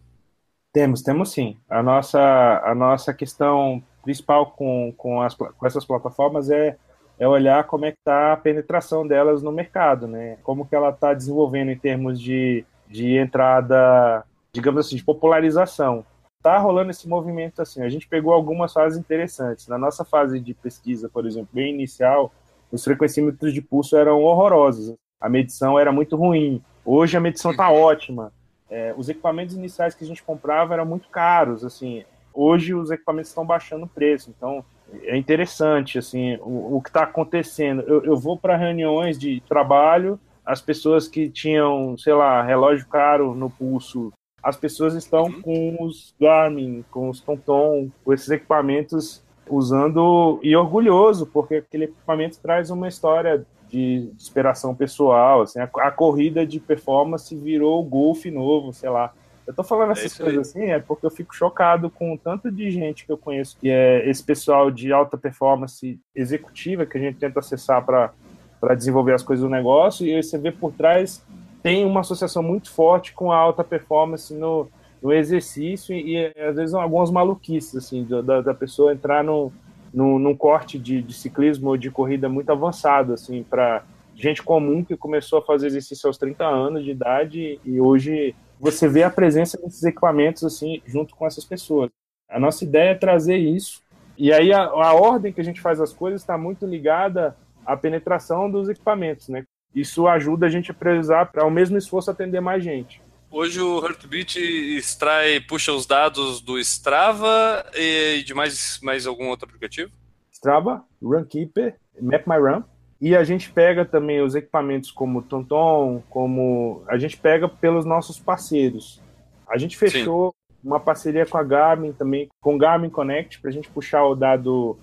Temos, 0.77 1.01
temos 1.01 1.31
sim. 1.31 1.57
A 1.67 1.81
nossa, 1.81 2.61
a 2.63 2.75
nossa 2.75 3.11
questão 3.11 3.81
principal 4.03 4.51
com, 4.51 4.93
com, 4.95 5.19
as, 5.23 5.33
com 5.33 5.65
essas 5.65 5.83
plataformas 5.83 6.51
é 6.51 6.77
é 7.19 7.27
olhar 7.27 7.63
como 7.63 7.85
é 7.85 7.91
que 7.91 7.97
está 7.97 8.33
a 8.33 8.37
penetração 8.37 9.07
delas 9.07 9.41
no 9.41 9.51
mercado, 9.51 10.07
né? 10.07 10.37
Como 10.43 10.67
que 10.67 10.75
ela 10.75 10.89
está 10.89 11.15
desenvolvendo 11.15 11.71
em 11.71 11.77
termos 11.77 12.21
de, 12.21 12.63
de 12.87 13.17
entrada, 13.17 14.23
digamos 14.53 14.85
assim, 14.85 14.97
de 14.97 15.03
popularização. 15.03 16.05
Está 16.37 16.59
rolando 16.59 16.91
esse 16.91 17.09
movimento 17.09 17.59
assim. 17.59 17.81
A 17.81 17.89
gente 17.89 18.07
pegou 18.07 18.31
algumas 18.31 18.71
fases 18.71 18.99
interessantes. 18.99 19.67
Na 19.67 19.79
nossa 19.79 20.05
fase 20.05 20.39
de 20.39 20.53
pesquisa, 20.53 21.09
por 21.09 21.25
exemplo, 21.25 21.49
bem 21.51 21.73
inicial, 21.73 22.31
os 22.71 22.83
frequencímetros 22.83 23.51
de 23.51 23.63
pulso 23.63 23.97
eram 23.97 24.21
horrorosos. 24.21 24.93
A 25.19 25.27
medição 25.27 25.79
era 25.79 25.91
muito 25.91 26.15
ruim. 26.15 26.61
Hoje 26.85 27.17
a 27.17 27.19
medição 27.19 27.49
está 27.49 27.71
ótima. 27.71 28.31
É, 28.69 28.93
os 28.97 29.10
equipamentos 29.10 29.56
iniciais 29.56 29.95
que 29.95 30.03
a 30.03 30.08
gente 30.08 30.23
comprava 30.23 30.73
eram 30.73 30.86
muito 30.86 31.10
caros. 31.10 31.63
Assim, 31.63 32.03
hoje 32.34 32.73
os 32.73 32.91
equipamentos 32.91 33.30
estão 33.30 33.45
baixando 33.45 33.86
o 33.86 33.89
preço. 33.89 34.34
Então 34.36 34.63
é 35.03 35.17
interessante 35.17 35.97
assim 35.97 36.38
o, 36.41 36.77
o 36.77 36.82
que 36.82 36.89
está 36.89 37.03
acontecendo. 37.03 37.82
Eu, 37.82 38.03
eu 38.03 38.17
vou 38.17 38.38
para 38.38 38.56
reuniões 38.56 39.17
de 39.17 39.41
trabalho, 39.41 40.19
as 40.45 40.62
pessoas 40.62 41.08
que 41.08 41.30
tinham, 41.30 41.97
sei 41.97 42.13
lá, 42.13 42.41
relógio 42.41 42.88
caro 42.88 43.34
no 43.36 43.49
pulso, 43.49 44.13
as 44.41 44.56
pessoas 44.56 44.93
estão 44.93 45.23
uhum. 45.23 45.41
com 45.41 45.84
os 45.84 46.15
Garmin, 46.19 46.86
com 46.89 47.10
os 47.10 47.19
TomTom, 47.19 47.89
com 48.03 48.13
esses 48.13 48.30
equipamentos 48.30 49.21
usando 49.49 50.39
e 50.43 50.56
orgulhoso, 50.56 51.25
porque 51.25 51.56
aquele 51.56 51.86
equipamento 51.86 52.39
traz 52.39 52.69
uma 52.69 52.88
história 52.88 53.45
de 53.69 54.10
inspiração 54.15 54.73
pessoal, 54.73 55.41
assim, 55.41 55.60
a, 55.60 55.69
a 55.75 55.91
corrida 55.91 56.45
de 56.45 56.60
performance 56.60 57.36
virou 57.36 57.82
o 57.82 57.84
golfe 57.84 58.32
novo, 58.32 58.73
sei 58.73 58.89
lá. 58.89 59.13
Eu 59.45 59.53
tô 59.53 59.63
falando 59.63 59.91
essas 59.91 60.12
isso 60.12 60.21
aí. 60.21 60.25
coisas 60.30 60.49
assim, 60.49 60.65
é 60.65 60.80
porque 60.80 61.06
eu 61.06 61.10
fico 61.10 61.34
chocado 61.34 61.89
com 61.89 62.13
o 62.13 62.17
tanto 62.17 62.51
de 62.51 62.69
gente 62.69 63.06
que 63.06 63.12
eu 63.12 63.17
conheço, 63.17 63.58
que 63.60 63.69
é 63.69 64.08
esse 64.10 64.23
pessoal 64.23 64.69
de 64.69 64.91
alta 64.91 65.17
performance 65.17 65.99
executiva 66.13 66.86
que 66.86 66.97
a 66.97 67.01
gente 67.01 67.17
tenta 67.17 67.39
acessar 67.39 67.86
para 67.86 68.75
desenvolver 68.75 69.13
as 69.13 69.23
coisas 69.23 69.43
do 69.43 69.49
negócio, 69.49 70.06
e 70.06 70.13
aí 70.13 70.21
você 70.21 70.38
vê 70.38 70.51
por 70.51 70.73
trás 70.73 71.23
tem 71.67 71.86
uma 71.86 72.01
associação 72.01 72.41
muito 72.41 72.71
forte 72.71 73.13
com 73.13 73.32
a 73.32 73.36
alta 73.36 73.63
performance 73.63 74.34
no, 74.34 74.69
no 75.01 75.12
exercício 75.12 75.93
e, 75.93 76.15
e, 76.15 76.39
às 76.41 76.56
vezes 76.56 76.73
algumas 76.73 77.12
maluquices, 77.12 77.75
assim, 77.75 78.06
da, 78.06 78.41
da 78.41 78.53
pessoa 78.53 78.93
entrar 78.93 79.23
no, 79.23 79.51
no, 79.97 80.19
num 80.19 80.36
corte 80.36 80.77
de, 80.77 81.01
de 81.01 81.12
ciclismo 81.12 81.69
ou 81.69 81.75
de 81.75 81.89
corrida 81.89 82.29
muito 82.29 82.51
avançado, 82.51 83.13
assim, 83.13 83.41
para 83.41 83.83
gente 84.13 84.43
comum 84.43 84.83
que 84.83 84.95
começou 84.95 85.39
a 85.39 85.41
fazer 85.41 85.65
exercício 85.65 86.05
aos 86.05 86.19
30 86.19 86.45
anos 86.45 86.83
de 86.83 86.91
idade 86.91 87.60
e 87.65 87.81
hoje 87.81 88.36
você 88.60 88.88
vê 88.88 89.01
a 89.01 89.10
presença 89.10 89.60
desses 89.60 89.83
equipamentos 89.83 90.43
assim 90.43 90.83
junto 90.86 91.15
com 91.15 91.25
essas 91.25 91.43
pessoas. 91.43 91.89
A 92.29 92.39
nossa 92.39 92.63
ideia 92.63 92.91
é 92.91 92.95
trazer 92.95 93.38
isso 93.38 93.81
e 94.15 94.31
aí 94.31 94.53
a, 94.53 94.65
a 94.65 94.93
ordem 94.93 95.33
que 95.33 95.41
a 95.41 95.43
gente 95.43 95.62
faz 95.62 95.81
as 95.81 95.93
coisas 95.93 96.21
está 96.21 96.38
muito 96.38 96.65
ligada 96.67 97.36
à 97.65 97.75
penetração 97.75 98.51
dos 98.51 98.69
equipamentos, 98.69 99.29
né? 99.29 99.45
Isso 99.73 100.07
ajuda 100.07 100.45
a 100.45 100.49
gente 100.49 100.69
a 100.69 100.75
precisar 100.75 101.25
para 101.27 101.45
o 101.45 101.51
mesmo 101.51 101.75
esforço 101.75 102.12
atender 102.12 102.39
mais 102.39 102.63
gente. 102.63 103.01
Hoje 103.39 103.62
o 103.62 103.86
Heartbeat 103.86 104.39
extrai, 104.39 105.39
puxa 105.39 105.71
os 105.71 105.86
dados 105.86 106.41
do 106.41 106.58
Strava 106.58 107.63
e 107.76 108.23
de 108.23 108.34
mais, 108.34 108.80
mais 108.82 109.06
algum 109.06 109.28
outro 109.28 109.45
aplicativo? 109.45 109.91
Strava, 110.32 110.84
Runkeeper, 111.00 111.76
MapMyRun. 112.02 112.63
E 113.00 113.15
a 113.15 113.23
gente 113.23 113.52
pega 113.52 113.86
também 113.86 114.23
os 114.23 114.34
equipamentos 114.34 114.89
como 114.89 115.21
TomTom, 115.21 116.02
como 116.10 116.82
a 116.88 116.97
gente 116.97 117.15
pega 117.15 117.47
pelos 117.47 117.86
nossos 117.86 118.17
parceiros. 118.19 119.00
A 119.47 119.56
gente 119.56 119.78
fechou 119.78 120.32
Sim. 120.32 120.67
uma 120.67 120.80
parceria 120.80 121.28
com 121.28 121.38
a 121.38 121.43
Garmin 121.43 121.93
também, 121.93 122.30
com 122.41 122.56
o 122.56 122.58
Garmin 122.58 122.89
Connect, 122.89 123.39
para 123.39 123.52
a 123.52 123.54
gente 123.54 123.69
puxar 123.69 124.04
o 124.04 124.15
dado 124.15 124.80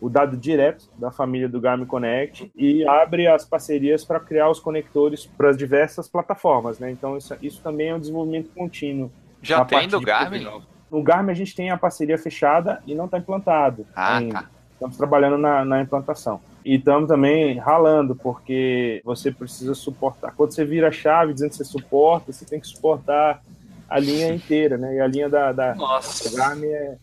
o 0.00 0.08
dado 0.08 0.36
direto 0.36 0.88
da 0.98 1.10
família 1.10 1.48
do 1.48 1.60
Garmin 1.60 1.86
Connect 1.86 2.50
e 2.54 2.86
abre 2.86 3.26
as 3.26 3.44
parcerias 3.44 4.04
para 4.04 4.20
criar 4.20 4.50
os 4.50 4.60
conectores 4.60 5.26
para 5.26 5.50
as 5.50 5.56
diversas 5.56 6.08
plataformas, 6.08 6.78
né? 6.78 6.90
Então 6.90 7.16
isso, 7.16 7.34
isso 7.40 7.62
também 7.62 7.88
é 7.88 7.94
um 7.94 8.00
desenvolvimento 8.00 8.50
contínuo. 8.54 9.10
Já 9.42 9.64
tem 9.64 9.88
do 9.88 10.00
Garmin? 10.00 10.46
No 10.90 11.02
Garmin 11.02 11.32
a 11.32 11.34
gente 11.34 11.54
tem 11.54 11.70
a 11.70 11.76
parceria 11.76 12.18
fechada 12.18 12.82
e 12.86 12.94
não 12.94 13.06
está 13.06 13.18
implantado 13.18 13.86
ah, 13.94 14.18
ainda. 14.18 14.34
Tá. 14.34 14.50
Estamos 14.72 14.96
trabalhando 14.96 15.38
na, 15.38 15.64
na 15.64 15.80
implantação. 15.80 16.40
E 16.62 16.74
estamos 16.74 17.08
também 17.08 17.58
ralando, 17.58 18.14
porque 18.14 19.00
você 19.04 19.30
precisa 19.30 19.74
suportar. 19.74 20.34
Quando 20.36 20.52
você 20.52 20.64
vira 20.64 20.88
a 20.88 20.92
chave 20.92 21.32
dizendo 21.32 21.50
que 21.50 21.56
você 21.56 21.64
suporta, 21.64 22.32
você 22.32 22.44
tem 22.44 22.60
que 22.60 22.66
suportar 22.66 23.40
a 23.88 23.98
linha 23.98 24.28
inteira, 24.34 24.76
né? 24.76 24.96
E 24.96 25.00
a 25.00 25.06
linha 25.06 25.28
da, 25.28 25.52
da, 25.52 25.74
Nossa. 25.74 26.30
da 26.30 26.36
Garmin 26.36 26.66
é, 26.66 26.96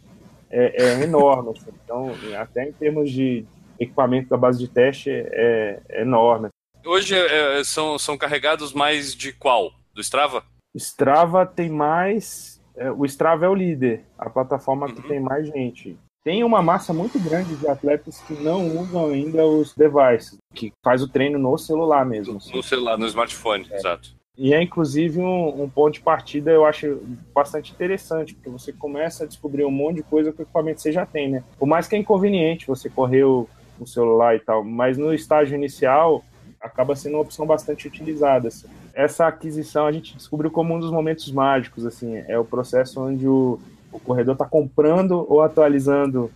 é, 0.54 0.84
é 0.84 1.04
enorme. 1.04 1.52
Assim. 1.52 1.72
Então, 1.84 2.12
até 2.40 2.68
em 2.70 2.72
termos 2.74 3.12
de 3.12 3.46
equipamento 3.80 4.30
da 4.30 4.38
base 4.38 4.60
de 4.60 4.68
teste, 4.68 5.10
é, 5.12 5.80
é 5.90 6.02
enorme. 6.02 6.50
Hoje 6.86 7.16
é, 7.18 7.64
são, 7.64 7.98
são 7.98 8.18
carregados 8.18 8.74
mais 8.74 9.16
de 9.16 9.32
qual? 9.34 9.72
Do 9.94 10.02
Strava? 10.02 10.44
Strava 10.76 11.46
tem 11.46 11.70
mais. 11.70 12.60
é, 12.76 12.92
o 12.92 13.06
Strava 13.06 13.46
é 13.46 13.50
o 13.50 13.56
líder, 13.56 14.04
a 14.18 14.30
plataforma 14.30 14.88
que 14.92 15.02
Uhum. 15.02 15.08
tem 15.08 15.20
mais 15.20 15.48
gente. 15.48 15.98
Tem 16.24 16.44
uma 16.44 16.62
massa 16.62 16.94
muito 16.94 17.20
grande 17.20 17.54
de 17.58 17.68
atletas 17.68 18.20
que 18.22 18.34
não 18.34 18.66
usam 18.80 19.08
ainda 19.10 19.46
os 19.46 19.74
devices, 19.76 20.38
que 20.56 20.72
faz 20.84 21.02
o 21.04 21.08
treino 21.08 21.38
no 21.38 21.58
celular 21.58 22.06
mesmo. 22.06 22.38
assim. 22.38 22.56
No 22.56 22.64
celular, 22.64 22.98
no 22.98 23.06
smartphone, 23.08 23.68
exato. 23.72 24.16
E 24.36 24.54
é 24.54 24.62
inclusive 24.62 25.20
um, 25.20 25.64
um 25.64 25.70
ponto 25.70 25.94
de 25.94 26.02
partida, 26.02 26.50
eu 26.50 26.66
acho 26.66 27.02
bastante 27.34 27.72
interessante, 27.72 28.34
porque 28.34 28.50
você 28.50 28.74
começa 28.74 29.24
a 29.24 29.28
descobrir 29.28 29.64
um 29.64 29.72
monte 29.72 29.98
de 29.98 30.04
coisa 30.04 30.32
com 30.32 30.42
o 30.42 30.46
equipamento 30.46 30.78
que 30.78 30.82
você 30.82 30.92
já 30.92 31.06
tem, 31.06 31.30
né? 31.30 31.44
Por 31.60 31.68
mais 31.68 31.88
que 31.88 31.96
é 31.96 32.00
inconveniente 32.00 32.66
você 32.66 32.90
correr 32.90 33.24
o, 33.24 33.48
o 33.80 33.86
celular 33.86 34.36
e 34.36 34.40
tal, 34.40 34.64
mas 34.64 34.98
no 34.98 35.14
estágio 35.14 35.56
inicial 35.56 36.24
acaba 36.60 36.96
sendo 36.96 37.16
uma 37.16 37.22
opção 37.22 37.46
bastante 37.46 37.88
utilizada. 37.88 38.48
assim. 38.48 38.68
Essa 38.94 39.28
aquisição 39.28 39.86
a 39.86 39.92
gente 39.92 40.16
descobriu 40.16 40.50
como 40.50 40.74
um 40.74 40.80
dos 40.80 40.92
momentos 40.92 41.32
mágicos, 41.32 41.86
assim, 41.86 42.24
é 42.28 42.40
o 42.40 42.46
processo 42.46 43.02
onde 43.02 43.28
o, 43.28 43.60
o 43.92 44.00
corredor 44.00 44.34
está 44.34 44.46
comprando 44.46 45.26
ou 45.30 45.42
atualizando, 45.42 46.32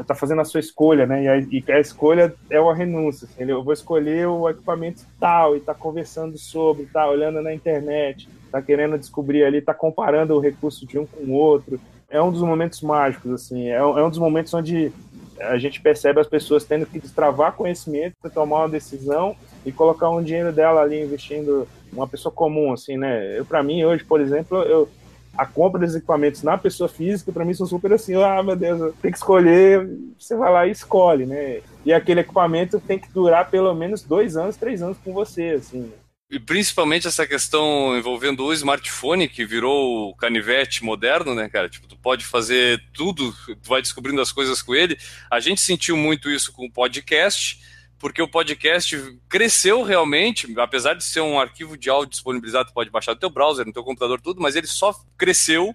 está 0.00 0.14
fazendo 0.14 0.40
a 0.40 0.44
sua 0.44 0.60
escolha, 0.60 1.06
né? 1.06 1.24
E 1.24 1.28
a, 1.28 1.36
e 1.38 1.64
a 1.72 1.80
escolha 1.80 2.34
é 2.48 2.60
uma 2.60 2.74
renúncia. 2.74 3.26
Assim, 3.26 3.50
eu 3.50 3.62
vou 3.64 3.72
escolher 3.72 4.26
o 4.28 4.48
equipamento 4.48 5.02
tal 5.18 5.54
e 5.54 5.58
está 5.58 5.74
conversando 5.74 6.38
sobre, 6.38 6.84
está 6.84 7.08
olhando 7.08 7.42
na 7.42 7.52
internet, 7.52 8.28
está 8.46 8.62
querendo 8.62 8.96
descobrir 8.98 9.44
ali, 9.44 9.58
está 9.58 9.74
comparando 9.74 10.34
o 10.36 10.40
recurso 10.40 10.86
de 10.86 10.98
um 10.98 11.06
com 11.06 11.24
o 11.24 11.32
outro. 11.32 11.80
É 12.08 12.20
um 12.22 12.30
dos 12.30 12.42
momentos 12.42 12.80
mágicos, 12.82 13.32
assim. 13.32 13.68
É, 13.70 13.84
um- 13.84 13.98
é 13.98 14.04
um 14.04 14.10
dos 14.10 14.18
momentos 14.18 14.52
onde 14.54 14.92
a 15.40 15.58
gente 15.58 15.80
percebe 15.80 16.20
as 16.20 16.28
pessoas 16.28 16.64
tendo 16.64 16.86
que 16.86 17.00
destravar 17.00 17.54
conhecimento 17.54 18.14
para 18.20 18.30
tomar 18.30 18.58
uma 18.58 18.68
decisão 18.68 19.34
e 19.66 19.72
colocar 19.72 20.10
um 20.10 20.22
dinheiro 20.22 20.52
dela 20.52 20.82
ali 20.82 21.02
investindo 21.02 21.66
uma 21.92 22.06
pessoa 22.06 22.32
comum, 22.32 22.72
assim, 22.72 22.96
né? 22.96 23.38
Eu, 23.38 23.44
para 23.44 23.62
mim, 23.62 23.82
hoje, 23.84 24.04
por 24.04 24.20
exemplo, 24.20 24.58
eu 24.62 24.88
a 25.36 25.46
compra 25.46 25.80
dos 25.80 25.94
equipamentos 25.94 26.42
na 26.42 26.58
pessoa 26.58 26.88
física, 26.88 27.32
para 27.32 27.44
mim, 27.44 27.54
são 27.54 27.66
super 27.66 27.92
assim, 27.92 28.14
ah, 28.22 28.42
meu 28.42 28.56
Deus, 28.56 28.80
eu 28.80 28.92
tenho 29.00 29.12
que 29.12 29.18
escolher, 29.18 29.88
você 30.18 30.36
vai 30.36 30.52
lá 30.52 30.66
e 30.66 30.70
escolhe, 30.70 31.26
né? 31.26 31.60
E 31.84 31.92
aquele 31.92 32.20
equipamento 32.20 32.80
tem 32.80 32.98
que 32.98 33.10
durar 33.12 33.50
pelo 33.50 33.74
menos 33.74 34.02
dois 34.02 34.36
anos, 34.36 34.56
três 34.56 34.82
anos 34.82 34.98
com 35.02 35.12
você, 35.12 35.56
assim. 35.58 35.90
E 36.30 36.40
principalmente 36.40 37.06
essa 37.06 37.26
questão 37.26 37.94
envolvendo 37.94 38.42
o 38.42 38.54
smartphone, 38.54 39.28
que 39.28 39.44
virou 39.44 40.08
o 40.08 40.16
canivete 40.16 40.82
moderno, 40.82 41.34
né, 41.34 41.46
cara? 41.46 41.68
Tipo, 41.68 41.86
tu 41.86 41.94
pode 41.94 42.24
fazer 42.24 42.82
tudo, 42.94 43.30
tu 43.46 43.68
vai 43.68 43.82
descobrindo 43.82 44.18
as 44.18 44.32
coisas 44.32 44.62
com 44.62 44.74
ele. 44.74 44.96
A 45.30 45.40
gente 45.40 45.60
sentiu 45.60 45.94
muito 45.94 46.30
isso 46.30 46.50
com 46.50 46.64
o 46.64 46.72
podcast, 46.72 47.60
porque 48.02 48.20
o 48.20 48.26
podcast 48.26 49.16
cresceu 49.28 49.84
realmente, 49.84 50.52
apesar 50.58 50.94
de 50.94 51.04
ser 51.04 51.20
um 51.20 51.38
arquivo 51.38 51.76
de 51.78 51.88
áudio 51.88 52.10
disponibilizado, 52.10 52.70
tu 52.70 52.74
pode 52.74 52.90
baixar 52.90 53.12
no 53.14 53.20
teu 53.20 53.30
browser, 53.30 53.64
no 53.64 53.72
teu 53.72 53.84
computador, 53.84 54.20
tudo, 54.20 54.42
mas 54.42 54.56
ele 54.56 54.66
só 54.66 54.92
cresceu 55.16 55.72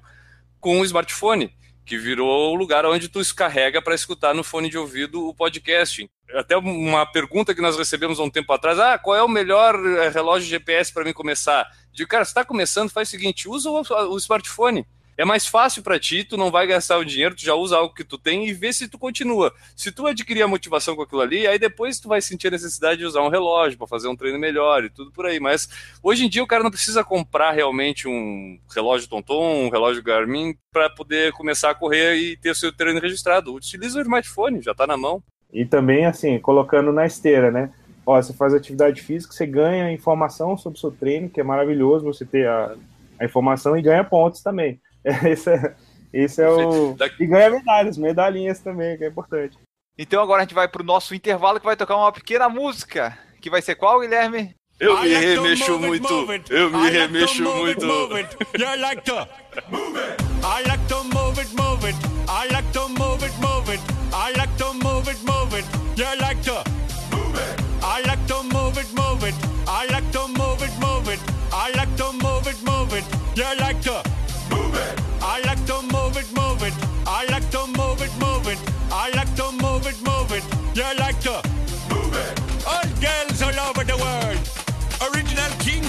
com 0.60 0.82
o 0.82 0.84
smartphone, 0.84 1.56
que 1.86 1.98
virou 1.98 2.52
o 2.52 2.56
lugar 2.56 2.86
onde 2.86 3.08
tu 3.08 3.22
carrega 3.34 3.82
para 3.82 3.96
escutar 3.96 4.36
no 4.36 4.44
fone 4.44 4.70
de 4.70 4.78
ouvido 4.78 5.26
o 5.26 5.34
podcast. 5.34 6.06
Até 6.34 6.58
uma 6.58 7.06
pergunta 7.06 7.56
que 7.56 7.62
nós 7.62 7.78
recebemos 7.78 8.20
há 8.20 8.24
um 8.24 8.30
tempo 8.30 8.52
atrás: 8.52 8.78
ah, 8.78 8.98
qual 8.98 9.16
é 9.16 9.24
o 9.24 9.30
melhor 9.30 9.76
eh, 9.76 10.10
relógio 10.10 10.50
GPS 10.50 10.92
para 10.92 11.06
mim 11.06 11.14
começar? 11.14 11.66
Digo, 11.94 12.10
cara, 12.10 12.26
você 12.26 12.32
está 12.32 12.44
começando, 12.44 12.90
faz 12.90 13.08
o 13.08 13.12
seguinte: 13.12 13.48
usa 13.48 13.70
o, 13.70 13.82
o 14.12 14.18
smartphone. 14.18 14.86
É 15.18 15.26
mais 15.26 15.48
fácil 15.48 15.82
para 15.82 16.00
ti, 16.00 16.24
tu 16.24 16.38
não 16.38 16.52
vai 16.52 16.68
gastar 16.68 17.00
o 17.00 17.04
dinheiro, 17.04 17.36
tu 17.36 17.44
já 17.44 17.56
usa 17.56 17.76
algo 17.76 17.92
que 17.92 18.04
tu 18.04 18.20
tem 18.20 18.48
e 18.48 18.54
vê 18.54 18.72
se 18.72 18.88
tu 18.88 19.00
continua. 19.00 19.52
Se 19.76 19.92
tu 19.92 20.06
adquirir 20.06 20.44
a 20.44 20.48
motivação 20.48 20.96
com 20.96 21.02
aquilo 21.02 21.22
ali, 21.22 21.48
aí 21.48 21.58
depois 21.58 22.00
tu 22.00 22.08
vai 22.08 22.22
sentir 22.22 22.50
a 22.50 22.52
necessidade 22.52 23.00
de 23.00 23.06
usar 23.06 23.24
um 23.24 23.30
relógio 23.30 23.80
para 23.80 23.88
fazer 23.88 24.08
um 24.08 24.16
treino 24.16 24.38
melhor 24.38 24.84
e 24.84 24.92
tudo 24.92 25.12
por 25.12 25.26
aí. 25.26 25.40
Mas 25.40 25.68
hoje 26.04 26.24
em 26.24 26.30
dia 26.30 26.44
o 26.44 26.48
cara 26.48 26.64
não 26.64 26.70
precisa 26.70 27.04
comprar 27.04 27.52
realmente 27.52 28.08
um 28.08 28.60
relógio 28.72 29.10
Tonton, 29.10 29.66
um 29.66 29.70
relógio 29.70 30.04
Garmin 30.04 30.56
para 30.72 30.88
poder 30.88 31.34
começar 31.34 31.72
a 31.72 31.76
correr 31.76 32.16
e 32.16 32.38
ter 32.38 32.52
o 32.52 32.56
seu 32.56 32.72
treino 32.72 33.00
registrado. 33.00 33.56
Utiliza 33.56 33.98
o 33.98 34.02
smartphone, 34.04 34.62
já 34.62 34.74
está 34.74 34.86
na 34.86 34.98
mão. 34.98 35.24
E 35.52 35.66
também, 35.66 36.06
assim, 36.06 36.38
colocando 36.38 36.92
na 36.92 37.08
esteira, 37.08 37.50
né? 37.50 37.72
Ó, 38.06 38.22
você 38.22 38.34
faz 38.34 38.54
atividade 38.54 39.02
física, 39.02 39.34
você 39.34 39.48
ganha 39.48 39.92
informação 39.92 40.56
sobre 40.56 40.78
o 40.78 40.80
seu 40.80 40.92
treino, 40.92 41.28
que 41.28 41.42
é 41.42 41.44
maravilhoso 41.44 42.06
você 42.06 42.24
ter 42.24 42.48
a, 42.48 42.76
a 43.20 43.26
informação 43.26 43.76
e 43.76 43.82
ganha 43.82 44.04
pontos 44.04 44.44
também. 44.44 44.80
Esse 45.26 45.50
é, 45.50 45.76
esse 46.14 46.42
é 46.42 46.50
o. 46.50 46.96
E 47.20 47.26
ganha 47.26 47.50
medalhas, 47.50 47.98
medalhinhas 47.98 48.60
também, 48.60 48.98
que 48.98 49.06
é 49.06 49.08
importante. 49.08 49.58
Então 49.98 50.22
agora 50.22 50.42
a 50.42 50.44
gente 50.46 50.54
vai 50.54 50.68
pro 50.68 50.84
nosso 50.84 51.16
intervalo 51.16 51.60
que 51.60 51.66
vai 51.66 51.76
tocar 51.76 51.96
uma 51.96 52.12
pequena 52.12 52.50
música. 52.50 53.18
Que 53.42 53.50
vai 53.50 53.62
ser 53.62 53.76
qual, 53.76 54.00
Guilherme? 54.00 54.54
Eu 54.80 55.00
me 55.00 55.08
I 55.08 55.14
like 55.14 55.26
remexo 55.26 55.72
move 55.72 55.86
it, 55.86 55.88
muito, 55.88 56.14
move 56.14 56.34
it. 56.34 56.54
eu 56.54 56.68
I 56.68 56.72
me 56.72 56.90
remexo 56.92 57.44
move 57.44 57.60
muito. 57.62 57.84
it, 57.84 57.86
move 57.86 58.20
it. 58.20 58.38
You 58.60 58.82
like 58.82 59.02
to 59.06 59.28
move 59.72 59.98
it. 59.98 60.24
I 60.44 60.64
like 60.68 60.88
to 60.88 61.04
move 61.04 61.42
it, 61.42 61.54
move 61.56 61.90
it. 61.90 61.96
I 62.30 62.48
like 62.54 62.72
to 62.74 62.90
move 62.90 63.24
it, 63.26 63.34
move 63.40 63.74
it. 63.74 63.82
I 64.14 64.34
like 64.38 64.56
to 64.58 64.74
move 64.76 65.10
it, 65.10 65.20
move 65.24 65.58
it. 65.58 65.66
You 65.98 66.06
like 66.22 66.44
to 66.44 66.64
move 67.12 67.40
it. 67.40 67.64
I 67.82 68.02
like 68.06 68.28
to 68.28 68.44
move 68.44 68.78
it, 68.78 68.94
move 68.94 69.24
it. 69.24 69.36
I 69.68 69.88
like 69.88 70.12
to 70.12 70.28
move 70.28 70.62
it, 70.62 70.72
move 70.80 71.10
it. 71.10 71.20
I 71.52 71.72
like 71.76 71.96
to 71.98 72.14
move 72.14 72.46
it, 72.48 72.62
move 72.64 72.94
it. 72.94 73.27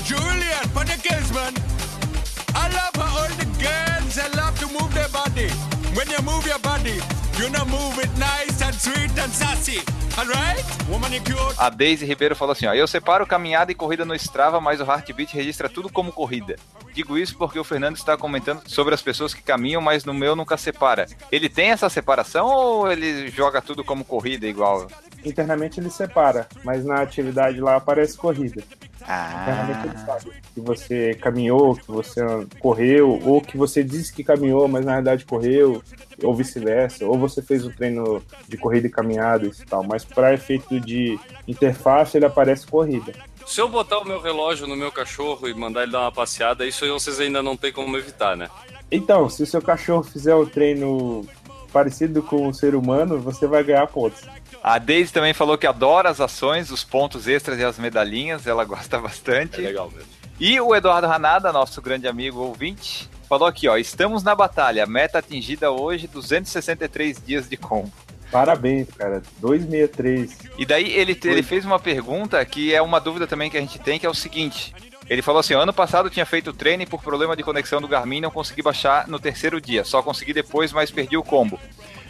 Julian 0.09 0.65
for 0.73 0.85
the 0.89 0.97
girls, 1.05 1.31
man. 1.37 1.53
I 2.57 2.65
love 2.73 2.97
how 2.97 3.21
all 3.21 3.33
the 3.37 3.45
girls 3.61 4.15
they 4.17 4.29
love 4.41 4.59
to 4.59 4.67
move 4.73 4.91
their 4.95 5.11
body. 5.11 5.49
When 5.95 6.09
you 6.09 6.23
move 6.25 6.47
your 6.47 6.59
body, 6.61 6.97
you 7.37 7.51
know 7.51 7.67
move 7.67 7.99
it 8.03 8.09
nice 8.17 8.57
and 8.65 8.75
sweet 8.75 9.13
and 9.21 9.31
sassy. 9.31 9.81
Alright? 10.17 10.65
Woman, 10.89 11.13
cute. 11.23 11.55
A 11.59 11.69
Daisy 11.69 12.07
Ribeiro 12.07 12.35
falou 12.35 12.53
assim: 12.53 12.67
ó, 12.67 12.73
eu 12.73 12.87
separo 12.87 13.27
caminhada 13.27 13.71
e 13.71 13.75
corrida 13.75 14.07
no 14.07 14.15
Strava, 14.15 14.59
mas 14.63 14.81
o 14.81 14.85
Heartbeat 14.85 15.35
registra 15.35 15.69
tudo 15.69 15.91
como 15.91 16.11
corrida. 16.11 16.57
Digo 16.95 17.19
isso 17.19 17.37
porque 17.37 17.59
o 17.59 17.65
Fernando 17.65 17.97
está 17.97 18.17
comentando 18.17 18.63
sobre 18.67 18.95
as 18.95 19.03
pessoas 19.03 19.35
que 19.35 19.43
caminham, 19.43 19.83
mas 19.83 20.07
no 20.07 20.15
meu 20.15 20.35
nunca 20.35 20.57
separa. 20.57 21.07
Ele 21.31 21.51
tem 21.51 21.69
essa 21.69 21.91
separação 21.91 22.47
ou 22.47 22.91
ele 22.91 23.29
joga 23.29 23.61
tudo 23.61 23.85
como 23.85 24.07
corrida 24.07 24.47
igual? 24.47 24.89
Internamente 25.23 25.79
ele 25.79 25.91
separa, 25.91 26.49
mas 26.65 26.83
na 26.83 27.03
atividade 27.03 27.61
lá 27.61 27.77
aparece 27.77 28.17
corrida. 28.17 28.65
Ele 29.09 29.15
Ah, 29.17 30.05
sabe 30.05 30.33
que 30.55 30.61
você 30.61 31.15
caminhou, 31.15 31.75
que 31.75 31.91
você 31.91 32.21
correu, 32.59 33.19
ou 33.25 33.41
que 33.41 33.57
você 33.57 33.83
disse 33.83 34.13
que 34.13 34.23
caminhou, 34.23 34.69
mas 34.69 34.85
na 34.85 34.97
verdade 34.97 35.25
correu, 35.25 35.83
ou 36.23 36.35
vice-versa, 36.35 37.07
ou 37.07 37.19
você 37.19 37.41
fez 37.41 37.65
o 37.65 37.71
treino 37.71 38.23
de 38.47 38.59
corrida 38.59 38.87
e 38.87 38.91
caminhada 38.91 39.47
e 39.47 39.51
tal. 39.65 39.83
Mas 39.83 40.05
para 40.05 40.35
efeito 40.35 40.79
de 40.79 41.19
interface 41.47 42.19
ele 42.19 42.27
aparece 42.27 42.67
corrida. 42.67 43.15
Se 43.47 43.63
eu 43.63 43.69
botar 43.69 43.99
o 44.01 44.05
meu 44.05 44.21
relógio 44.21 44.67
no 44.67 44.77
meu 44.77 44.93
cachorro 44.93 45.49
e 45.49 45.55
mandar 45.55 45.85
ele 45.85 45.93
dar 45.93 46.03
uma 46.03 46.13
passeada, 46.13 46.67
isso 46.67 46.85
aí 46.85 46.91
vocês 46.91 47.19
ainda 47.19 47.43
não 47.43 47.57
tem 47.57 47.73
como 47.73 47.97
evitar, 47.97 48.37
né? 48.37 48.51
Então, 48.91 49.29
se 49.29 49.43
o 49.43 49.47
seu 49.47 49.63
cachorro 49.63 50.03
fizer 50.03 50.35
o 50.35 50.47
treino 50.47 51.27
parecido 51.73 52.23
com 52.23 52.47
o 52.47 52.55
ser 52.55 52.75
humano, 52.75 53.19
você 53.19 53.47
vai 53.47 53.63
ganhar 53.63 53.87
pontos. 53.87 54.23
a 54.63 54.79
Daisy 54.79 55.13
também 55.13 55.35
falou 55.35 55.57
que 55.57 55.67
adora 55.67 56.11
as 56.11 56.21
ações, 56.21 56.71
os 56.71 56.85
pontos 56.85 57.29
extras 57.29 57.59
e 57.59 57.65
as 57.65 57.79
medalhinhas, 57.79 58.47
ela 58.47 58.65
gosta 58.65 58.99
bastante. 58.99 59.61
É 59.61 59.69
legal 59.69 59.91
mesmo. 59.91 60.09
E 60.41 60.61
o 60.61 60.75
Eduardo 60.75 61.09
Ranada, 61.09 61.53
nosso 61.53 61.83
grande 61.83 62.07
amigo 62.07 62.39
ouvinte, 62.41 63.11
falou 63.29 63.49
aqui, 63.49 63.69
ó, 63.69 63.77
estamos 63.77 64.23
na 64.23 64.35
batalha, 64.35 64.87
meta 64.87 65.19
atingida 65.19 65.71
hoje, 65.71 66.07
263 66.07 67.21
dias 67.25 67.49
de 67.49 67.57
combo. 67.57 67.93
Parabéns, 68.31 68.89
cara. 68.91 69.23
263. 69.39 70.39
E 70.59 70.67
daí 70.67 70.93
ele, 70.93 71.19
ele 71.25 71.43
fez 71.43 71.65
uma 71.65 71.79
pergunta 71.79 72.45
que 72.45 72.75
é 72.75 72.81
uma 72.83 73.01
dúvida 73.01 73.27
também 73.27 73.51
que 73.51 73.57
a 73.57 73.61
gente 73.61 73.79
tem, 73.79 73.99
que 73.99 74.07
é 74.07 74.11
o 74.11 74.15
seguinte. 74.15 74.75
Ele 75.09 75.23
falou 75.23 75.41
assim, 75.41 75.55
ano 75.55 75.73
passado 75.73 76.11
tinha 76.11 76.27
feito 76.27 76.51
o 76.51 76.53
treino 76.53 76.87
por 76.87 77.03
problema 77.03 77.35
de 77.35 77.43
conexão 77.43 77.81
do 77.81 77.89
Garmin 77.89 78.21
não 78.21 78.31
consegui 78.31 78.63
baixar 78.63 79.09
no 79.09 79.19
terceiro 79.19 79.61
dia, 79.61 79.85
só 79.85 80.03
consegui 80.03 80.35
depois, 80.35 80.73
mas 80.73 80.91
perdi 80.91 81.17
o 81.17 81.23
combo. 81.23 81.59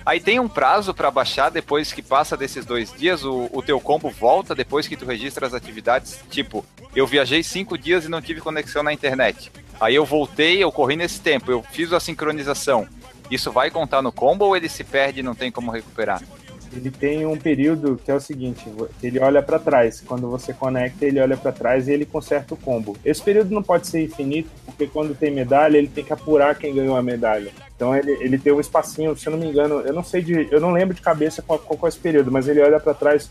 Aí 0.04 0.20
tem 0.20 0.40
um 0.40 0.48
prazo 0.48 0.94
para 0.94 1.10
baixar 1.10 1.50
depois 1.50 1.92
que 1.92 2.02
passa 2.02 2.36
desses 2.36 2.64
dois 2.64 2.92
dias, 2.92 3.24
o, 3.24 3.48
o 3.52 3.62
teu 3.62 3.78
combo 3.78 4.10
volta 4.10 4.54
depois 4.54 4.88
que 4.88 4.96
tu 4.96 5.04
registra 5.04 5.46
as 5.46 5.54
atividades, 5.54 6.18
tipo, 6.30 6.64
eu 6.96 7.06
viajei 7.06 7.42
cinco 7.42 7.76
dias 7.76 8.04
e 8.04 8.08
não 8.08 8.22
tive 8.22 8.40
conexão 8.40 8.82
na 8.82 8.92
internet. 8.92 9.52
Aí 9.80 9.94
eu 9.94 10.04
voltei, 10.04 10.62
eu 10.62 10.72
corri 10.72 10.96
nesse 10.96 11.20
tempo, 11.20 11.52
eu 11.52 11.62
fiz 11.62 11.92
a 11.92 12.00
sincronização. 12.00 12.88
Isso 13.30 13.52
vai 13.52 13.70
contar 13.70 14.02
no 14.02 14.10
combo 14.10 14.46
ou 14.46 14.56
ele 14.56 14.68
se 14.68 14.82
perde 14.82 15.20
e 15.20 15.22
não 15.22 15.34
tem 15.34 15.52
como 15.52 15.70
recuperar? 15.70 16.22
Ele 16.72 16.90
tem 16.90 17.24
um 17.26 17.36
período 17.36 17.98
que 18.02 18.10
é 18.10 18.14
o 18.14 18.20
seguinte, 18.20 18.70
ele 19.02 19.18
olha 19.18 19.42
para 19.42 19.58
trás. 19.58 20.02
Quando 20.06 20.28
você 20.28 20.52
conecta, 20.52 21.04
ele 21.04 21.20
olha 21.20 21.36
para 21.36 21.52
trás 21.52 21.88
e 21.88 21.92
ele 21.92 22.04
conserta 22.04 22.54
o 22.54 22.56
combo. 22.56 22.96
Esse 23.04 23.22
período 23.22 23.54
não 23.54 23.62
pode 23.62 23.86
ser 23.86 24.02
infinito, 24.02 24.50
porque 24.66 24.86
quando 24.86 25.14
tem 25.14 25.30
medalha, 25.30 25.78
ele 25.78 25.88
tem 25.88 26.04
que 26.04 26.12
apurar 26.12 26.54
quem 26.56 26.74
ganhou 26.74 26.96
a 26.96 27.02
medalha. 27.02 27.50
Então 27.74 27.96
ele, 27.96 28.12
ele 28.20 28.38
tem 28.38 28.52
um 28.52 28.60
espacinho, 28.60 29.16
se 29.16 29.26
eu 29.26 29.32
não 29.32 29.38
me 29.38 29.46
engano, 29.46 29.80
eu 29.80 29.92
não 29.92 30.04
sei 30.04 30.20
de, 30.20 30.48
eu 30.50 30.60
não 30.60 30.72
lembro 30.72 30.94
de 30.94 31.00
cabeça 31.00 31.40
qual, 31.42 31.58
qual 31.58 31.78
é 31.84 31.88
esse 31.88 31.98
período, 31.98 32.30
mas 32.30 32.48
ele 32.48 32.60
olha 32.60 32.78
para 32.78 32.92
trás 32.92 33.30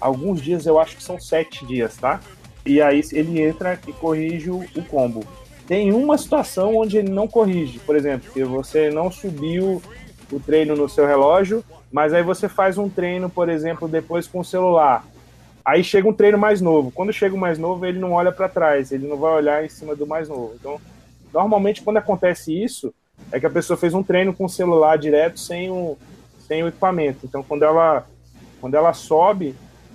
alguns 0.00 0.40
dias, 0.40 0.66
eu 0.66 0.78
acho 0.78 0.96
que 0.96 1.02
são 1.02 1.18
sete 1.18 1.66
dias, 1.66 1.96
tá? 1.96 2.20
E 2.64 2.80
aí 2.80 3.02
ele 3.12 3.40
entra 3.40 3.78
e 3.86 3.92
corrige 3.92 4.50
o, 4.50 4.64
o 4.76 4.82
combo. 4.84 5.24
Tem 5.66 5.92
uma 5.92 6.16
situação 6.16 6.76
onde 6.76 6.96
ele 6.96 7.10
não 7.10 7.28
corrige, 7.28 7.78
por 7.80 7.94
exemplo, 7.94 8.30
que 8.32 8.42
você 8.44 8.90
não 8.90 9.10
subiu 9.10 9.82
o 10.30 10.38
treino 10.38 10.76
no 10.76 10.88
seu 10.88 11.06
relógio, 11.06 11.64
mas 11.90 12.12
aí 12.12 12.22
você 12.22 12.48
faz 12.48 12.78
um 12.78 12.88
treino, 12.88 13.30
por 13.30 13.48
exemplo, 13.48 13.88
depois 13.88 14.26
com 14.26 14.40
o 14.40 14.44
celular. 14.44 15.04
Aí 15.64 15.84
chega 15.84 16.08
um 16.08 16.12
treino 16.12 16.38
mais 16.38 16.60
novo. 16.60 16.90
Quando 16.90 17.12
chega 17.12 17.34
o 17.34 17.38
mais 17.38 17.58
novo, 17.58 17.84
ele 17.84 17.98
não 17.98 18.12
olha 18.12 18.32
para 18.32 18.48
trás, 18.48 18.90
ele 18.90 19.06
não 19.06 19.16
vai 19.16 19.32
olhar 19.32 19.64
em 19.64 19.68
cima 19.68 19.94
do 19.94 20.06
mais 20.06 20.28
novo. 20.28 20.54
Então, 20.58 20.80
normalmente 21.32 21.82
quando 21.82 21.98
acontece 21.98 22.52
isso, 22.52 22.92
é 23.30 23.38
que 23.38 23.46
a 23.46 23.50
pessoa 23.50 23.76
fez 23.76 23.94
um 23.94 24.02
treino 24.02 24.32
com 24.32 24.44
o 24.44 24.48
celular 24.48 24.96
direto 24.96 25.38
sem 25.38 25.70
o, 25.70 25.98
sem 26.46 26.62
o 26.62 26.68
equipamento. 26.68 27.20
Então, 27.24 27.42
quando 27.42 27.64
ela 27.64 28.06
quando 28.60 28.74
ela 28.74 28.92
sobe, 28.92 29.54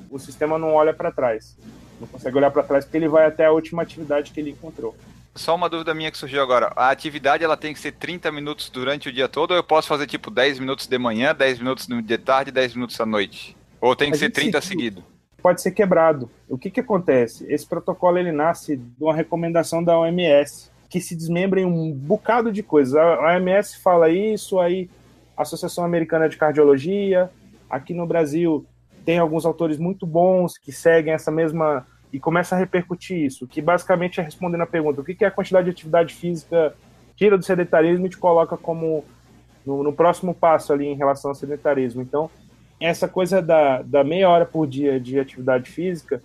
o 0.10 0.18
sistema 0.18 0.58
não 0.58 0.74
olha 0.74 0.94
para 0.94 1.12
trás. 1.12 1.58
Não 2.00 2.08
consegue 2.08 2.38
olhar 2.38 2.52
para 2.52 2.64
trás 2.64 2.86
porque 2.86 2.98
ele 2.98 3.08
vai 3.08 3.26
até 3.26 3.46
a 3.46 3.52
última 3.52 3.82
atividade 3.82 4.32
que 4.32 4.40
ele 4.40 4.52
encontrou. 4.52 4.96
Só 5.36 5.56
uma 5.56 5.68
dúvida 5.70 5.94
minha 5.94 6.12
que 6.12 6.18
surgiu 6.18 6.42
agora. 6.44 6.72
A 6.76 6.90
atividade 6.92 7.44
ela 7.44 7.58
tem 7.58 7.74
que 7.74 7.80
ser 7.80 7.94
30 7.94 8.32
minutos 8.32 8.70
durante 8.70 9.10
o 9.10 9.12
dia 9.12 9.28
todo 9.28 9.52
ou 9.52 9.58
eu 9.58 9.64
posso 9.64 9.88
fazer 9.88 10.06
tipo 10.06 10.30
10 10.30 10.60
minutos 10.60 10.86
de 10.86 10.98
manhã, 10.98 11.34
10 11.34 11.60
minutos 11.60 11.88
de 11.88 12.18
tarde 12.20 12.50
e 12.50 12.54
10 12.54 12.76
minutos 12.76 13.00
à 13.02 13.06
noite? 13.06 13.58
Ou 13.82 13.96
tem 13.96 14.10
que 14.12 14.16
A 14.16 14.20
ser 14.20 14.26
gente 14.26 14.36
30 14.36 14.62
se- 14.62 14.68
seguido? 14.68 15.04
pode 15.42 15.62
ser 15.62 15.72
quebrado. 15.72 16.30
O 16.48 16.58
que, 16.58 16.70
que 16.72 16.80
acontece? 16.80 17.46
Esse 17.52 17.66
protocolo 17.68 18.18
ele 18.18 18.32
nasce 18.32 18.78
de 18.78 19.04
uma 19.04 19.14
recomendação 19.14 19.84
da 19.84 19.98
OMS, 20.00 20.70
que 20.90 21.02
se 21.02 21.16
desmembra 21.16 21.60
em 21.60 21.66
um 21.66 21.92
bocado 21.92 22.50
de 22.52 22.64
coisas. 22.64 22.96
A 22.96 23.20
OMS 23.36 23.78
fala 23.80 24.10
isso, 24.10 24.58
aí 24.60 24.90
a 25.36 25.42
Associação 25.42 25.84
Americana 25.84 26.30
de 26.30 26.38
Cardiologia, 26.38 27.30
aqui 27.70 27.94
no 27.94 28.06
Brasil 28.06 28.66
tem 29.04 29.18
alguns 29.20 29.46
autores 29.46 29.78
muito 29.78 30.06
bons 30.06 30.58
que 30.58 30.72
seguem 30.72 31.12
essa 31.14 31.30
mesma 31.32 31.86
e 32.14 32.20
começa 32.20 32.56
a 32.56 32.60
repercutir 32.60 33.18
isso, 33.18 33.48
que 33.48 33.60
basicamente 33.60 34.22
é 34.22 34.24
respondendo 34.24 34.62
a 34.62 34.68
pergunta: 34.68 35.02
o 35.02 35.04
que, 35.04 35.16
que 35.16 35.26
é 35.26 35.28
a 35.28 35.32
quantidade 35.32 35.66
de 35.66 35.72
atividade 35.72 36.14
física 36.14 36.76
tira 37.16 37.38
do 37.38 37.44
sedentarismo 37.44 38.06
e 38.06 38.10
te 38.10 38.18
coloca 38.18 38.56
como 38.56 39.04
no, 39.66 39.84
no 39.84 39.92
próximo 39.92 40.34
passo 40.34 40.72
ali 40.72 40.86
em 40.86 40.96
relação 40.96 41.32
ao 41.32 41.36
sedentarismo. 41.36 42.02
Então, 42.02 42.30
essa 42.80 43.08
coisa 43.08 43.42
da, 43.42 43.82
da 43.82 44.04
meia 44.04 44.30
hora 44.30 44.46
por 44.46 44.68
dia 44.68 45.00
de 45.00 45.20
atividade 45.20 45.72
física, 45.72 46.22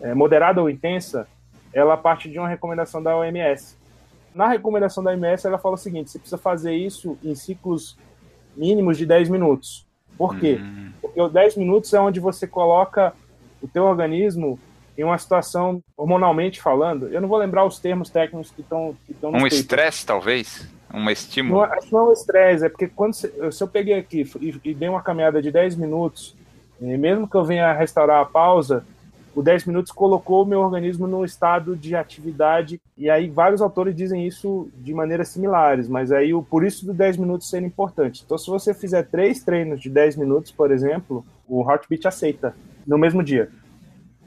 é, 0.00 0.14
moderada 0.14 0.60
ou 0.60 0.68
intensa, 0.68 1.28
ela 1.72 1.96
parte 1.96 2.28
de 2.28 2.38
uma 2.38 2.48
recomendação 2.48 3.02
da 3.02 3.16
OMS. 3.16 3.76
Na 4.34 4.48
recomendação 4.48 5.02
da 5.02 5.10
OMS, 5.10 5.46
ela 5.46 5.58
fala 5.58 5.74
o 5.74 5.78
seguinte: 5.78 6.10
você 6.10 6.18
precisa 6.18 6.38
fazer 6.38 6.74
isso 6.74 7.16
em 7.22 7.36
ciclos 7.36 7.96
mínimos 8.56 8.98
de 8.98 9.06
10 9.06 9.28
minutos. 9.28 9.86
Por 10.18 10.36
quê? 10.36 10.58
Hum, 10.60 10.90
Porque 11.00 11.20
os 11.20 11.32
10 11.32 11.56
minutos 11.56 11.92
é 11.94 12.00
onde 12.00 12.18
você 12.18 12.46
coloca 12.48 13.14
o 13.62 13.68
teu 13.68 13.84
organismo 13.84 14.58
em 14.96 15.04
uma 15.04 15.16
situação, 15.18 15.82
hormonalmente 15.96 16.60
falando, 16.60 17.08
eu 17.08 17.20
não 17.20 17.28
vou 17.28 17.38
lembrar 17.38 17.64
os 17.64 17.78
termos 17.78 18.10
técnicos 18.10 18.50
que 18.50 18.60
estão 18.60 18.94
que 19.06 19.12
estão 19.12 19.30
um 19.32 19.46
estresse, 19.46 20.04
talvez? 20.04 20.68
Um 20.92 21.04
Não, 21.04 21.10
estímulo? 21.10 21.64
é- 21.64 21.76
acho 21.76 21.86
que 21.86 21.92
não 21.92 22.00
é 22.00 22.08
um 22.10 22.12
estresse, 22.12 22.66
é 22.66 22.68
porque 22.68 22.88
quando 22.88 23.14
se, 23.14 23.32
se 23.52 23.62
eu 23.62 23.68
peguei 23.68 23.94
aqui 23.94 24.28
e, 24.40 24.60
e 24.64 24.74
dei 24.74 24.88
uma 24.88 25.00
caminhada 25.02 25.40
de 25.40 25.50
10 25.50 25.76
minutos, 25.76 26.34
e 26.80 26.96
mesmo 26.96 27.28
que 27.28 27.36
eu 27.36 27.44
venha 27.44 27.72
restaurar 27.72 28.20
a 28.20 28.24
pausa, 28.24 28.84
o 29.34 29.42
10 29.42 29.64
minutos 29.66 29.92
colocou 29.92 30.42
o 30.42 30.46
meu 30.46 30.58
organismo 30.60 31.06
num 31.06 31.24
estado 31.24 31.76
de 31.76 31.94
atividade, 31.94 32.80
e 32.98 33.08
aí 33.08 33.28
vários 33.30 33.62
autores 33.62 33.94
dizem 33.94 34.26
isso 34.26 34.68
de 34.78 34.92
maneiras 34.92 35.28
similares, 35.28 35.88
mas 35.88 36.10
aí 36.10 36.34
o, 36.34 36.42
por 36.42 36.64
isso 36.64 36.84
do 36.84 36.92
10 36.92 37.16
minutos 37.16 37.48
ser 37.48 37.62
importante. 37.62 38.22
Então, 38.26 38.36
se 38.36 38.50
você 38.50 38.74
fizer 38.74 39.04
três 39.04 39.42
treinos 39.44 39.80
de 39.80 39.88
10 39.88 40.16
minutos, 40.16 40.50
por 40.50 40.72
exemplo, 40.72 41.24
o 41.48 41.62
Heartbeat 41.70 42.08
aceita 42.08 42.54
no 42.84 42.98
mesmo 42.98 43.22
dia. 43.22 43.48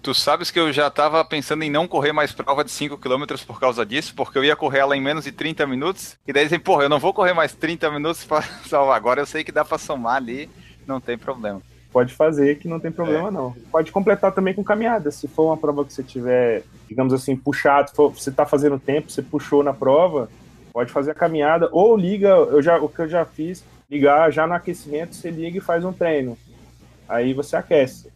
Tu 0.03 0.13
sabes 0.13 0.51
que 0.51 0.59
eu 0.59 0.71
já 0.73 0.89
tava 0.89 1.23
pensando 1.23 1.63
em 1.63 1.69
não 1.71 1.87
correr 1.87 2.11
mais 2.11 2.33
prova 2.33 2.61
de 2.63 2.69
5 2.71 2.97
km 2.97 3.23
por 3.47 3.57
causa 3.57 3.85
disso, 3.85 4.13
porque 4.13 4.37
eu 4.37 4.43
ia 4.43 4.53
correr 4.55 4.79
ela 4.79 4.97
em 4.97 5.01
menos 5.01 5.23
de 5.23 5.31
30 5.31 5.65
minutos, 5.65 6.17
e 6.27 6.33
daí 6.33 6.43
dizem, 6.43 6.59
porra, 6.59 6.83
eu 6.83 6.89
não 6.89 6.99
vou 6.99 7.13
correr 7.13 7.33
mais 7.33 7.53
30 7.55 7.89
minutos 7.89 8.25
pra 8.25 8.41
salvar. 8.67 8.97
Agora 8.97 9.21
eu 9.21 9.25
sei 9.25 9.45
que 9.45 9.51
dá 9.51 9.63
pra 9.63 9.77
somar 9.77 10.17
ali, 10.17 10.49
não 10.85 10.99
tem 10.99 11.17
problema. 11.17 11.61
Pode 11.91 12.13
fazer 12.13 12.57
que 12.59 12.67
não 12.67 12.81
tem 12.81 12.91
problema, 12.91 13.29
É. 13.29 13.31
não. 13.31 13.55
Pode 13.71 13.91
completar 13.93 14.33
também 14.33 14.53
com 14.53 14.63
caminhada. 14.63 15.09
Se 15.09 15.25
for 15.27 15.45
uma 15.45 15.57
prova 15.57 15.85
que 15.85 15.93
você 15.93 16.03
tiver, 16.03 16.63
digamos 16.89 17.13
assim, 17.13 17.35
puxado, 17.35 17.91
for- 17.95 18.09
você 18.13 18.29
está 18.29 18.45
fazendo 18.45 18.77
tempo, 18.79 19.09
você 19.09 19.21
puxou 19.21 19.63
na 19.63 19.73
prova, 19.73 20.27
pode 20.73 20.91
fazer 20.91 21.11
a 21.11 21.15
caminhada. 21.15 21.69
Ou 21.71 21.95
liga, 21.95 22.27
eu 22.29 22.61
já, 22.61 22.77
o 22.77 22.89
que 22.89 22.99
eu 23.03 23.07
já 23.07 23.23
fiz, 23.23 23.63
ligar 23.89 24.31
já 24.33 24.45
no 24.47 24.53
aquecimento, 24.55 25.15
você 25.15 25.29
liga 25.29 25.59
e 25.59 25.61
faz 25.61 25.85
um 25.85 25.93
treino. 25.93 26.35
Aí 27.07 27.33
você 27.33 27.55
aquece. 27.55 28.11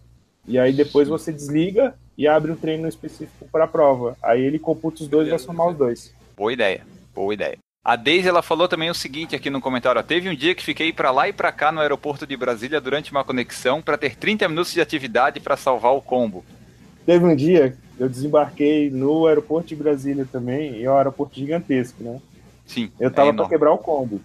E 0.48 0.58
aí 0.58 0.72
depois 0.72 1.08
você 1.08 1.32
desliga 1.32 1.94
e 2.18 2.28
abre 2.28 2.52
um 2.52 2.56
treino 2.56 2.88
específico 2.88 3.48
para 3.52 3.66
a 3.66 3.68
prova. 3.68 4.18
Aí 4.24 4.42
ele 4.42 4.58
computa 4.58 5.04
os 5.04 5.10
dois 5.10 5.28
e 5.28 5.30
vai 5.32 5.40
somar 5.40 5.68
os 5.68 5.78
dois. 5.78 6.14
Boa 6.36 6.54
ideia, 6.54 6.82
boa 7.14 7.34
ideia. 7.34 7.58
A 7.84 7.96
Deise 7.96 8.28
ela 8.28 8.42
falou 8.42 8.68
também 8.68 8.90
o 8.90 8.94
seguinte 8.96 9.36
aqui 9.36 9.50
no 9.50 9.62
comentário: 9.62 10.00
ó, 10.00 10.04
teve 10.04 10.30
um 10.30 10.36
dia 10.36 10.54
que 10.56 10.64
fiquei 10.64 10.92
pra 10.92 11.12
lá 11.12 11.30
e 11.30 11.34
pra 11.34 11.52
cá 11.52 11.72
no 11.72 11.80
aeroporto 11.80 12.26
de 12.28 12.36
Brasília 12.36 12.82
durante 12.82 13.12
uma 13.12 13.24
conexão 13.24 13.82
pra 13.82 13.98
ter 13.98 14.16
30 14.16 14.48
minutos 14.50 14.74
de 14.74 14.82
atividade 14.82 15.40
pra 15.40 15.56
salvar 15.56 15.94
o 15.94 16.02
combo. 16.02 16.44
Teve 17.06 17.24
um 17.24 17.36
dia, 17.36 17.74
eu 17.98 18.10
desembarquei 18.10 18.90
no 18.90 19.26
aeroporto 19.26 19.70
de 19.70 19.76
Brasília 19.76 20.28
também, 20.30 20.76
e 20.76 20.84
é 20.84 20.92
um 20.92 20.98
aeroporto 20.98 21.36
gigantesco, 21.40 22.04
né? 22.04 22.20
Sim, 22.66 22.92
Eu 23.00 23.08
é 23.08 23.10
tava 23.10 23.28
para 23.28 23.36
enorme. 23.36 23.50
quebrar 23.50 23.72
o 23.72 23.78
combo. 23.78 24.20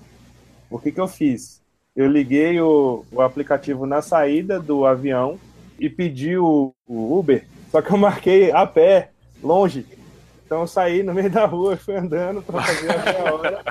O 0.69 0.79
que 0.81 0.91
que 0.91 1.01
eu 1.01 1.07
fiz? 1.07 1.61
Eu 1.95 2.09
liguei 2.09 2.61
o, 2.61 3.05
o 3.13 3.21
aplicativo 3.21 3.87
na 3.87 4.03
saída 4.03 4.59
do 4.59 4.85
avião 4.85 5.39
e 5.83 5.91
pedi 5.91 6.39
o, 6.39 6.73
o 6.87 7.19
Uber, 7.19 7.45
só 7.73 7.83
que 7.83 7.91
eu 7.91 7.97
marquei 7.97 8.53
a 8.53 8.65
pé, 8.65 9.11
longe. 9.43 9.85
Então 10.47 10.61
eu 10.61 10.67
saí 10.69 11.03
no 11.03 11.13
meio 11.13 11.29
da 11.29 11.45
rua, 11.45 11.77
fui 11.77 11.97
andando 11.97 12.41
para 12.41 12.63
fazer 12.63 12.93
a 12.93 12.99
meia 13.03 13.35
hora. 13.35 13.65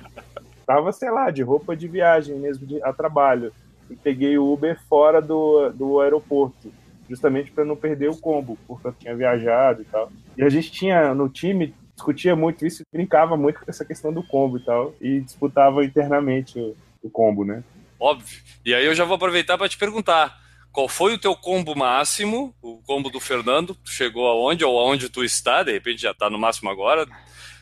Tava, 0.68 0.91
sei 0.91 1.09
lá, 1.09 1.32
de 1.32 1.41
roupa 1.41 1.74
de 1.74 1.88
viagem 1.88 2.36
mesmo, 2.36 2.68
de, 2.68 2.84
a 2.84 2.91
trabalho. 2.91 3.53
e 3.89 3.95
peguei 3.95 4.38
o 4.38 4.51
Uber 4.51 4.78
fora 4.89 5.22
do, 5.22 5.70
do 5.70 6.01
aeroporto, 6.01 6.70
justamente 7.09 7.49
para 7.49 7.64
não 7.64 7.78
perder 7.78 8.09
o 8.09 8.18
combo, 8.18 8.57
porque 8.68 8.88
eu 8.88 8.93
tinha 8.99 9.16
viajado 9.16 9.82
e 9.82 9.86
tal. 9.86 10.12
E 10.38 10.43
a 10.43 10.49
gente 10.49 10.70
tinha 10.70 11.16
no 11.16 11.30
time 11.30 11.74
discutia 11.95 12.36
muito 12.36 12.66
isso, 12.66 12.84
brincava 12.91 13.38
muito 13.38 13.59
com 13.59 13.70
essa 13.70 13.86
questão 13.86 14.12
do 14.12 14.24
combo 14.24 14.57
e 14.57 14.66
tal, 14.66 14.93
e 14.99 15.22
disputava 15.22 15.86
internamente 15.86 16.59
o, 16.59 16.76
o 17.03 17.09
combo, 17.09 17.45
né? 17.45 17.64
Óbvio. 17.97 18.41
E 18.66 18.74
aí 18.74 18.86
eu 18.86 18.95
já 18.95 19.05
vou 19.05 19.16
aproveitar 19.16 19.57
para 19.57 19.70
te 19.70 19.78
perguntar. 19.78 20.40
Qual 20.72 20.88
foi 20.88 21.13
o 21.13 21.19
teu 21.19 21.36
combo 21.36 21.76
máximo? 21.76 22.55
O 22.61 22.82
combo 22.84 23.09
do 23.09 23.19
Fernando? 23.19 23.76
Tu 23.76 23.89
chegou 23.89 24.28
aonde 24.28 24.63
ou 24.63 24.80
aonde 24.80 25.09
tu 25.09 25.24
está? 25.24 25.63
De 25.63 25.72
repente 25.72 26.01
já 26.01 26.11
está 26.11 26.30
no 26.30 26.39
máximo 26.39 26.69
agora. 26.69 27.05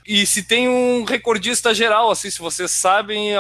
E 0.08 0.26
se 0.26 0.44
tem 0.44 0.68
um 0.68 1.04
recordista 1.04 1.74
geral, 1.74 2.10
assim, 2.10 2.30
se 2.30 2.40
vocês 2.40 2.72
sabem 2.72 3.34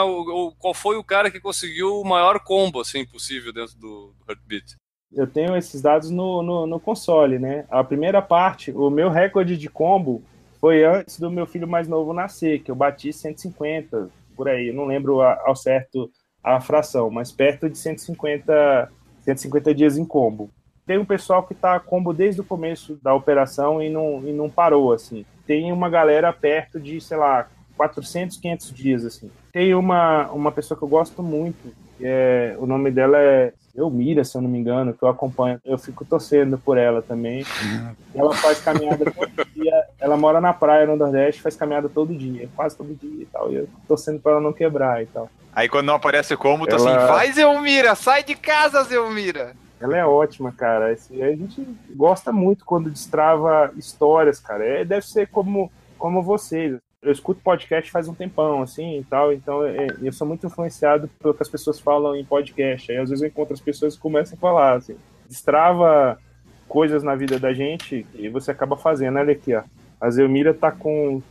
qual 0.57 0.73
foi 0.73 0.97
o 0.97 1.03
cara 1.03 1.31
que 1.31 1.39
conseguiu 1.39 1.99
o 1.99 2.05
maior 2.05 2.39
combo, 2.39 2.81
assim, 2.81 3.05
possível 3.05 3.53
dentro 3.53 3.75
do 3.77 4.13
Heartbeat. 4.27 4.75
Eu 5.11 5.25
tenho 5.25 5.55
esses 5.55 5.81
dados 5.81 6.11
no, 6.11 6.43
no, 6.43 6.67
no 6.67 6.79
console, 6.79 7.39
né? 7.39 7.65
A 7.69 7.83
primeira 7.83 8.21
parte, 8.21 8.71
o 8.71 8.89
meu 8.89 9.09
recorde 9.09 9.57
de 9.57 9.67
combo 9.67 10.23
foi 10.59 10.83
antes 10.83 11.19
do 11.19 11.31
meu 11.31 11.47
filho 11.47 11.67
mais 11.67 11.87
novo 11.87 12.13
nascer, 12.13 12.61
que 12.61 12.69
eu 12.69 12.75
bati 12.75 13.11
150, 13.11 14.09
por 14.35 14.47
aí. 14.47 14.67
Eu 14.67 14.73
não 14.75 14.85
lembro 14.85 15.21
ao 15.21 15.55
certo 15.55 16.11
a 16.43 16.61
fração, 16.61 17.09
mas 17.09 17.31
perto 17.31 17.69
de 17.69 17.77
150, 17.77 18.91
150 19.21 19.73
dias 19.73 19.97
em 19.97 20.05
combo. 20.05 20.49
Tem 20.85 20.97
um 20.97 21.05
pessoal 21.05 21.43
que 21.43 21.53
está 21.53 21.79
combo 21.79 22.13
desde 22.13 22.41
o 22.41 22.43
começo 22.43 22.99
da 23.01 23.13
operação 23.13 23.81
e 23.81 23.89
não, 23.89 24.27
e 24.27 24.33
não 24.33 24.49
parou, 24.49 24.91
assim. 24.91 25.25
Tem 25.45 25.71
uma 25.71 25.89
galera 25.89 26.33
perto 26.33 26.79
de, 26.79 26.99
sei 26.99 27.17
lá, 27.17 27.47
400, 27.77 28.37
500 28.37 28.73
dias, 28.73 29.05
assim. 29.05 29.31
Tem 29.51 29.73
uma, 29.73 30.27
uma 30.31 30.51
pessoa 30.51 30.77
que 30.77 30.83
eu 30.83 30.87
gosto 30.87 31.23
muito, 31.23 31.73
é, 32.01 32.55
o 32.57 32.65
nome 32.65 32.91
dela 32.91 33.17
é 33.17 33.53
Elmira, 33.75 34.23
se 34.23 34.37
eu 34.37 34.41
não 34.41 34.49
me 34.49 34.57
engano, 34.59 34.93
que 34.93 35.03
eu 35.03 35.07
acompanho. 35.07 35.59
Eu 35.65 35.77
fico 35.77 36.03
torcendo 36.05 36.57
por 36.57 36.77
ela 36.77 37.01
também. 37.01 37.45
Ela 38.13 38.33
faz 38.35 38.59
caminhada 38.59 39.05
todo 39.05 39.45
dia. 39.53 39.83
Ela 39.99 40.17
mora 40.17 40.41
na 40.41 40.51
praia 40.51 40.87
no 40.87 40.95
Nordeste, 40.95 41.41
faz 41.41 41.55
caminhada 41.55 41.87
todo 41.87 42.15
dia, 42.15 42.49
quase 42.55 42.75
todo 42.75 42.93
dia 42.95 43.23
e 43.23 43.25
tal. 43.27 43.51
E 43.51 43.55
eu 43.55 43.69
torcendo 43.87 44.19
para 44.19 44.33
ela 44.33 44.41
não 44.41 44.51
quebrar 44.51 45.03
e 45.03 45.05
tal. 45.05 45.29
Aí 45.53 45.69
quando 45.69 45.85
não 45.85 45.95
aparece 45.95 46.33
o 46.33 46.37
combo, 46.37 46.65
tu 46.65 46.75
Ela- 46.75 46.97
assim, 46.97 47.07
faz 47.07 47.37
Elmira, 47.37 47.93
sai 47.95 48.23
de 48.23 48.35
casa, 48.35 48.85
Elmira. 48.93 49.53
Ela 49.79 49.97
é 49.97 50.05
ótima, 50.05 50.51
cara. 50.51 50.87
A 50.87 50.95
gente 50.95 51.65
gosta 51.95 52.31
muito 52.31 52.65
quando 52.65 52.89
destrava 52.89 53.71
histórias, 53.77 54.39
cara. 54.39 54.65
É, 54.65 54.83
deve 54.83 55.05
ser 55.05 55.27
como, 55.27 55.71
como 55.97 56.21
vocês. 56.23 56.77
Eu 57.01 57.11
escuto 57.13 57.41
podcast 57.41 57.89
faz 57.89 58.09
um 58.09 58.13
tempão, 58.13 58.61
assim, 58.61 58.99
e 58.99 59.03
tal, 59.05 59.31
então 59.31 59.65
é, 59.65 59.87
eu 60.01 60.11
sou 60.11 60.27
muito 60.27 60.45
influenciado 60.45 61.07
pelo 61.19 61.33
que 61.33 61.41
as 61.41 61.47
pessoas 61.47 61.79
falam 61.79 62.13
em 62.15 62.25
podcast. 62.25 62.91
Aí 62.91 62.97
às 62.97 63.09
vezes 63.09 63.23
eu 63.23 63.29
encontro 63.29 63.53
as 63.53 63.61
pessoas 63.61 63.95
que 63.95 64.01
começam 64.01 64.37
a 64.37 64.41
falar, 64.41 64.77
assim. 64.77 64.97
Destrava 65.27 66.19
coisas 66.67 67.01
na 67.01 67.15
vida 67.15 67.39
da 67.39 67.53
gente 67.53 68.05
e 68.13 68.27
você 68.27 68.51
acaba 68.51 68.75
fazendo. 68.75 69.17
Olha 69.17 69.31
aqui, 69.31 69.55
ó. 69.55 69.63
A 70.01 70.09
Zelmira 70.09 70.53
tá 70.53 70.71
com 70.71 71.21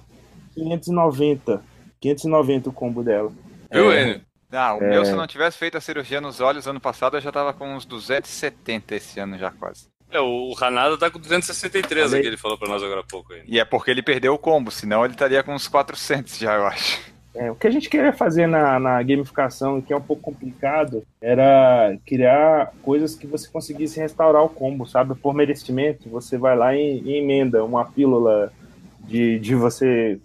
590. 0.55 1.63
590 2.01 2.71
o 2.71 2.73
combo 2.73 3.03
dela. 3.03 3.31
Viu, 3.71 3.93
É. 3.93 4.03
Enio? 4.03 4.29
Ah, 4.51 4.75
o 4.75 4.81
meu, 4.81 5.05
se 5.05 5.11
eu 5.11 5.17
não 5.17 5.27
tivesse 5.27 5.59
feito 5.59 5.77
a 5.77 5.81
cirurgia 5.81 6.23
nos 6.23 6.41
olhos 6.41 6.67
ano 6.67 6.81
passado, 6.81 7.19
eu 7.19 7.21
já 7.21 7.31
tava 7.31 7.53
com 7.53 7.69
uns 7.75 7.85
270 7.85 8.95
esse 8.95 9.21
ano 9.21 9.37
já 9.37 9.51
quase. 9.51 9.89
É, 10.11 10.21
o 10.21 10.53
Ranada 10.55 10.97
tá 10.97 11.11
com 11.11 11.19
263 11.19 12.07
Olha 12.07 12.15
aí. 12.15 12.19
aqui, 12.21 12.29
ele 12.29 12.37
falou 12.37 12.57
pra 12.57 12.69
nós 12.69 12.83
agora 12.83 13.01
há 13.01 13.05
pouco. 13.05 13.33
Aí. 13.33 13.43
E 13.47 13.61
é 13.61 13.65
porque 13.65 13.91
ele 13.91 14.03
perdeu 14.03 14.35
o 14.35 14.39
combo, 14.39 14.71
senão 14.71 15.05
ele 15.05 15.15
estaria 15.15 15.43
com 15.43 15.55
uns 15.55 15.69
400 15.69 16.39
já, 16.39 16.55
eu 16.55 16.67
acho. 16.67 16.99
É, 17.35 17.51
o 17.51 17.55
que 17.55 17.67
a 17.67 17.71
gente 17.71 17.89
queria 17.89 18.13
fazer 18.13 18.49
na, 18.49 18.81
na 18.81 19.03
gamificação, 19.03 19.81
que 19.81 19.93
é 19.93 19.97
um 19.97 20.01
pouco 20.01 20.23
complicado, 20.23 21.05
era 21.21 21.97
criar 22.05 22.73
coisas 22.83 23.15
que 23.15 23.27
você 23.27 23.49
conseguisse 23.49 24.01
restaurar 24.01 24.43
o 24.43 24.49
combo, 24.49 24.87
sabe? 24.87 25.15
Por 25.15 25.35
merecimento, 25.35 26.09
você 26.09 26.37
vai 26.37 26.57
lá 26.57 26.75
e, 26.75 27.01
e 27.01 27.17
emenda 27.17 27.63
uma 27.63 27.85
pílula 27.85 28.53
de, 29.01 29.39
de 29.39 29.55
você 29.55 30.19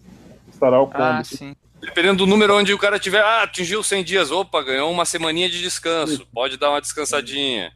restaurar 0.48 0.82
o 0.82 0.88
combo. 0.88 1.04
Ah, 1.04 1.24
sim. 1.24 1.54
Dependendo 1.80 2.20
do 2.20 2.26
número 2.26 2.56
onde 2.56 2.74
o 2.74 2.80
cara 2.80 2.98
tiver, 2.98 3.22
ah, 3.22 3.44
atingiu 3.44 3.84
100 3.84 4.04
dias, 4.04 4.32
opa, 4.32 4.64
ganhou 4.64 4.90
uma 4.90 5.06
semaninha 5.06 5.50
de 5.50 5.62
descanso, 5.62 6.26
pode 6.34 6.58
dar 6.58 6.70
uma 6.70 6.82
descansadinha. 6.82 7.74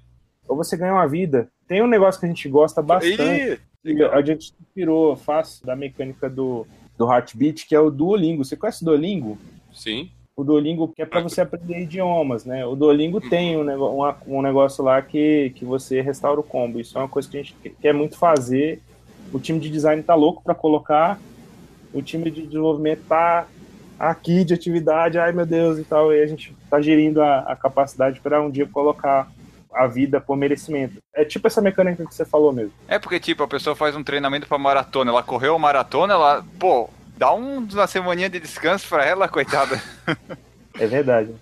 Ou 0.47 0.55
você 0.55 0.77
ganha 0.77 0.93
uma 0.93 1.07
vida. 1.07 1.47
Tem 1.67 1.81
um 1.81 1.87
negócio 1.87 2.19
que 2.19 2.25
a 2.25 2.29
gente 2.29 2.47
gosta 2.49 2.81
bastante, 2.81 3.17
que 3.83 4.03
a 4.03 4.21
gente 4.21 4.53
inspirou 4.61 5.15
fácil 5.15 5.65
da 5.65 5.75
mecânica 5.75 6.29
do, 6.29 6.65
do 6.97 7.11
Heartbeat, 7.11 7.67
que 7.67 7.75
é 7.75 7.79
o 7.79 7.89
Duolingo. 7.91 8.43
Você 8.45 8.55
conhece 8.55 8.81
o 8.83 8.85
Duolingo? 8.85 9.37
Sim. 9.73 10.09
o 10.35 10.43
Duolingo 10.43 10.87
que 10.89 11.01
é 11.01 11.05
para 11.05 11.19
você 11.21 11.41
aprender 11.41 11.79
idiomas, 11.81 12.45
né? 12.45 12.65
O 12.65 12.75
Duolingo 12.75 13.19
tem 13.19 13.57
um, 13.57 13.63
uma- 13.95 14.17
um 14.27 14.41
negócio 14.41 14.83
lá 14.83 15.01
que, 15.01 15.51
que 15.55 15.65
você 15.65 15.99
restaura 16.01 16.39
o 16.39 16.43
combo. 16.43 16.79
Isso 16.79 16.97
é 16.97 17.01
uma 17.01 17.07
coisa 17.09 17.27
que 17.29 17.37
a 17.37 17.41
gente 17.43 17.55
quer 17.81 17.93
muito 17.93 18.17
fazer. 18.17 18.79
O 19.33 19.39
time 19.39 19.59
de 19.59 19.69
design 19.69 20.01
tá 20.03 20.13
louco 20.15 20.41
para 20.43 20.53
colocar. 20.55 21.19
O 21.93 22.01
time 22.01 22.29
de 22.29 22.43
desenvolvimento 22.45 23.01
tá 23.07 23.47
aqui 23.99 24.43
de 24.43 24.53
atividade, 24.53 25.17
ai 25.17 25.31
meu 25.31 25.45
Deus 25.45 25.79
e 25.79 25.83
tal. 25.83 26.13
E 26.13 26.21
a 26.21 26.27
gente 26.27 26.55
tá 26.69 26.79
gerindo 26.79 27.19
a, 27.21 27.39
a 27.39 27.55
capacidade 27.55 28.19
para 28.19 28.41
um 28.41 28.49
dia 28.51 28.67
colocar 28.67 29.31
a 29.73 29.87
vida 29.87 30.19
por 30.21 30.35
merecimento. 30.37 30.97
É 31.13 31.23
tipo 31.25 31.47
essa 31.47 31.61
mecânica 31.61 32.05
que 32.05 32.13
você 32.13 32.25
falou 32.25 32.51
mesmo. 32.53 32.73
É 32.87 32.97
porque, 32.99 33.19
tipo, 33.19 33.43
a 33.43 33.47
pessoa 33.47 33.75
faz 33.75 33.95
um 33.95 34.03
treinamento 34.03 34.47
pra 34.47 34.57
maratona, 34.57 35.11
ela 35.11 35.23
correu 35.23 35.55
a 35.55 35.59
maratona, 35.59 36.13
ela, 36.13 36.45
pô, 36.59 36.89
dá 37.17 37.33
um, 37.33 37.59
uma 37.59 37.87
semaninha 37.87 38.29
de 38.29 38.39
descanso 38.39 38.87
pra 38.87 39.05
ela, 39.05 39.27
coitada. 39.29 39.81
É 40.79 40.87
verdade. 40.87 41.33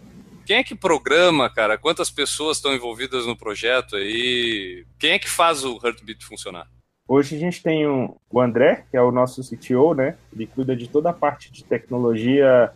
Quem 0.46 0.58
é 0.58 0.64
que 0.64 0.76
programa, 0.76 1.50
cara? 1.50 1.78
Quantas 1.78 2.12
pessoas 2.12 2.58
estão 2.58 2.74
envolvidas 2.74 3.26
no 3.26 3.36
projeto 3.36 3.96
aí? 3.96 4.86
Quem 5.00 5.12
é 5.14 5.20
que 5.20 5.30
faz 5.30 5.64
o 5.64 5.80
Heartbeat 5.84 6.24
funcionar? 6.24 6.68
Hoje 7.08 7.36
a 7.36 7.40
gente 7.40 7.62
tem 7.62 7.88
um- 7.88 8.16
o 8.32 8.40
André, 8.42 8.86
que 8.90 8.98
é 8.98 9.02
o 9.02 9.12
nosso 9.12 9.42
CTO, 9.44 9.94
né? 9.94 10.16
Ele 10.34 10.48
cuida 10.48 10.76
de 10.76 10.88
toda 10.88 11.10
a 11.10 11.14
parte 11.14 11.52
de 11.52 11.64
tecnologia, 11.64 12.72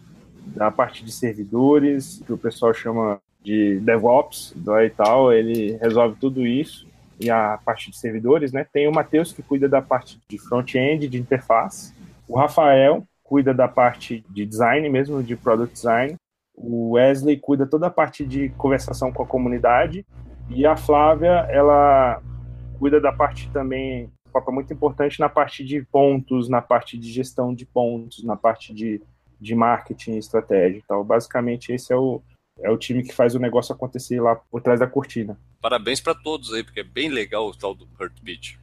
da 0.48 0.72
parte 0.72 1.04
de 1.04 1.12
servidores, 1.12 2.22
que 2.26 2.34
o 2.34 2.38
pessoal 2.38 2.74
chama 2.74 3.20
de 3.50 3.80
DevOps 3.80 4.54
né, 4.56 4.86
e 4.86 4.90
tal. 4.92 5.34
Ele 5.34 5.76
resolve 5.78 6.16
tudo 6.20 6.46
isso. 6.46 6.88
E 7.20 7.30
a 7.30 7.60
parte 7.66 7.90
de 7.90 7.98
servidores, 7.98 8.54
né? 8.54 8.66
Tem 8.72 8.88
o 8.88 8.94
Matheus, 8.94 9.34
que 9.34 9.42
cuida 9.42 9.68
da 9.68 9.82
parte 9.82 10.22
de 10.30 10.38
front-end, 10.38 11.08
de 11.08 11.18
interface. 11.18 11.94
O 12.28 12.38
Rafael 12.38 13.04
cuida 13.24 13.54
da 13.54 13.68
parte 13.68 14.24
de 14.30 14.46
design 14.46 14.88
mesmo, 14.88 15.22
de 15.22 15.36
product 15.36 15.74
design. 15.74 16.16
O 16.56 16.92
Wesley 16.92 17.38
cuida 17.38 17.66
toda 17.66 17.88
a 17.88 17.90
parte 17.90 18.26
de 18.26 18.50
conversação 18.50 19.12
com 19.12 19.24
a 19.24 19.28
comunidade. 19.28 20.06
E 20.50 20.66
a 20.66 20.78
Flávia, 20.78 21.46
ela 21.50 22.22
cuida 22.78 23.02
da 23.02 23.12
parte 23.12 23.50
também, 23.52 24.06
um 24.28 24.32
papel 24.32 24.54
muito 24.54 24.72
importante 24.72 25.20
na 25.20 25.28
parte 25.28 25.66
de 25.66 25.84
pontos, 25.92 26.48
na 26.48 26.62
parte 26.62 26.98
de 26.98 27.12
gestão 27.12 27.54
de 27.54 27.66
pontos, 27.66 28.24
na 28.24 28.38
parte 28.38 28.74
de, 28.74 29.02
de 29.42 29.56
marketing 29.56 30.14
e 30.14 30.20
estratégia. 30.20 30.82
Então, 30.84 31.04
basicamente, 31.04 31.74
esse 31.74 31.92
é 31.92 31.98
o, 31.98 32.22
é 32.62 32.70
o 32.70 32.78
time 32.78 33.04
que 33.04 33.14
faz 33.14 33.36
o 33.36 33.40
negócio 33.40 33.74
acontecer 33.74 34.22
lá 34.22 34.36
por 34.36 34.62
trás 34.62 34.80
da 34.80 34.88
cortina. 34.88 35.38
Parabéns 35.62 36.02
pra 36.02 36.14
todos 36.14 36.54
aí, 36.54 36.64
porque 36.64 36.82
é 36.82 36.84
bem 36.84 37.10
legal 37.10 37.48
o 37.48 37.56
tal 37.56 37.74
do 37.74 37.88
Heartbeat. 38.00 38.60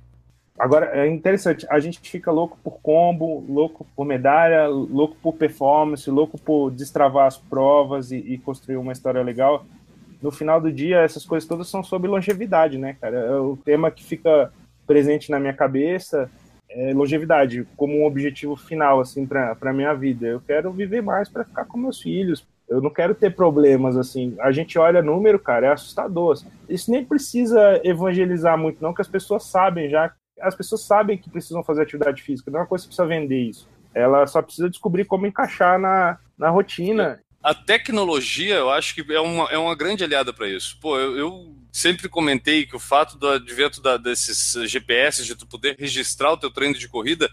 Agora, 0.59 0.87
é 0.87 1.07
interessante, 1.07 1.67
a 1.69 1.79
gente 1.79 2.01
fica 2.01 2.31
louco 2.31 2.59
por 2.65 2.81
combo, 2.81 3.45
louco 3.47 3.87
por 3.95 4.07
medalha, 4.07 4.67
louco 4.69 5.15
por 5.23 5.35
performance, 5.35 6.11
louco 6.11 6.39
por 6.39 6.71
destravar 6.71 7.27
as 7.27 7.37
provas 7.37 8.11
e, 8.11 8.17
e 8.17 8.39
construir 8.39 8.77
uma 8.77 8.93
história 8.93 9.23
legal. 9.23 9.67
No 10.23 10.31
final 10.31 10.59
do 10.61 10.73
dia, 10.73 11.01
essas 11.01 11.27
coisas 11.27 11.47
todas 11.47 11.69
são 11.69 11.85
sobre 11.85 12.09
longevidade, 12.09 12.79
né, 12.79 12.97
cara? 12.99 13.17
É 13.17 13.37
o 13.37 13.57
tema 13.57 13.91
que 13.91 14.03
fica 14.03 14.51
presente 14.87 15.31
na 15.31 15.39
minha 15.39 15.53
cabeça 15.53 16.31
é 16.77 16.93
longevidade, 16.93 17.67
como 17.77 17.99
um 17.99 18.05
objetivo 18.05 18.55
final, 18.55 19.01
assim, 19.01 19.27
para 19.27 19.57
a 19.61 19.73
minha 19.73 19.95
vida. 19.95 20.27
Eu 20.27 20.41
quero 20.41 20.71
viver 20.71 21.03
mais 21.03 21.29
para 21.29 21.45
ficar 21.45 21.65
com 21.65 21.79
meus 21.79 22.01
filhos. 22.01 22.47
Eu 22.69 22.81
não 22.81 22.91
quero 22.91 23.15
ter 23.15 23.35
problemas, 23.35 23.97
assim. 23.97 24.35
A 24.41 24.51
gente 24.51 24.79
olha 24.79 25.03
número, 25.03 25.39
cara, 25.39 25.69
é 25.69 25.73
assustador. 25.73 26.41
Isso 26.69 26.91
nem 26.91 27.05
precisa 27.05 27.81
evangelizar 27.85 28.59
muito, 28.59 28.83
não, 28.83 28.93
que 28.93 29.03
as 29.03 29.09
pessoas 29.09 29.45
sabem 29.45 29.89
já 29.89 30.13
as 30.41 30.55
pessoas 30.55 30.83
sabem 30.83 31.17
que 31.17 31.31
precisam 31.31 31.63
fazer 31.63 31.83
atividade 31.83 32.23
física, 32.23 32.51
não 32.51 32.59
é 32.59 32.63
uma 32.63 32.69
coisa 32.69 32.85
que 32.85 32.89
precisa 32.89 33.09
vender 33.09 33.41
isso. 33.41 33.69
Ela 33.95 34.27
só 34.27 34.43
precisa 34.43 34.69
descobrir 34.69 35.05
como 35.05 35.27
encaixar 35.27 35.79
na, 35.79 36.19
na 36.37 36.51
rotina. 36.51 37.21
A 37.43 37.55
tecnologia, 37.55 38.57
eu 38.57 38.71
acho 38.71 38.95
que 38.95 39.13
é 39.13 39.21
uma, 39.21 39.45
é 39.51 39.57
uma 39.57 39.75
grande 39.75 40.05
aliada 40.05 40.33
para 40.33 40.49
isso. 40.49 40.79
Pô, 40.81 40.99
eu, 40.99 41.17
eu 41.17 41.57
sempre 41.73 42.09
comentei 42.09 42.67
que 42.67 42.77
o 42.77 42.81
fato 42.81 43.17
do 43.17 43.29
advento 43.29 43.81
da, 43.81 43.97
desses 43.97 44.69
GPS, 44.69 45.25
de 45.25 45.35
tu 45.35 45.47
poder 45.47 45.77
registrar 45.79 46.33
o 46.33 46.37
teu 46.37 46.51
treino 46.51 46.75
de 46.75 46.89
corrida, 46.89 47.31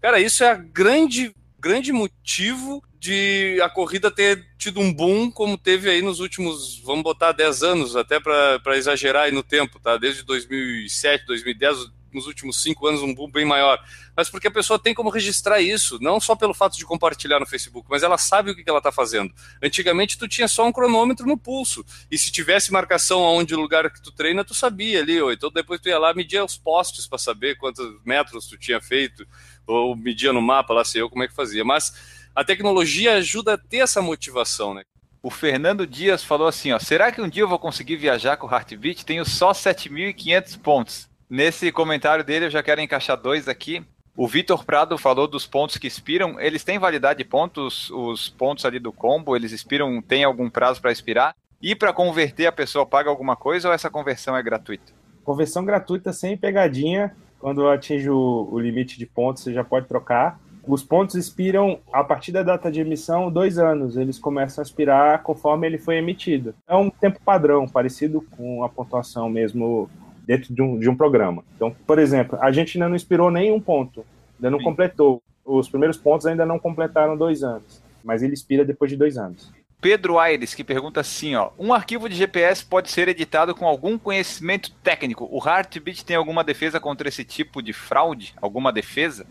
cara, 0.00 0.20
isso 0.20 0.44
é 0.44 0.50
a 0.50 0.54
grande, 0.54 1.34
grande 1.58 1.92
motivo 1.92 2.82
de 3.04 3.60
a 3.60 3.68
corrida 3.68 4.10
ter 4.10 4.46
tido 4.56 4.80
um 4.80 4.90
boom 4.90 5.30
como 5.30 5.58
teve 5.58 5.90
aí 5.90 6.00
nos 6.00 6.20
últimos, 6.20 6.78
vamos 6.78 7.02
botar 7.02 7.32
10 7.32 7.62
anos, 7.62 7.96
até 7.96 8.18
para 8.18 8.78
exagerar 8.78 9.24
aí 9.24 9.30
no 9.30 9.42
tempo, 9.42 9.78
tá? 9.78 9.98
Desde 9.98 10.22
2007, 10.22 11.26
2010, 11.26 11.92
nos 12.14 12.26
últimos 12.26 12.62
cinco 12.62 12.86
anos 12.86 13.02
um 13.02 13.14
boom 13.14 13.30
bem 13.30 13.44
maior, 13.44 13.78
mas 14.16 14.30
porque 14.30 14.46
a 14.46 14.50
pessoa 14.50 14.78
tem 14.78 14.94
como 14.94 15.10
registrar 15.10 15.60
isso, 15.60 15.98
não 16.00 16.18
só 16.18 16.34
pelo 16.34 16.54
fato 16.54 16.78
de 16.78 16.86
compartilhar 16.86 17.38
no 17.38 17.44
Facebook, 17.44 17.86
mas 17.90 18.02
ela 18.02 18.16
sabe 18.16 18.52
o 18.52 18.56
que 18.56 18.64
ela 18.66 18.78
está 18.78 18.90
fazendo. 18.90 19.34
Antigamente 19.62 20.16
tu 20.16 20.26
tinha 20.26 20.48
só 20.48 20.66
um 20.66 20.72
cronômetro 20.72 21.26
no 21.26 21.36
pulso, 21.36 21.84
e 22.10 22.16
se 22.16 22.32
tivesse 22.32 22.72
marcação 22.72 23.22
aonde 23.22 23.54
o 23.54 23.60
lugar 23.60 23.90
que 23.90 24.00
tu 24.00 24.12
treina, 24.12 24.44
tu 24.44 24.54
sabia 24.54 25.00
ali, 25.00 25.20
ou 25.20 25.30
então 25.30 25.50
depois 25.50 25.78
tu 25.78 25.90
ia 25.90 25.98
lá 25.98 26.14
medir 26.14 26.42
os 26.42 26.56
postes 26.56 27.06
para 27.06 27.18
saber 27.18 27.58
quantos 27.58 27.84
metros 28.02 28.46
tu 28.46 28.56
tinha 28.56 28.80
feito, 28.80 29.26
ou 29.66 29.94
media 29.94 30.32
no 30.32 30.40
mapa, 30.40 30.72
lá 30.72 30.84
sei 30.84 31.02
eu 31.02 31.10
como 31.10 31.22
é 31.22 31.28
que 31.28 31.34
fazia. 31.34 31.64
Mas 31.64 32.13
a 32.34 32.44
tecnologia 32.44 33.14
ajuda 33.14 33.54
a 33.54 33.58
ter 33.58 33.78
essa 33.78 34.02
motivação, 34.02 34.74
né? 34.74 34.82
O 35.22 35.30
Fernando 35.30 35.86
Dias 35.86 36.22
falou 36.22 36.46
assim, 36.46 36.72
ó, 36.72 36.78
será 36.78 37.10
que 37.10 37.20
um 37.20 37.28
dia 37.28 37.42
eu 37.42 37.48
vou 37.48 37.58
conseguir 37.58 37.96
viajar 37.96 38.36
com 38.36 38.46
o 38.46 38.50
Heartbeat? 38.50 39.06
Tenho 39.06 39.24
só 39.24 39.52
7.500 39.52 40.60
pontos. 40.60 41.08
Nesse 41.30 41.72
comentário 41.72 42.22
dele 42.22 42.46
eu 42.46 42.50
já 42.50 42.62
quero 42.62 42.80
encaixar 42.80 43.16
dois 43.16 43.48
aqui. 43.48 43.82
O 44.16 44.28
Vitor 44.28 44.64
Prado 44.64 44.98
falou 44.98 45.26
dos 45.26 45.46
pontos 45.46 45.78
que 45.78 45.86
expiram. 45.86 46.38
Eles 46.38 46.62
têm 46.62 46.78
validade 46.78 47.18
de 47.18 47.24
pontos, 47.24 47.90
os 47.90 48.28
pontos 48.28 48.64
ali 48.64 48.78
do 48.78 48.92
combo, 48.92 49.34
eles 49.34 49.50
expiram, 49.50 50.02
tem 50.02 50.24
algum 50.24 50.50
prazo 50.50 50.80
para 50.80 50.92
expirar? 50.92 51.34
E 51.60 51.74
para 51.74 51.92
converter 51.92 52.46
a 52.46 52.52
pessoa 52.52 52.84
paga 52.84 53.08
alguma 53.08 53.34
coisa 53.34 53.68
ou 53.68 53.74
essa 53.74 53.88
conversão 53.88 54.36
é 54.36 54.42
gratuita? 54.42 54.92
Conversão 55.24 55.64
gratuita 55.64 56.12
sem 56.12 56.36
pegadinha. 56.36 57.16
Quando 57.38 57.68
atinge 57.68 58.10
o, 58.10 58.48
o 58.52 58.58
limite 58.58 58.98
de 58.98 59.06
pontos, 59.06 59.42
você 59.42 59.52
já 59.52 59.64
pode 59.64 59.88
trocar. 59.88 60.38
Os 60.66 60.82
pontos 60.82 61.14
expiram 61.14 61.78
a 61.92 62.02
partir 62.02 62.32
da 62.32 62.42
data 62.42 62.70
de 62.70 62.80
emissão 62.80 63.30
dois 63.30 63.58
anos. 63.58 63.96
Eles 63.96 64.18
começam 64.18 64.62
a 64.62 64.64
expirar 64.64 65.22
conforme 65.22 65.66
ele 65.66 65.78
foi 65.78 65.96
emitido. 65.96 66.54
É 66.66 66.74
um 66.74 66.88
tempo 66.88 67.20
padrão, 67.24 67.68
parecido 67.68 68.24
com 68.36 68.64
a 68.64 68.68
pontuação 68.68 69.28
mesmo 69.28 69.90
dentro 70.26 70.54
de 70.54 70.62
um, 70.62 70.78
de 70.78 70.88
um 70.88 70.96
programa. 70.96 71.44
Então, 71.54 71.74
por 71.86 71.98
exemplo, 71.98 72.38
a 72.40 72.50
gente 72.50 72.78
ainda 72.78 72.88
não 72.88 72.96
expirou 72.96 73.30
nenhum 73.30 73.60
ponto, 73.60 74.04
ainda 74.36 74.50
não 74.50 74.58
Sim. 74.58 74.64
completou. 74.64 75.22
Os 75.44 75.68
primeiros 75.68 75.98
pontos 75.98 76.26
ainda 76.26 76.46
não 76.46 76.58
completaram 76.58 77.16
dois 77.16 77.42
anos, 77.42 77.82
mas 78.02 78.22
ele 78.22 78.32
expira 78.32 78.64
depois 78.64 78.90
de 78.90 78.96
dois 78.96 79.18
anos. 79.18 79.52
Pedro 79.84 80.18
Aires, 80.18 80.54
que 80.54 80.64
pergunta 80.64 81.00
assim, 81.00 81.34
ó, 81.34 81.50
um 81.58 81.74
arquivo 81.74 82.08
de 82.08 82.14
GPS 82.14 82.64
pode 82.64 82.90
ser 82.90 83.06
editado 83.06 83.54
com 83.54 83.66
algum 83.66 83.98
conhecimento 83.98 84.72
técnico. 84.82 85.28
O 85.30 85.46
Heartbeat 85.46 86.06
tem 86.06 86.16
alguma 86.16 86.42
defesa 86.42 86.80
contra 86.80 87.06
esse 87.06 87.22
tipo 87.22 87.62
de 87.62 87.74
fraude? 87.74 88.34
Alguma 88.40 88.72
defesa? 88.72 89.26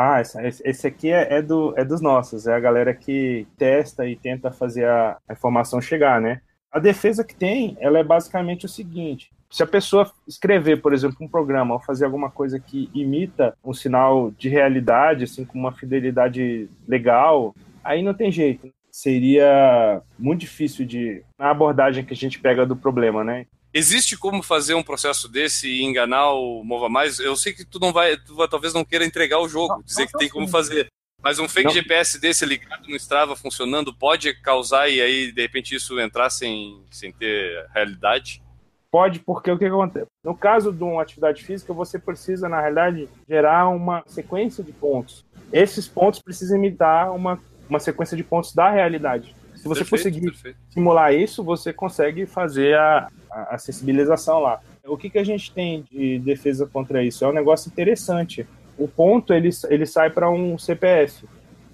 Ah, 0.00 0.22
esse 0.22 0.86
aqui 0.86 1.10
é, 1.10 1.38
é, 1.38 1.42
do, 1.42 1.74
é 1.76 1.84
dos 1.84 2.00
nossos, 2.00 2.46
é 2.46 2.54
a 2.54 2.60
galera 2.60 2.94
que 2.94 3.48
testa 3.56 4.06
e 4.06 4.14
tenta 4.14 4.48
fazer 4.48 4.86
a, 4.86 5.18
a 5.28 5.32
informação 5.32 5.80
chegar, 5.80 6.20
né? 6.20 6.40
A 6.70 6.78
defesa 6.78 7.24
que 7.24 7.34
tem, 7.34 7.76
ela 7.80 7.98
é 7.98 8.04
basicamente 8.04 8.64
o 8.64 8.68
seguinte: 8.68 9.32
se 9.50 9.60
a 9.60 9.66
pessoa 9.66 10.08
escrever, 10.26 10.80
por 10.80 10.92
exemplo, 10.94 11.16
um 11.20 11.28
programa 11.28 11.74
ou 11.74 11.80
fazer 11.80 12.04
alguma 12.04 12.30
coisa 12.30 12.60
que 12.60 12.88
imita 12.94 13.56
um 13.64 13.74
sinal 13.74 14.30
de 14.30 14.48
realidade, 14.48 15.24
assim, 15.24 15.44
com 15.44 15.58
uma 15.58 15.72
fidelidade 15.72 16.70
legal, 16.86 17.52
aí 17.82 18.00
não 18.00 18.14
tem 18.14 18.30
jeito. 18.30 18.72
Seria 18.92 20.00
muito 20.16 20.42
difícil 20.42 20.86
de. 20.86 21.24
na 21.36 21.50
abordagem 21.50 22.04
que 22.04 22.12
a 22.12 22.16
gente 22.16 22.38
pega 22.38 22.64
do 22.64 22.76
problema, 22.76 23.24
né? 23.24 23.46
Existe 23.78 24.16
como 24.16 24.42
fazer 24.42 24.74
um 24.74 24.82
processo 24.82 25.28
desse 25.28 25.68
e 25.68 25.84
enganar 25.84 26.32
o 26.32 26.64
Mova 26.64 26.88
Mais? 26.88 27.20
Eu 27.20 27.36
sei 27.36 27.52
que 27.52 27.64
tu 27.64 27.78
não 27.78 27.92
vai, 27.92 28.16
tu 28.16 28.48
talvez 28.48 28.74
não 28.74 28.84
queira 28.84 29.04
entregar 29.04 29.38
o 29.38 29.48
jogo, 29.48 29.74
não, 29.74 29.82
dizer 29.82 30.00
não, 30.00 30.06
que 30.08 30.18
tem 30.18 30.28
como 30.28 30.48
fazer. 30.48 30.88
Mas 31.22 31.38
um 31.38 31.48
fake 31.48 31.68
não. 31.68 31.74
GPS 31.74 32.20
desse 32.20 32.44
ligado 32.44 32.88
no 32.88 32.96
Strava 32.96 33.36
funcionando 33.36 33.94
pode 33.94 34.34
causar 34.40 34.88
e 34.88 35.00
aí 35.00 35.30
de 35.30 35.40
repente 35.42 35.76
isso 35.76 35.98
entrar 36.00 36.28
sem, 36.28 36.82
sem 36.90 37.12
ter 37.12 37.68
realidade? 37.72 38.42
Pode, 38.90 39.20
porque 39.20 39.48
o 39.48 39.56
que 39.56 39.66
acontece? 39.66 40.08
No 40.24 40.36
caso 40.36 40.72
de 40.72 40.82
uma 40.82 41.00
atividade 41.00 41.44
física, 41.44 41.72
você 41.72 42.00
precisa, 42.00 42.48
na 42.48 42.60
realidade, 42.60 43.08
gerar 43.28 43.68
uma 43.68 44.02
sequência 44.08 44.64
de 44.64 44.72
pontos. 44.72 45.24
Esses 45.52 45.86
pontos 45.86 46.20
precisam 46.20 46.58
imitar 46.58 47.14
uma, 47.14 47.38
uma 47.70 47.78
sequência 47.78 48.16
de 48.16 48.24
pontos 48.24 48.52
da 48.52 48.70
realidade. 48.70 49.36
Se 49.54 49.64
você 49.68 49.80
perfeito, 49.80 49.90
conseguir 49.90 50.30
perfeito. 50.30 50.58
simular 50.70 51.12
isso, 51.12 51.44
você 51.44 51.72
consegue 51.72 52.26
fazer 52.26 52.76
a, 52.76 53.08
a, 53.50 53.58
sensibilização 53.58 54.40
lá. 54.40 54.60
O 54.86 54.96
que, 54.96 55.10
que 55.10 55.18
a 55.18 55.24
gente 55.24 55.52
tem 55.52 55.82
de 55.90 56.18
defesa 56.18 56.66
contra 56.66 57.02
isso? 57.02 57.24
É 57.24 57.28
um 57.28 57.32
negócio 57.32 57.68
interessante. 57.68 58.46
O 58.76 58.88
ponto 58.88 59.32
ele, 59.32 59.50
ele 59.68 59.86
sai 59.86 60.10
para 60.10 60.30
um 60.30 60.56
CPF, 60.58 61.26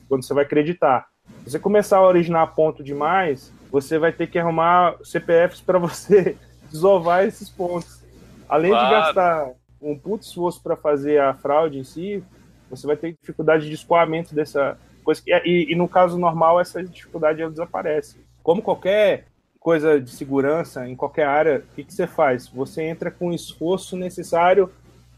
quando 0.09 0.25
você 0.25 0.35
vai 0.35 0.45
acreditar. 0.45 1.07
Se 1.45 1.53
você 1.53 1.59
começar 1.59 1.99
a 1.99 2.07
originar 2.07 2.47
ponto 2.49 2.83
demais, 2.83 3.53
você 3.71 3.99
vai 3.99 4.13
ter 4.13 4.27
que 4.27 4.39
arrumar 4.39 4.97
CPFs 5.03 5.61
para 5.61 5.79
você 5.79 6.37
desovar 6.71 7.25
esses 7.25 7.49
pontos. 7.49 8.03
Além 8.49 8.71
claro. 8.71 8.87
de 8.87 8.93
gastar 8.93 9.51
um 9.81 9.99
puto 9.99 10.25
esforço 10.25 10.63
para 10.63 10.77
fazer 10.77 11.21
a 11.21 11.35
fraude 11.35 11.79
em 11.79 11.85
si, 11.85 12.23
você 12.71 12.87
vai 12.87 12.97
ter 12.97 13.13
dificuldade 13.13 13.69
de 13.69 13.75
escoamento 13.75 14.35
dessa 14.35 14.79
coisa. 15.03 15.23
E, 15.27 15.73
e 15.73 15.77
no 15.77 15.89
caso 15.89 16.19
normal, 16.19 16.61
essa 16.61 16.83
dificuldade 16.83 17.43
ela 17.43 17.51
desaparece. 17.51 18.19
Como 18.43 18.63
qualquer 18.63 19.27
coisa 19.65 19.99
de 19.99 20.11
segurança 20.11 20.87
em 20.87 20.95
qualquer 20.95 21.27
área, 21.27 21.65
o 21.73 21.75
que, 21.75 21.85
que 21.85 21.95
você 21.95 22.07
faz? 22.07 22.49
Você 22.49 22.83
entra 22.83 23.11
com 23.11 23.29
o 23.29 23.35
esforço 23.35 23.97
necessário 23.97 24.71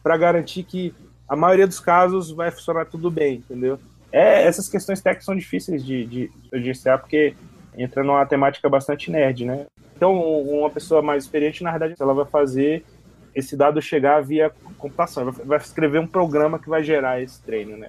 para 0.05 0.17
garantir 0.17 0.63
que 0.63 0.95
a 1.29 1.35
maioria 1.35 1.67
dos 1.67 1.81
casos 1.81 2.31
vai 2.31 2.53
funcionar 2.53 2.85
tudo 2.85 3.11
bem, 3.11 3.39
entendeu? 3.39 3.77
É, 4.13 4.45
essas 4.47 4.69
questões 4.69 5.01
técnicas 5.01 5.25
são 5.25 5.35
difíceis 5.35 5.85
de, 5.85 6.07
de, 6.07 6.31
de 6.53 6.73
porque 7.01 7.35
entra 7.77 8.05
numa 8.05 8.25
temática 8.25 8.69
bastante 8.69 9.11
nerd, 9.11 9.45
né? 9.45 9.67
Então, 9.97 10.15
uma 10.15 10.71
pessoa 10.71 11.03
mais 11.03 11.25
experiente, 11.25 11.65
na 11.65 11.73
verdade, 11.73 11.97
ela 11.99 12.15
vai 12.15 12.27
fazer 12.27 12.85
esse 13.35 13.57
dado 13.57 13.83
chegar 13.83 14.23
via 14.23 14.53
computação, 14.79 15.33
vai 15.33 15.59
escrever 15.59 15.99
um 15.99 16.07
programa 16.07 16.57
que 16.57 16.69
vai 16.69 16.85
gerar 16.85 17.21
esse 17.21 17.43
treino, 17.43 17.77
né? 17.77 17.89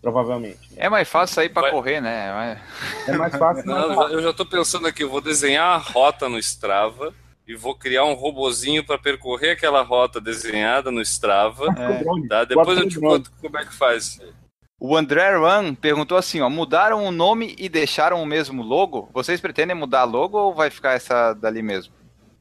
Provavelmente. 0.00 0.70
É 0.76 0.88
mais 0.88 1.08
fácil 1.08 1.34
sair 1.34 1.48
para 1.48 1.70
correr, 1.70 2.00
né? 2.00 2.60
É 3.06 3.16
mais 3.16 3.36
fácil. 3.36 3.64
Não, 3.66 4.08
eu 4.10 4.22
já 4.22 4.30
estou 4.30 4.46
pensando 4.46 4.86
aqui, 4.86 5.02
eu 5.02 5.10
vou 5.10 5.20
desenhar 5.20 5.74
a 5.74 5.78
rota 5.78 6.28
no 6.28 6.38
Strava 6.38 7.12
e 7.46 7.54
vou 7.54 7.74
criar 7.74 8.04
um 8.04 8.14
robozinho 8.14 8.84
para 8.84 8.98
percorrer 8.98 9.52
aquela 9.52 9.82
rota 9.82 10.20
desenhada 10.20 10.90
no 10.90 11.00
Strava. 11.00 11.66
É. 11.78 12.28
Tá? 12.28 12.44
Depois 12.44 12.78
eu 12.78 12.88
te 12.88 12.98
conto 12.98 13.30
como 13.40 13.58
é 13.58 13.64
que 13.64 13.74
faz. 13.74 14.20
O 14.78 14.94
André 14.94 15.34
Run 15.36 15.74
perguntou 15.74 16.18
assim, 16.18 16.40
ó, 16.40 16.50
mudaram 16.50 17.04
o 17.04 17.10
nome 17.10 17.54
e 17.58 17.68
deixaram 17.68 18.22
o 18.22 18.26
mesmo 18.26 18.62
logo? 18.62 19.08
Vocês 19.12 19.40
pretendem 19.40 19.74
mudar 19.74 20.00
a 20.00 20.04
logo 20.04 20.36
ou 20.36 20.54
vai 20.54 20.68
ficar 20.70 20.92
essa 20.92 21.32
dali 21.32 21.62
mesmo? 21.62 21.94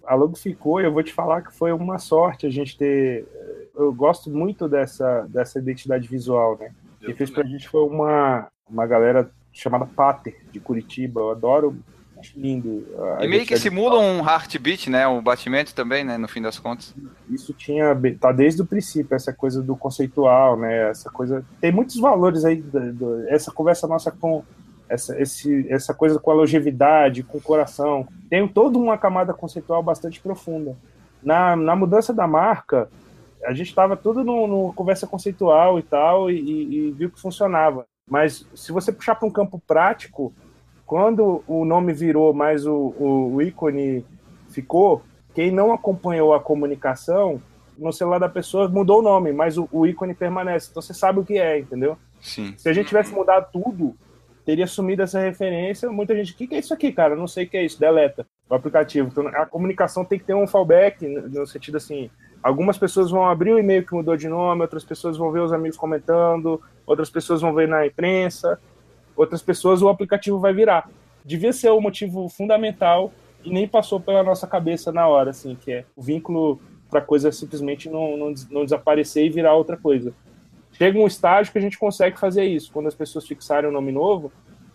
A 0.06 0.16
logo 0.16 0.36
ficou 0.36 0.82
e 0.82 0.86
eu 0.86 0.92
vou 0.92 1.02
te 1.02 1.14
falar 1.14 1.42
que 1.42 1.54
foi 1.54 1.72
uma 1.72 1.98
sorte 1.98 2.46
a 2.46 2.50
gente 2.50 2.78
ter... 2.78 3.26
Eu 3.74 3.94
gosto 3.94 4.30
muito 4.30 4.68
dessa, 4.68 5.22
dessa 5.30 5.60
identidade 5.60 6.08
visual, 6.08 6.58
né? 6.60 6.72
Quem 7.06 7.16
fez 7.16 7.30
pra 7.30 7.44
gente 7.44 7.70
foi 7.70 7.82
uma, 7.84 8.48
uma 8.70 8.86
galera 8.88 9.30
chamada 9.54 9.86
Pater, 9.86 10.36
de 10.52 10.60
Curitiba. 10.60 11.22
Eu 11.22 11.32
adoro, 11.32 11.78
acho 12.20 12.40
lindo. 12.40 12.86
E 13.20 13.28
meio 13.28 13.46
que 13.46 13.58
simula 13.58 14.00
um 14.00 14.20
heartbeat, 14.20 14.90
né? 14.90 15.08
O 15.08 15.22
batimento 15.22 15.74
também, 15.74 16.04
né? 16.04 16.18
No 16.18 16.28
fim 16.28 16.42
das 16.42 16.60
contas. 16.60 16.94
Isso 17.30 17.54
tinha. 17.54 17.96
tá 18.20 18.32
desde 18.32 18.62
o 18.62 18.66
princípio, 18.66 19.16
essa 19.16 19.32
coisa 19.32 19.62
do 19.62 19.76
conceitual, 19.76 20.58
né? 20.58 20.90
Essa 20.90 21.10
coisa. 21.10 21.46
Tem 21.62 21.72
muitos 21.72 21.98
valores 21.98 22.44
aí. 22.44 22.62
Do, 22.62 22.94
do, 22.94 23.30
essa 23.30 23.52
conversa 23.52 23.88
nossa 23.88 24.12
com. 24.12 24.44
Essa, 24.88 25.20
esse, 25.20 25.66
essa 25.68 25.96
coisa 25.96 26.20
com 26.20 26.30
a 26.30 26.36
longevidade, 26.36 27.24
com 27.24 27.40
o 27.40 27.42
coração. 27.42 28.08
Tem 28.30 28.48
toda 28.48 28.78
uma 28.78 28.98
camada 29.00 29.34
conceitual 29.34 29.82
bastante 29.82 30.20
profunda. 30.20 30.78
Na, 31.24 31.56
na 31.56 31.76
mudança 31.76 32.14
da 32.14 32.28
marca, 32.28 32.88
a 33.46 33.54
gente 33.54 33.70
estava 33.70 33.96
tudo 33.96 34.24
no, 34.24 34.48
no, 34.48 34.74
conversa 34.74 35.08
conceitual 35.08 35.80
e 35.80 35.84
tal, 35.84 36.30
e, 36.30 36.88
e, 36.88 36.92
viu 36.92 37.10
que 37.10 37.20
funcionava. 37.20 37.86
Mas 38.10 38.48
se 38.54 38.72
você 38.72 38.92
puxar 38.92 39.16
para 39.16 39.28
um 39.28 39.32
campo 39.32 39.62
prático, 39.66 40.34
quando 40.86 41.44
o 41.48 41.66
nome 41.66 41.94
virou, 41.94 42.34
mas 42.34 42.66
o, 42.66 42.94
o, 43.00 43.34
o, 43.36 43.42
ícone 43.42 44.06
ficou, 44.50 45.02
quem 45.34 45.52
não 45.52 45.74
acompanhou 45.74 46.34
a 46.34 46.40
comunicação, 46.40 47.42
no 47.78 47.92
celular 47.92 48.20
da 48.20 48.30
pessoa 48.30 48.70
mudou 48.70 49.00
o 49.00 49.02
nome, 49.02 49.34
mas 49.34 49.58
o, 49.58 49.68
o 49.72 49.86
ícone 49.86 50.14
permanece. 50.14 50.70
Então 50.70 50.82
você 50.82 50.94
sabe 50.94 51.20
o 51.20 51.26
que 51.26 51.38
é, 51.38 51.60
entendeu? 51.60 51.98
Sim. 52.22 52.54
Se 52.58 52.70
a 52.70 52.74
gente 52.74 52.88
tivesse 52.88 53.14
mudado 53.14 53.50
tudo, 53.52 53.96
teria 54.46 54.68
sumido 54.68 55.02
essa 55.02 55.20
referência. 55.20 55.90
Muita 55.90 56.16
gente, 56.16 56.34
o 56.34 56.36
que, 56.36 56.48
que 56.48 56.56
é 56.56 56.60
isso 56.60 56.74
aqui, 56.74 56.92
cara? 56.92 57.16
não 57.16 57.28
sei 57.28 57.46
o 57.46 57.50
que 57.50 57.58
é 57.58 57.66
isso, 57.66 57.80
deleta 57.80 58.26
o 58.50 58.54
aplicativo. 58.54 59.10
Então 59.12 59.28
a 59.28 59.46
comunicação 59.46 60.06
tem 60.06 60.20
que 60.20 60.26
ter 60.26 60.36
um 60.36 60.48
fallback, 60.48 61.06
no 61.08 61.46
sentido 61.48 61.78
assim, 61.78 62.10
Algumas 62.46 62.78
pessoas 62.78 63.10
vão 63.10 63.26
abrir 63.28 63.54
o 63.54 63.58
e-mail 63.58 63.84
que 63.84 63.96
mudou 63.96 64.16
de 64.16 64.30
nome, 64.30 64.62
outras 64.62 64.84
pessoas 64.84 65.18
vão 65.18 65.32
ver 65.32 65.40
os 65.40 65.52
amigos 65.52 65.76
comentando, 65.76 66.62
outras 66.86 67.10
pessoas 67.10 67.42
vão 67.42 67.56
ver 67.56 67.68
na 67.68 67.88
imprensa, 67.88 68.60
outras 69.16 69.42
pessoas 69.42 69.82
o 69.82 69.90
aplicativo 69.90 70.38
vai 70.38 70.54
virar. 70.54 70.88
Devia 71.26 71.52
ser 71.52 71.72
o 71.72 71.82
motivo 71.82 72.30
fundamental 72.30 73.12
e 73.44 73.52
nem 73.52 73.68
passou 73.68 74.00
pela 74.00 74.22
nossa 74.22 74.46
cabeça 74.46 74.92
na 74.92 75.08
hora, 75.08 75.32
assim, 75.32 75.56
que 75.56 75.72
é 75.72 75.86
o 75.96 76.04
vínculo 76.04 76.62
para 76.88 77.02
coisa 77.02 77.32
simplesmente 77.32 77.90
não, 77.90 78.16
não, 78.16 78.34
não 78.52 78.64
desaparecer 78.64 79.26
e 79.26 79.30
virar 79.32 79.56
outra 79.56 79.76
coisa. 79.76 80.14
Chega 80.74 81.00
um 81.00 81.08
estágio 81.08 81.52
que 81.52 81.58
a 81.58 81.62
gente 81.62 81.80
consegue 81.80 82.20
fazer 82.20 82.44
isso. 82.44 82.72
Quando 82.72 82.86
as 82.86 82.94
pessoas 82.94 83.28
fixarem 83.28 83.68
o 83.68 83.72
um 83.72 83.74
nome 83.74 83.92
novo, 83.92 84.32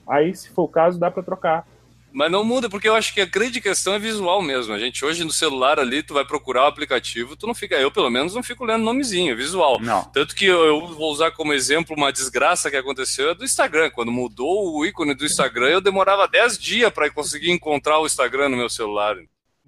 aí, 0.09 0.35
se 0.35 0.51
for 0.51 0.65
o 0.65 0.69
caso, 0.69 0.99
dá 0.99 1.09
para 1.09 1.23
trocar 1.23 1.65
Mas 2.13 2.31
não 2.31 2.43
muda, 2.45 2.69
porque 2.69 2.89
eu 2.89 2.95
acho 2.95 3.15
que 3.15 3.21
a 3.21 3.27
grande 3.27 3.61
questão 3.61 3.95
é 3.95 3.99
visual 3.99 4.43
mesmo. 4.43 4.75
A 4.75 4.79
gente 4.79 5.05
hoje 5.05 5.25
no 5.25 5.31
celular 5.31 5.79
ali, 5.79 6.03
tu 6.03 6.15
vai 6.15 6.25
procurar 6.25 6.65
o 6.65 6.67
aplicativo, 6.67 7.37
tu 7.37 7.47
não 7.47 7.55
fica, 7.55 7.77
eu 7.77 7.91
pelo 7.91 8.11
menos 8.11 8.35
não 8.35 8.43
fico 8.43 8.65
lendo 8.65 8.85
nomezinho, 8.85 9.33
é 9.33 9.37
visual. 9.37 9.79
Não. 9.81 10.05
Tanto 10.05 10.35
que 10.35 10.45
eu, 10.45 10.65
eu 10.65 10.87
vou 10.89 11.13
usar 11.13 11.31
como 11.31 11.53
exemplo 11.53 11.95
uma 11.97 12.13
desgraça 12.13 12.71
que 12.71 12.77
aconteceu 12.77 13.31
é 13.31 13.35
do 13.35 13.45
Instagram. 13.45 13.91
Quando 13.91 14.11
mudou 14.11 14.77
o 14.77 14.85
ícone 14.85 15.15
do 15.15 15.25
Instagram, 15.25 15.69
eu 15.69 15.81
demorava 15.81 16.27
10 16.27 16.59
dias 16.59 16.93
para 16.93 17.11
conseguir 17.11 17.51
encontrar 17.51 17.99
o 18.01 18.07
Instagram 18.07 18.49
no 18.49 18.57
meu 18.57 18.69
celular. 18.69 19.17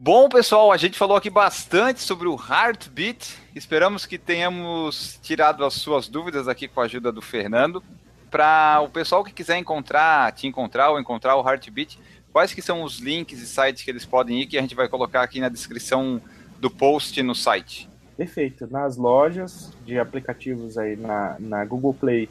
Bom, 0.04 0.28
pessoal, 0.28 0.72
a 0.72 0.76
gente 0.76 0.98
falou 0.98 1.16
aqui 1.16 1.30
bastante 1.30 2.00
sobre 2.00 2.26
o 2.26 2.34
Heartbeat. 2.34 3.38
Esperamos 3.54 4.04
que 4.04 4.18
tenhamos 4.18 5.20
tirado 5.22 5.64
as 5.64 5.74
suas 5.74 6.08
dúvidas 6.08 6.48
aqui 6.48 6.66
com 6.66 6.80
a 6.80 6.86
ajuda 6.86 7.12
do 7.12 7.22
Fernando. 7.22 7.80
Para 8.28 8.80
o 8.80 8.88
pessoal 8.88 9.22
que 9.22 9.32
quiser 9.32 9.58
encontrar, 9.58 10.32
te 10.32 10.48
encontrar 10.48 10.90
ou 10.90 10.98
encontrar 10.98 11.36
o 11.36 11.48
Heartbeat, 11.48 12.00
quais 12.32 12.54
que 12.54 12.62
são 12.62 12.82
os 12.82 12.98
links 12.98 13.40
e 13.40 13.46
sites 13.46 13.82
que 13.82 13.90
eles 13.90 14.04
podem 14.04 14.40
ir 14.40 14.46
que 14.46 14.58
a 14.58 14.60
gente 14.60 14.74
vai 14.74 14.88
colocar 14.88 15.22
aqui 15.22 15.40
na 15.40 15.48
descrição 15.48 16.20
do 16.58 16.70
post 16.70 17.22
no 17.22 17.34
site? 17.34 17.88
Perfeito. 18.16 18.66
Nas 18.70 18.96
lojas 18.96 19.72
de 19.84 19.98
aplicativos 19.98 20.78
aí 20.78 20.96
na, 20.96 21.36
na 21.38 21.64
Google 21.64 21.94
Play 21.94 22.28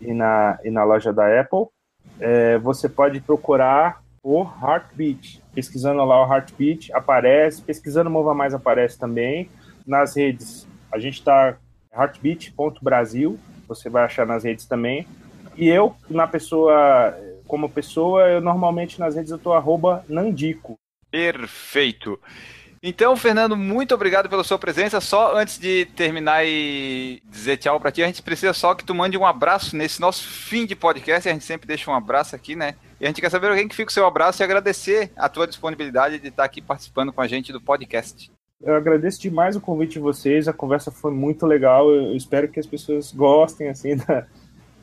e 0.00 0.12
na, 0.12 0.58
e 0.64 0.70
na 0.70 0.84
loja 0.84 1.12
da 1.12 1.40
Apple, 1.40 1.66
é, 2.20 2.58
você 2.58 2.88
pode 2.88 3.20
procurar 3.20 4.02
por 4.22 4.54
Heartbeat. 4.62 5.42
Pesquisando 5.54 6.04
lá 6.04 6.24
o 6.24 6.32
Heartbeat, 6.32 6.92
aparece. 6.92 7.60
Pesquisando 7.60 8.08
Mova 8.08 8.34
Mais 8.34 8.54
aparece 8.54 8.98
também. 8.98 9.50
Nas 9.86 10.16
redes, 10.16 10.66
a 10.92 10.98
gente 10.98 11.18
está 11.18 11.56
heartbeat.brasil, 11.92 13.38
você 13.68 13.90
vai 13.90 14.04
achar 14.04 14.26
nas 14.26 14.44
redes 14.44 14.64
também. 14.64 15.06
E 15.56 15.68
eu, 15.68 15.94
na 16.08 16.26
pessoa, 16.26 17.14
como 17.52 17.68
pessoa, 17.68 18.22
eu 18.22 18.40
normalmente 18.40 18.98
nas 18.98 19.14
redes 19.14 19.30
eu 19.30 19.38
tô 19.38 19.52
arroba 19.52 20.02
Nandico. 20.08 20.78
Perfeito. 21.10 22.18
Então, 22.82 23.14
Fernando, 23.14 23.54
muito 23.54 23.94
obrigado 23.94 24.26
pela 24.26 24.42
sua 24.42 24.58
presença. 24.58 25.02
Só 25.02 25.36
antes 25.36 25.58
de 25.58 25.84
terminar 25.94 26.46
e 26.46 27.20
dizer 27.26 27.58
tchau 27.58 27.78
para 27.78 27.92
ti, 27.92 28.02
a 28.02 28.06
gente 28.06 28.22
precisa 28.22 28.54
só 28.54 28.74
que 28.74 28.86
tu 28.86 28.94
mande 28.94 29.18
um 29.18 29.26
abraço 29.26 29.76
nesse 29.76 30.00
nosso 30.00 30.26
fim 30.26 30.64
de 30.64 30.74
podcast. 30.74 31.28
A 31.28 31.32
gente 31.34 31.44
sempre 31.44 31.68
deixa 31.68 31.90
um 31.90 31.94
abraço 31.94 32.34
aqui, 32.34 32.56
né? 32.56 32.74
E 32.98 33.04
a 33.04 33.08
gente 33.08 33.20
quer 33.20 33.30
saber 33.30 33.50
alguém 33.50 33.68
que 33.68 33.76
fica 33.76 33.90
o 33.90 33.92
seu 33.92 34.06
abraço 34.06 34.42
e 34.42 34.44
agradecer 34.44 35.12
a 35.14 35.28
tua 35.28 35.46
disponibilidade 35.46 36.18
de 36.18 36.28
estar 36.28 36.44
aqui 36.44 36.62
participando 36.62 37.12
com 37.12 37.20
a 37.20 37.28
gente 37.28 37.52
do 37.52 37.60
podcast. 37.60 38.32
Eu 38.62 38.74
agradeço 38.74 39.20
demais 39.20 39.56
o 39.56 39.60
convite 39.60 39.92
de 39.92 39.98
vocês, 39.98 40.48
a 40.48 40.54
conversa 40.54 40.90
foi 40.90 41.12
muito 41.12 41.44
legal. 41.44 41.90
Eu 41.90 42.16
espero 42.16 42.48
que 42.48 42.58
as 42.58 42.66
pessoas 42.66 43.12
gostem, 43.12 43.68
assim, 43.68 43.94
da... 44.08 44.26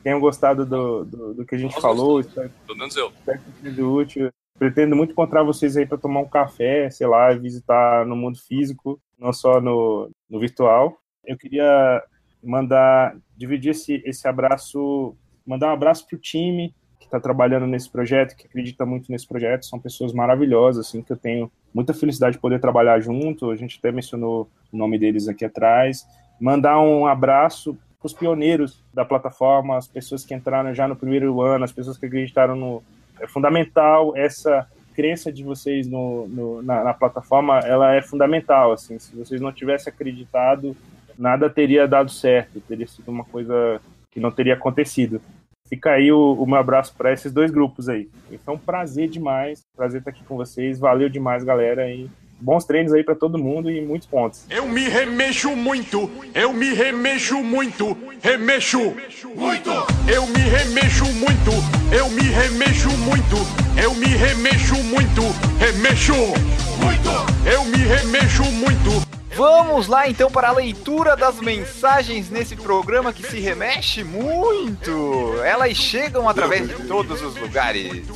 tenham 0.02 0.20
gostado 0.20 0.64
do, 0.66 1.04
do, 1.04 1.34
do 1.34 1.44
que 1.46 1.54
a 1.54 1.58
gente 1.58 1.72
Nós 1.72 1.82
falou. 1.82 2.14
gostamos. 2.14 2.28
Espero, 2.28 2.50
Pelo 2.66 2.78
menos 2.78 2.96
eu. 2.96 3.08
espero 3.08 3.40
que 3.62 3.82
útil. 3.82 4.30
Pretendo 4.58 4.94
muito 4.94 5.12
encontrar 5.12 5.42
vocês 5.42 5.76
aí 5.76 5.86
para 5.86 5.96
tomar 5.96 6.20
um 6.20 6.28
café, 6.28 6.90
sei 6.90 7.06
lá, 7.06 7.32
visitar 7.32 8.04
no 8.04 8.14
mundo 8.14 8.38
físico, 8.38 9.00
não 9.18 9.32
só 9.32 9.60
no, 9.60 10.10
no 10.28 10.38
virtual. 10.38 10.98
Eu 11.24 11.36
queria 11.38 12.02
mandar, 12.42 13.16
dividir 13.36 13.70
esse, 13.70 14.02
esse 14.04 14.26
abraço, 14.28 15.14
mandar 15.46 15.68
um 15.68 15.72
abraço 15.72 16.06
pro 16.06 16.18
time 16.18 16.74
que 16.98 17.06
está 17.06 17.18
trabalhando 17.18 17.66
nesse 17.66 17.90
projeto, 17.90 18.36
que 18.36 18.46
acredita 18.46 18.84
muito 18.84 19.10
nesse 19.10 19.26
projeto. 19.26 19.64
São 19.64 19.78
pessoas 19.78 20.12
maravilhosas, 20.12 20.86
assim, 20.86 21.02
que 21.02 21.12
eu 21.12 21.16
tenho 21.16 21.50
muita 21.72 21.94
felicidade 21.94 22.36
de 22.36 22.40
poder 22.40 22.60
trabalhar 22.60 23.00
junto. 23.00 23.50
A 23.50 23.56
gente 23.56 23.78
até 23.78 23.90
mencionou 23.90 24.50
o 24.70 24.76
nome 24.76 24.98
deles 24.98 25.26
aqui 25.26 25.44
atrás. 25.44 26.06
Mandar 26.38 26.78
um 26.80 27.06
abraço 27.06 27.74
para 27.74 27.89
os 28.06 28.12
pioneiros 28.12 28.82
da 28.94 29.04
plataforma, 29.04 29.76
as 29.76 29.86
pessoas 29.86 30.24
que 30.24 30.34
entraram 30.34 30.74
já 30.74 30.88
no 30.88 30.96
primeiro 30.96 31.40
ano, 31.42 31.64
as 31.64 31.72
pessoas 31.72 31.98
que 31.98 32.06
acreditaram 32.06 32.56
no. 32.56 32.82
É 33.20 33.26
fundamental 33.26 34.16
essa 34.16 34.66
crença 34.94 35.30
de 35.32 35.44
vocês 35.44 35.86
no, 35.86 36.26
no- 36.28 36.62
na, 36.62 36.82
na 36.84 36.94
plataforma, 36.94 37.58
ela 37.60 37.94
é 37.94 38.02
fundamental. 38.02 38.72
Assim, 38.72 38.98
se 38.98 39.14
vocês 39.14 39.40
não 39.40 39.52
tivessem 39.52 39.92
acreditado, 39.92 40.76
nada 41.18 41.50
teria 41.50 41.86
dado 41.86 42.10
certo, 42.10 42.60
teria 42.60 42.86
sido 42.86 43.08
uma 43.10 43.24
coisa 43.24 43.80
que 44.10 44.18
não 44.18 44.30
teria 44.30 44.54
acontecido. 44.54 45.20
Fica 45.68 45.92
aí 45.92 46.10
o, 46.10 46.32
o 46.32 46.46
meu 46.46 46.56
abraço 46.56 46.94
para 46.96 47.12
esses 47.12 47.30
dois 47.32 47.50
grupos 47.50 47.88
aí. 47.88 48.08
E 48.30 48.40
um 48.50 48.58
prazer 48.58 49.08
demais, 49.08 49.62
prazer 49.76 50.00
estar 50.00 50.10
aqui 50.10 50.24
com 50.24 50.36
vocês. 50.36 50.80
Valeu 50.80 51.08
demais, 51.08 51.44
galera. 51.44 51.88
E 51.88 52.10
bons 52.40 52.64
treinos 52.64 52.92
aí 52.92 53.04
para 53.04 53.14
todo 53.14 53.38
mundo 53.38 53.70
e 53.70 53.80
muitos 53.80 54.08
pontos. 54.08 54.44
Eu 54.48 54.66
me 54.66 54.88
remexo 54.88 55.54
muito, 55.54 56.10
eu 56.34 56.52
me 56.52 56.72
remexo 56.72 57.42
muito, 57.42 57.96
remexo 58.22 58.94
muito. 59.34 59.70
Eu 60.08 60.26
me 60.26 60.40
remexo 60.40 61.04
muito, 61.04 61.50
eu 61.92 62.08
me 62.08 62.22
remexo 62.22 62.90
muito, 62.98 63.36
eu 63.82 63.94
me 63.94 64.06
remexo 64.06 64.74
muito, 64.84 65.22
remexo 65.58 66.14
muito. 66.14 67.10
Eu 67.44 67.64
me 67.64 67.78
remexo 67.78 68.44
muito. 68.44 69.10
Vamos 69.36 69.86
lá 69.86 70.08
então 70.08 70.30
para 70.30 70.48
a 70.48 70.52
leitura 70.52 71.16
das 71.16 71.40
mensagens 71.40 72.28
nesse 72.28 72.56
programa 72.56 73.12
que 73.12 73.22
se 73.22 73.38
remexe 73.40 74.04
muito. 74.04 75.34
Elas 75.44 75.76
chegam 75.76 76.28
através 76.28 76.68
de 76.68 76.86
todos 76.86 77.22
os 77.22 77.36
lugares. 77.36 78.06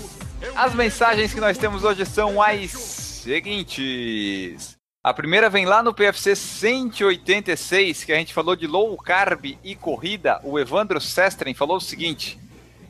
As 0.55 0.75
mensagens 0.75 1.33
que 1.33 1.41
nós 1.41 1.57
temos 1.57 1.85
hoje 1.85 2.05
são 2.05 2.43
as 2.43 3.04
seguintes. 3.25 4.77
A 5.03 5.14
primeira 5.14 5.49
vem 5.49 5.64
lá 5.64 5.83
no 5.83 5.95
PFC 5.95 6.37
186, 6.37 8.05
que 8.05 8.12
a 8.12 8.16
gente 8.16 8.35
falou 8.35 8.55
de 8.55 8.66
low 8.66 8.97
carb 8.99 9.57
e 9.64 9.75
corrida. 9.75 10.41
O 10.45 10.59
Evandro 10.59 11.01
Sestren 11.01 11.55
falou 11.55 11.79
o 11.79 11.81
seguinte: 11.81 12.39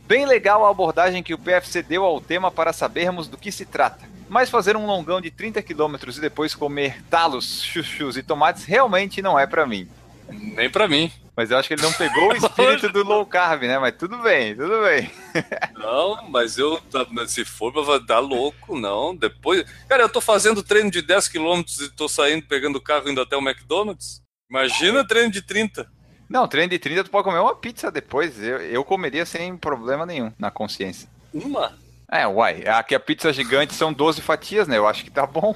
Bem 0.07 0.27
legal 0.27 0.67
a 0.67 0.71
abordagem 0.71 1.23
que 1.23 1.33
o 1.33 1.39
PFC 1.39 1.83
deu 1.83 2.05
ao 2.05 2.21
tema 2.21 2.51
para 2.51 2.73
sabermos 2.73 3.29
do 3.29 3.39
que 3.39 3.53
se 3.53 3.65
trata. 3.65 4.09
Mas 4.29 4.51
fazer 4.51 4.77
um 4.77 4.87
longão 4.87 5.21
de 5.21 5.31
30 5.31 5.63
km 5.63 5.95
e 6.17 6.21
depois 6.21 6.55
comer 6.55 7.03
talos, 7.05 7.63
chuchus 7.63 8.17
e 8.17 8.23
tomates 8.23 8.65
realmente 8.65 9.23
não 9.23 9.39
é 9.39 9.47
pra 9.47 9.67
mim. 9.67 9.89
Nem 10.29 10.69
pra 10.69 10.89
mim. 10.89 11.13
Mas 11.37 11.51
eu 11.51 11.59
acho 11.59 11.67
que 11.69 11.75
ele 11.75 11.83
não 11.83 11.93
pegou 11.93 12.29
o 12.29 12.37
espírito 12.37 12.89
do 12.91 13.03
low 13.03 13.27
carb, 13.27 13.63
né? 13.63 13.79
Mas 13.79 13.97
tudo 13.97 14.19
bem, 14.19 14.55
tudo 14.55 14.83
bem. 14.83 15.11
Não, 15.75 16.31
mas 16.31 16.57
eu, 16.57 16.81
tá, 16.83 17.05
se 17.27 17.45
for 17.45 17.73
pra 17.73 17.99
dar 17.99 18.21
louco, 18.21 18.79
não. 18.79 19.15
Depois. 19.15 19.65
Cara, 19.89 20.05
eu 20.05 20.09
tô 20.09 20.21
fazendo 20.21 20.63
treino 20.63 20.91
de 20.91 21.03
10 21.03 21.29
km 21.29 21.63
e 21.81 21.89
tô 21.91 22.09
saindo, 22.09 22.47
pegando 22.47 22.77
o 22.77 22.81
carro 22.81 23.09
indo 23.09 23.21
até 23.21 23.37
o 23.37 23.47
McDonald's. 23.47 24.23
Imagina 24.49 25.07
treino 25.07 25.31
de 25.31 25.43
30. 25.43 25.91
Não, 26.29 26.49
treino 26.49 26.71
de 26.71 26.79
30 26.79 27.05
tu 27.05 27.11
pode 27.11 27.25
comer 27.25 27.39
uma 27.41 27.55
pizza 27.55 27.91
depois. 27.91 28.43
Eu, 28.43 28.59
eu 28.61 28.85
comeria 28.85 29.27
sem 29.27 29.57
problema 29.57 30.07
nenhum 30.07 30.33
na 30.39 30.51
consciência. 30.51 31.09
Uma. 31.33 31.77
É, 32.11 32.27
uai, 32.27 32.67
aqui 32.67 32.95
a 32.95 33.01
pizza 33.01 33.33
gigante 33.33 33.75
são 33.75 33.93
12 33.93 34.21
fatias, 34.21 34.67
né? 34.69 34.79
Eu 34.79 34.87
acho 34.87 35.05
que 35.05 35.11
tá 35.11 35.27
bom. 35.27 35.55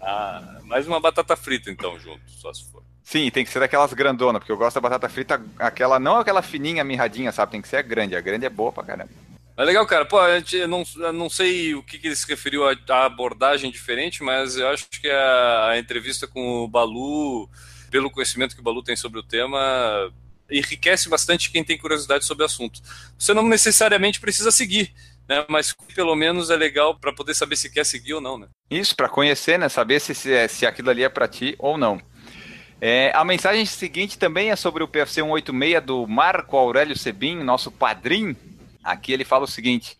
Ah, 0.00 0.60
mais 0.64 0.86
uma 0.86 1.00
batata 1.00 1.36
frita 1.36 1.70
então, 1.70 1.98
junto, 1.98 2.20
só 2.28 2.52
se 2.52 2.70
for. 2.70 2.82
Sim, 3.04 3.30
tem 3.30 3.44
que 3.44 3.50
ser 3.50 3.60
daquelas 3.60 3.92
grandonas, 3.92 4.40
porque 4.40 4.50
eu 4.50 4.56
gosto 4.56 4.76
da 4.76 4.80
batata 4.80 5.08
frita, 5.10 5.40
aquela, 5.58 6.00
não 6.00 6.16
aquela 6.16 6.40
fininha, 6.40 6.82
mirradinha, 6.82 7.30
sabe? 7.30 7.52
Tem 7.52 7.60
que 7.62 7.68
ser 7.68 7.76
a 7.76 7.82
grande. 7.82 8.16
A 8.16 8.20
grande 8.20 8.46
é 8.46 8.50
boa 8.50 8.72
pra 8.72 8.82
caramba. 8.82 9.10
Mas 9.56 9.66
legal, 9.66 9.86
cara. 9.86 10.06
Pô, 10.06 10.18
a 10.18 10.38
gente, 10.38 10.56
eu 10.56 10.66
não, 10.66 10.82
eu 10.96 11.12
não 11.12 11.28
sei 11.28 11.74
o 11.74 11.82
que, 11.82 11.98
que 11.98 12.08
ele 12.08 12.16
se 12.16 12.26
referiu 12.26 12.66
à, 12.66 12.74
à 12.88 13.04
abordagem 13.04 13.70
diferente, 13.70 14.22
mas 14.22 14.56
eu 14.56 14.66
acho 14.68 14.88
que 14.88 15.08
a, 15.08 15.68
a 15.68 15.78
entrevista 15.78 16.26
com 16.26 16.64
o 16.64 16.68
Balu, 16.68 17.48
pelo 17.90 18.10
conhecimento 18.10 18.54
que 18.54 18.60
o 18.60 18.64
Balu 18.64 18.82
tem 18.82 18.96
sobre 18.96 19.20
o 19.20 19.22
tema, 19.22 20.10
enriquece 20.50 21.08
bastante 21.08 21.50
quem 21.50 21.62
tem 21.62 21.78
curiosidade 21.78 22.24
sobre 22.24 22.42
o 22.42 22.46
assunto. 22.46 22.80
Você 23.18 23.32
não 23.34 23.46
necessariamente 23.46 24.18
precisa 24.18 24.50
seguir, 24.50 24.92
né? 25.28 25.44
Mas 25.48 25.74
pelo 25.94 26.16
menos 26.16 26.50
é 26.50 26.56
legal 26.56 26.98
para 26.98 27.12
poder 27.12 27.34
saber 27.34 27.56
se 27.56 27.70
quer 27.70 27.84
seguir 27.84 28.14
ou 28.14 28.20
não, 28.20 28.38
né? 28.38 28.48
Isso, 28.70 28.96
pra 28.96 29.08
conhecer, 29.10 29.58
né? 29.58 29.68
Saber 29.68 30.00
se, 30.00 30.14
se, 30.14 30.32
é- 30.32 30.48
se 30.48 30.66
aquilo 30.66 30.90
ali 30.90 31.04
é 31.04 31.08
pra 31.08 31.28
ti 31.28 31.54
ou 31.58 31.76
não. 31.78 32.00
É, 32.80 33.12
a 33.14 33.24
mensagem 33.24 33.64
seguinte 33.64 34.18
também 34.18 34.50
é 34.50 34.56
sobre 34.56 34.82
o 34.82 34.88
PFC 34.88 35.22
186 35.22 35.82
do 35.82 36.06
Marco 36.06 36.56
Aurélio 36.56 36.96
Sebin, 36.96 37.36
nosso 37.42 37.70
padrinho. 37.70 38.36
Aqui 38.82 39.12
ele 39.12 39.24
fala 39.24 39.44
o 39.44 39.48
seguinte: 39.48 39.96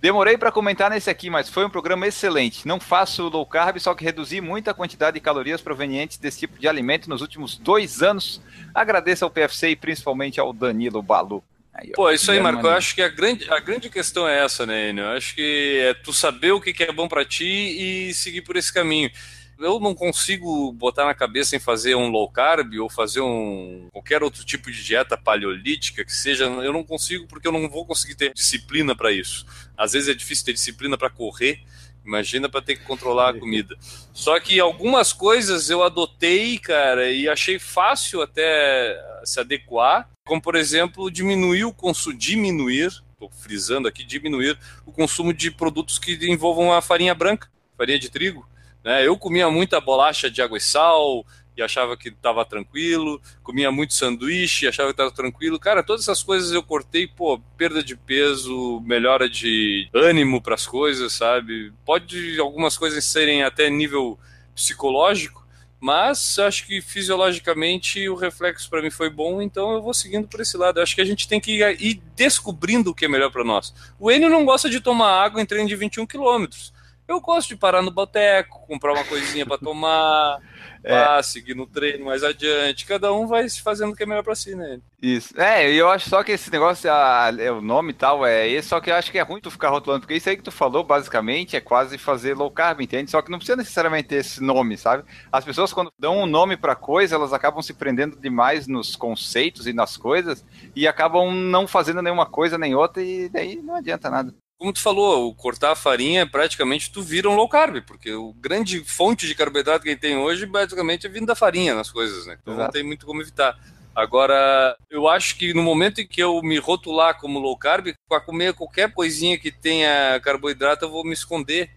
Demorei 0.00 0.38
para 0.38 0.52
comentar 0.52 0.90
nesse 0.90 1.10
aqui, 1.10 1.28
mas 1.28 1.48
foi 1.48 1.64
um 1.64 1.70
programa 1.70 2.06
excelente. 2.06 2.68
Não 2.68 2.78
faço 2.78 3.28
low 3.28 3.44
carb, 3.44 3.78
só 3.80 3.94
que 3.94 4.04
reduzi 4.04 4.40
muito 4.40 4.70
a 4.70 4.74
quantidade 4.74 5.14
de 5.14 5.20
calorias 5.20 5.60
provenientes 5.60 6.18
desse 6.18 6.38
tipo 6.38 6.56
de 6.56 6.68
alimento 6.68 7.10
nos 7.10 7.20
últimos 7.20 7.56
dois 7.56 8.00
anos. 8.00 8.40
Agradeço 8.72 9.24
ao 9.24 9.30
PFC 9.30 9.70
e 9.70 9.76
principalmente 9.76 10.38
ao 10.38 10.52
Danilo 10.52 11.02
Balu. 11.02 11.42
Aí, 11.74 11.90
Pô, 11.92 12.08
é 12.08 12.14
isso 12.14 12.30
aí, 12.30 12.40
Marco. 12.40 12.64
Eu 12.64 12.70
acho 12.70 12.94
que 12.94 13.02
a 13.02 13.08
grande, 13.08 13.52
a 13.52 13.58
grande 13.58 13.90
questão 13.90 14.28
é 14.28 14.44
essa, 14.44 14.64
né, 14.64 14.90
Enio? 14.90 15.04
Eu 15.04 15.16
acho 15.16 15.34
que 15.34 15.78
é 15.80 15.94
tu 15.94 16.12
saber 16.12 16.52
o 16.52 16.60
que 16.60 16.72
que 16.72 16.84
é 16.84 16.92
bom 16.92 17.08
pra 17.08 17.24
ti 17.24 17.44
e 17.44 18.14
seguir 18.14 18.42
por 18.42 18.56
esse 18.56 18.72
caminho. 18.72 19.10
Eu 19.58 19.80
não 19.80 19.94
consigo 19.94 20.72
botar 20.72 21.04
na 21.04 21.14
cabeça 21.14 21.56
em 21.56 21.58
fazer 21.58 21.96
um 21.96 22.08
low 22.08 22.30
carb 22.30 22.74
ou 22.80 22.88
fazer 22.88 23.20
um 23.20 23.88
qualquer 23.92 24.22
outro 24.22 24.44
tipo 24.44 24.70
de 24.70 24.84
dieta 24.84 25.16
paleolítica 25.16 26.04
que 26.04 26.12
seja. 26.12 26.44
Eu 26.44 26.72
não 26.72 26.84
consigo 26.84 27.26
porque 27.26 27.48
eu 27.48 27.52
não 27.52 27.68
vou 27.68 27.84
conseguir 27.84 28.14
ter 28.14 28.32
disciplina 28.32 28.94
pra 28.94 29.10
isso. 29.10 29.44
Às 29.76 29.92
vezes 29.92 30.08
é 30.08 30.14
difícil 30.14 30.44
ter 30.44 30.52
disciplina 30.52 30.96
pra 30.96 31.10
correr. 31.10 31.60
Imagina 32.04 32.48
pra 32.48 32.62
ter 32.62 32.76
que 32.76 32.84
controlar 32.84 33.30
a 33.30 33.38
comida. 33.38 33.76
Só 34.14 34.38
que 34.40 34.58
algumas 34.60 35.12
coisas 35.12 35.68
eu 35.68 35.82
adotei, 35.82 36.58
cara, 36.58 37.10
e 37.10 37.28
achei 37.28 37.58
fácil 37.58 38.22
até 38.22 38.96
se 39.24 39.38
adequar, 39.40 40.08
como 40.24 40.40
por 40.40 40.54
exemplo, 40.54 41.10
diminuir 41.10 41.64
o 41.64 41.72
consumo, 41.72 42.16
diminuir 42.16 43.02
estou 43.18 43.28
frisando 43.30 43.88
aqui, 43.88 44.04
diminuir 44.04 44.56
o 44.86 44.92
consumo 44.92 45.34
de 45.34 45.50
produtos 45.50 45.98
que 45.98 46.12
envolvam 46.30 46.72
a 46.72 46.80
farinha 46.80 47.14
branca, 47.14 47.50
farinha 47.76 47.98
de 47.98 48.08
trigo. 48.08 48.48
Né? 48.88 49.06
Eu 49.06 49.18
comia 49.18 49.50
muita 49.50 49.82
bolacha 49.82 50.30
de 50.30 50.40
água 50.40 50.56
e 50.56 50.62
sal, 50.62 51.22
e 51.54 51.62
achava 51.62 51.94
que 51.94 52.08
estava 52.08 52.42
tranquilo, 52.42 53.20
comia 53.42 53.70
muito 53.70 53.92
sanduíche, 53.92 54.66
achava 54.66 54.88
que 54.88 54.94
estava 54.94 55.10
tranquilo. 55.10 55.60
Cara, 55.60 55.82
todas 55.82 56.04
essas 56.04 56.22
coisas 56.22 56.52
eu 56.52 56.62
cortei, 56.62 57.06
pô, 57.06 57.38
perda 57.58 57.84
de 57.84 57.94
peso, 57.94 58.80
melhora 58.80 59.28
de 59.28 59.90
ânimo 59.92 60.40
para 60.40 60.54
as 60.54 60.66
coisas, 60.66 61.12
sabe? 61.12 61.70
Pode 61.84 62.40
algumas 62.40 62.78
coisas 62.78 63.04
serem 63.04 63.42
até 63.42 63.68
nível 63.68 64.18
psicológico, 64.54 65.46
mas 65.78 66.38
acho 66.38 66.66
que 66.66 66.80
fisiologicamente 66.80 68.08
o 68.08 68.14
reflexo 68.14 68.70
para 68.70 68.80
mim 68.80 68.90
foi 68.90 69.10
bom, 69.10 69.42
então 69.42 69.74
eu 69.74 69.82
vou 69.82 69.92
seguindo 69.92 70.26
por 70.26 70.40
esse 70.40 70.56
lado. 70.56 70.80
Acho 70.80 70.94
que 70.94 71.02
a 71.02 71.04
gente 71.04 71.28
tem 71.28 71.38
que 71.38 71.62
ir 71.62 72.00
descobrindo 72.16 72.92
o 72.92 72.94
que 72.94 73.04
é 73.04 73.08
melhor 73.08 73.30
para 73.30 73.44
nós. 73.44 73.74
O 74.00 74.10
Enio 74.10 74.30
não 74.30 74.46
gosta 74.46 74.70
de 74.70 74.80
tomar 74.80 75.22
água 75.22 75.42
em 75.42 75.46
treino 75.46 75.68
de 75.68 75.76
21 75.76 76.06
quilômetros. 76.06 76.72
Eu 77.08 77.22
gosto 77.22 77.48
de 77.48 77.56
parar 77.56 77.80
no 77.80 77.90
boteco, 77.90 78.66
comprar 78.66 78.92
uma 78.92 79.04
coisinha 79.04 79.46
para 79.46 79.56
tomar, 79.56 80.40
é. 80.84 81.22
seguir 81.22 81.54
no 81.54 81.66
treino 81.66 82.04
mais 82.04 82.22
adiante. 82.22 82.84
Cada 82.84 83.10
um 83.14 83.26
vai 83.26 83.48
fazendo 83.48 83.92
o 83.92 83.96
que 83.96 84.02
é 84.02 84.06
melhor 84.06 84.22
para 84.22 84.34
si, 84.34 84.54
né? 84.54 84.78
Isso. 85.00 85.32
É, 85.40 85.72
eu 85.72 85.88
acho 85.88 86.10
só 86.10 86.22
que 86.22 86.32
esse 86.32 86.52
negócio, 86.52 86.92
a, 86.92 87.32
é, 87.38 87.50
o 87.50 87.62
nome 87.62 87.92
e 87.92 87.94
tal, 87.94 88.26
é 88.26 88.46
esse, 88.46 88.68
só 88.68 88.78
que 88.78 88.90
eu 88.90 88.94
acho 88.94 89.10
que 89.10 89.18
é 89.18 89.22
ruim 89.22 89.40
tu 89.40 89.50
ficar 89.50 89.70
rotulando, 89.70 90.00
porque 90.00 90.16
isso 90.16 90.28
aí 90.28 90.36
que 90.36 90.42
tu 90.42 90.50
falou, 90.50 90.84
basicamente, 90.84 91.56
é 91.56 91.62
quase 91.62 91.96
fazer 91.96 92.34
low 92.34 92.50
carb, 92.50 92.82
entende? 92.82 93.10
Só 93.10 93.22
que 93.22 93.30
não 93.30 93.38
precisa 93.38 93.56
necessariamente 93.56 94.08
ter 94.08 94.16
esse 94.16 94.42
nome, 94.42 94.76
sabe? 94.76 95.02
As 95.32 95.46
pessoas, 95.46 95.72
quando 95.72 95.90
dão 95.98 96.18
um 96.18 96.26
nome 96.26 96.58
pra 96.58 96.76
coisa, 96.76 97.14
elas 97.14 97.32
acabam 97.32 97.62
se 97.62 97.72
prendendo 97.72 98.20
demais 98.20 98.66
nos 98.66 98.94
conceitos 98.94 99.66
e 99.66 99.72
nas 99.72 99.96
coisas, 99.96 100.44
e 100.76 100.86
acabam 100.86 101.32
não 101.32 101.66
fazendo 101.66 102.02
nenhuma 102.02 102.26
coisa 102.26 102.58
nem 102.58 102.74
outra, 102.74 103.02
e 103.02 103.30
daí 103.30 103.56
não 103.56 103.76
adianta 103.76 104.10
nada 104.10 104.34
como 104.58 104.72
tu 104.72 104.80
falou, 104.80 105.32
cortar 105.34 105.72
a 105.72 105.76
farinha, 105.76 106.26
praticamente 106.26 106.90
tu 106.90 107.00
vira 107.00 107.30
um 107.30 107.36
low 107.36 107.48
carb, 107.48 107.80
porque 107.86 108.12
o 108.12 108.32
grande 108.32 108.82
fonte 108.84 109.26
de 109.26 109.34
carboidrato 109.34 109.84
que 109.84 109.90
a 109.90 109.92
gente 109.92 110.00
tem 110.00 110.16
hoje, 110.16 110.46
basicamente, 110.46 111.06
é 111.06 111.08
vindo 111.08 111.26
da 111.26 111.36
farinha 111.36 111.74
nas 111.74 111.90
coisas, 111.90 112.26
né? 112.26 112.36
Então 112.42 112.54
Exato. 112.54 112.66
não 112.66 112.72
tem 112.72 112.82
muito 112.82 113.06
como 113.06 113.22
evitar. 113.22 113.56
Agora, 113.94 114.76
eu 114.90 115.08
acho 115.08 115.36
que 115.36 115.54
no 115.54 115.62
momento 115.62 116.00
em 116.00 116.06
que 116.06 116.20
eu 116.20 116.42
me 116.42 116.58
rotular 116.58 117.18
como 117.20 117.38
low 117.38 117.56
carb, 117.56 117.94
para 118.08 118.20
comer 118.20 118.52
qualquer 118.52 118.92
coisinha 118.92 119.38
que 119.38 119.52
tenha 119.52 120.20
carboidrato, 120.20 120.84
eu 120.84 120.90
vou 120.90 121.04
me 121.04 121.12
esconder. 121.12 121.70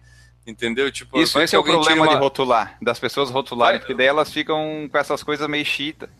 Entendeu? 0.44 0.90
Tipo, 0.90 1.20
Isso, 1.20 1.40
esse 1.40 1.54
é 1.54 1.58
o 1.58 1.62
problema 1.62 2.02
uma... 2.02 2.14
de 2.14 2.18
rotular, 2.18 2.76
das 2.82 2.98
pessoas 2.98 3.30
rotularem, 3.30 3.74
vai, 3.74 3.78
porque 3.78 3.94
daí 3.94 4.08
elas 4.08 4.32
ficam 4.32 4.88
com 4.90 4.98
essas 4.98 5.22
coisas 5.22 5.48
meio 5.48 5.64
chita. 5.64 6.10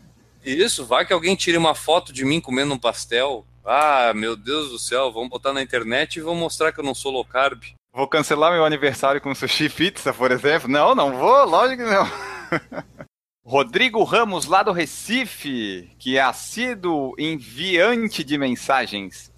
Isso, 0.45 0.85
vai 0.85 1.05
que 1.05 1.11
alguém 1.11 1.35
tire 1.35 1.57
uma 1.57 1.75
foto 1.75 2.13
de 2.13 2.23
mim 2.23 2.39
comendo 2.39 2.73
um 2.73 2.79
pastel, 2.79 3.45
ah, 3.65 4.13
meu 4.13 4.35
Deus 4.35 4.69
do 4.69 4.79
céu, 4.79 5.11
vamos 5.11 5.29
botar 5.29 5.53
na 5.53 5.61
internet 5.61 6.17
e 6.17 6.21
vamos 6.21 6.39
mostrar 6.39 6.71
que 6.71 6.79
eu 6.79 6.83
não 6.83 6.93
sou 6.93 7.11
low 7.11 7.23
carb. 7.23 7.63
Vou 7.93 8.07
cancelar 8.07 8.51
meu 8.51 8.65
aniversário 8.65 9.21
com 9.21 9.33
sushi 9.33 9.69
pizza, 9.69 10.13
por 10.13 10.31
exemplo? 10.31 10.67
Não, 10.67 10.93
não 10.93 11.15
vou, 11.17 11.45
lógico 11.45 11.83
que 11.83 11.89
não. 11.89 12.07
Rodrigo 13.45 14.03
Ramos, 14.03 14.45
lá 14.45 14.63
do 14.63 14.71
Recife, 14.71 15.91
que 15.99 16.17
é 16.17 16.21
assíduo 16.21 17.13
enviante 17.19 18.23
de 18.23 18.37
mensagens. 18.37 19.31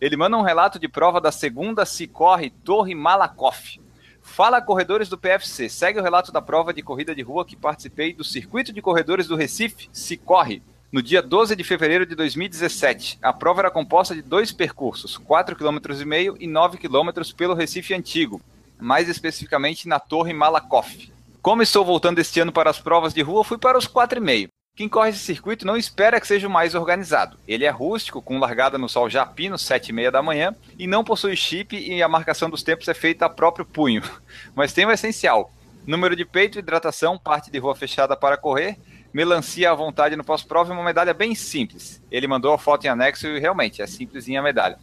Ele 0.00 0.16
manda 0.16 0.36
um 0.36 0.42
relato 0.42 0.78
de 0.78 0.88
prova 0.88 1.20
da 1.20 1.32
segunda 1.32 1.84
Cicorre 1.84 2.50
Torre 2.50 2.94
Malakoff. 2.94 3.80
Fala, 4.22 4.62
corredores 4.62 5.08
do 5.08 5.18
PFC. 5.18 5.68
Segue 5.68 5.98
o 5.98 6.02
relato 6.02 6.30
da 6.30 6.40
prova 6.40 6.72
de 6.72 6.82
corrida 6.82 7.14
de 7.14 7.22
rua 7.22 7.44
que 7.44 7.56
participei 7.56 8.12
do 8.12 8.22
Circuito 8.22 8.72
de 8.72 8.80
Corredores 8.80 9.26
do 9.26 9.36
Recife, 9.36 9.88
Cicorre 9.92 10.62
no 10.90 11.02
dia 11.02 11.22
12 11.22 11.54
de 11.54 11.62
fevereiro 11.62 12.06
de 12.06 12.14
2017. 12.14 13.18
A 13.20 13.32
prova 13.32 13.60
era 13.60 13.70
composta 13.70 14.14
de 14.14 14.22
dois 14.22 14.52
percursos, 14.52 15.18
4,5 15.18 15.56
km 15.56 16.36
e 16.40 16.46
9 16.46 16.78
km 16.78 17.10
pelo 17.36 17.54
Recife 17.54 17.94
Antigo, 17.94 18.40
mais 18.80 19.08
especificamente 19.08 19.86
na 19.86 20.00
Torre 20.00 20.32
Malakoff. 20.32 21.12
Como 21.42 21.62
estou 21.62 21.84
voltando 21.84 22.18
este 22.18 22.40
ano 22.40 22.52
para 22.52 22.70
as 22.70 22.80
provas 22.80 23.12
de 23.12 23.22
rua, 23.22 23.44
fui 23.44 23.58
para 23.58 23.78
os 23.78 23.86
4,5. 23.86 24.48
Quem 24.74 24.88
corre 24.88 25.10
esse 25.10 25.18
circuito 25.18 25.66
não 25.66 25.76
espera 25.76 26.20
que 26.20 26.26
seja 26.26 26.46
o 26.46 26.50
mais 26.50 26.74
organizado. 26.74 27.36
Ele 27.48 27.64
é 27.64 27.68
rústico, 27.68 28.22
com 28.22 28.38
largada 28.38 28.78
no 28.78 28.88
sol 28.88 29.10
já 29.10 29.26
pino, 29.26 29.56
7h30 29.56 30.10
da 30.12 30.22
manhã, 30.22 30.54
e 30.78 30.86
não 30.86 31.02
possui 31.02 31.36
chip 31.36 31.76
e 31.76 32.00
a 32.00 32.08
marcação 32.08 32.48
dos 32.48 32.62
tempos 32.62 32.86
é 32.86 32.94
feita 32.94 33.26
a 33.26 33.28
próprio 33.28 33.66
punho. 33.66 34.02
Mas 34.54 34.72
tem 34.72 34.86
o 34.86 34.92
essencial: 34.92 35.52
número 35.84 36.14
de 36.14 36.24
peito, 36.24 36.60
hidratação, 36.60 37.18
parte 37.18 37.50
de 37.50 37.58
rua 37.58 37.74
fechada 37.74 38.16
para 38.16 38.36
correr, 38.36 38.78
melancia 39.12 39.70
à 39.70 39.74
vontade 39.74 40.16
no 40.16 40.24
pós-prova 40.24 40.72
uma 40.72 40.84
medalha 40.84 41.14
bem 41.14 41.34
simples. 41.34 42.02
Ele 42.10 42.26
mandou 42.26 42.52
a 42.52 42.58
foto 42.58 42.84
em 42.84 42.88
anexo 42.88 43.26
e 43.26 43.38
realmente 43.38 43.82
é 43.82 43.86
simplesinha 43.86 44.40
a 44.40 44.42
medalha. 44.42 44.78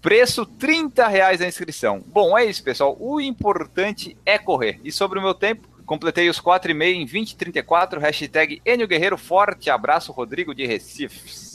Preço 0.00 0.46
30 0.46 1.06
reais 1.08 1.40
a 1.40 1.46
inscrição. 1.46 2.02
Bom, 2.06 2.36
é 2.38 2.44
isso, 2.44 2.62
pessoal. 2.62 2.96
O 3.00 3.20
importante 3.20 4.16
é 4.24 4.38
correr. 4.38 4.80
E 4.84 4.92
sobre 4.92 5.18
o 5.18 5.22
meu 5.22 5.34
tempo, 5.34 5.68
completei 5.84 6.28
os 6.28 6.40
4,5 6.40 6.82
em 6.94 7.04
2034. 7.04 8.00
Hashtag 8.00 8.62
Enio 8.64 8.86
Guerreiro. 8.86 9.18
Forte 9.18 9.70
abraço, 9.70 10.12
Rodrigo 10.12 10.54
de 10.54 10.66
Recife. 10.66 11.48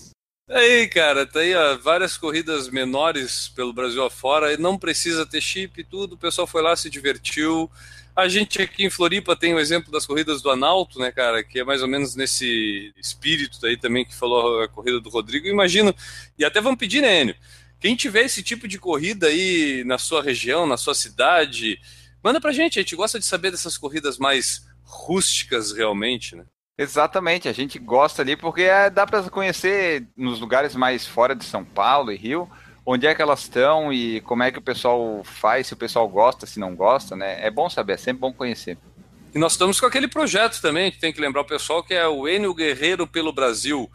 Aí, 0.49 0.87
cara, 0.89 1.25
tá 1.25 1.39
aí 1.39 1.55
ó, 1.55 1.77
várias 1.77 2.17
corridas 2.17 2.69
menores 2.69 3.47
pelo 3.47 3.71
Brasil 3.71 4.03
afora. 4.03 4.57
Não 4.57 4.77
precisa 4.77 5.25
ter 5.25 5.39
chip 5.39 5.79
e 5.79 5.83
tudo. 5.85 6.13
O 6.13 6.17
pessoal 6.17 6.45
foi 6.45 6.61
lá, 6.61 6.75
se 6.75 6.89
divertiu. 6.89 7.71
A 8.15 8.27
gente 8.27 8.61
aqui 8.61 8.85
em 8.85 8.89
Floripa 8.91 9.35
tem 9.35 9.55
o 9.55 9.59
exemplo 9.59 9.91
das 9.91 10.05
corridas 10.05 10.41
do 10.41 10.51
Analto, 10.51 10.99
né, 10.99 11.11
cara, 11.11 11.43
que 11.43 11.59
é 11.59 11.63
mais 11.63 11.81
ou 11.81 11.87
menos 11.87 12.15
nesse 12.15 12.93
espírito 12.95 13.65
aí 13.65 13.75
também 13.75 14.05
que 14.05 14.13
falou 14.13 14.61
a 14.61 14.67
corrida 14.67 14.99
do 14.99 15.09
Rodrigo. 15.09 15.47
Imagino, 15.47 15.93
e 16.37 16.45
até 16.45 16.61
vamos 16.61 16.77
pedir, 16.77 17.01
né, 17.01 17.21
Enio? 17.21 17.35
Quem 17.79 17.95
tiver 17.95 18.21
esse 18.21 18.43
tipo 18.43 18.67
de 18.67 18.77
corrida 18.77 19.27
aí 19.27 19.83
na 19.85 19.97
sua 19.97 20.21
região, 20.21 20.67
na 20.67 20.77
sua 20.77 20.93
cidade, 20.93 21.79
manda 22.23 22.39
pra 22.39 22.53
gente. 22.53 22.79
A 22.79 22.81
gente 22.81 22.95
gosta 22.95 23.19
de 23.19 23.25
saber 23.25 23.51
dessas 23.51 23.77
corridas 23.77 24.17
mais 24.17 24.65
rústicas 24.83 25.71
realmente, 25.71 26.35
né? 26.35 26.45
Exatamente, 26.77 27.47
a 27.47 27.53
gente 27.53 27.77
gosta 27.77 28.21
ali 28.21 28.35
porque 28.35 28.63
é, 28.63 28.89
dá 28.89 29.05
para 29.05 29.29
conhecer 29.29 30.07
nos 30.17 30.39
lugares 30.39 30.75
mais 30.75 31.05
fora 31.05 31.35
de 31.35 31.45
São 31.45 31.63
Paulo 31.63 32.11
e 32.11 32.17
Rio 32.17 32.49
onde 32.85 33.07
é 33.07 33.15
que 33.15 33.21
elas 33.21 33.41
estão 33.41 33.91
e 33.91 34.21
como 34.21 34.43
é 34.43 34.51
que 34.51 34.59
o 34.59 34.61
pessoal 34.61 35.21
faz, 35.23 35.67
se 35.67 35.73
o 35.73 35.77
pessoal 35.77 36.07
gosta, 36.07 36.45
se 36.45 36.59
não 36.59 36.75
gosta, 36.75 37.15
né? 37.15 37.45
É 37.45 37.49
bom 37.49 37.69
saber, 37.69 37.93
é 37.93 37.97
sempre 37.97 38.21
bom 38.21 38.33
conhecer. 38.33 38.77
E 39.33 39.39
nós 39.39 39.53
estamos 39.53 39.79
com 39.79 39.85
aquele 39.85 40.07
projeto 40.07 40.61
também, 40.61 40.91
que 40.91 40.99
tem 40.99 41.11
que 41.11 41.19
lembrar 41.19 41.41
o 41.41 41.45
pessoal, 41.45 41.83
que 41.83 41.93
é 41.93 42.07
o 42.07 42.27
Enio 42.27 42.53
Guerreiro 42.53 43.07
pelo 43.07 43.33
Brasil, 43.33 43.89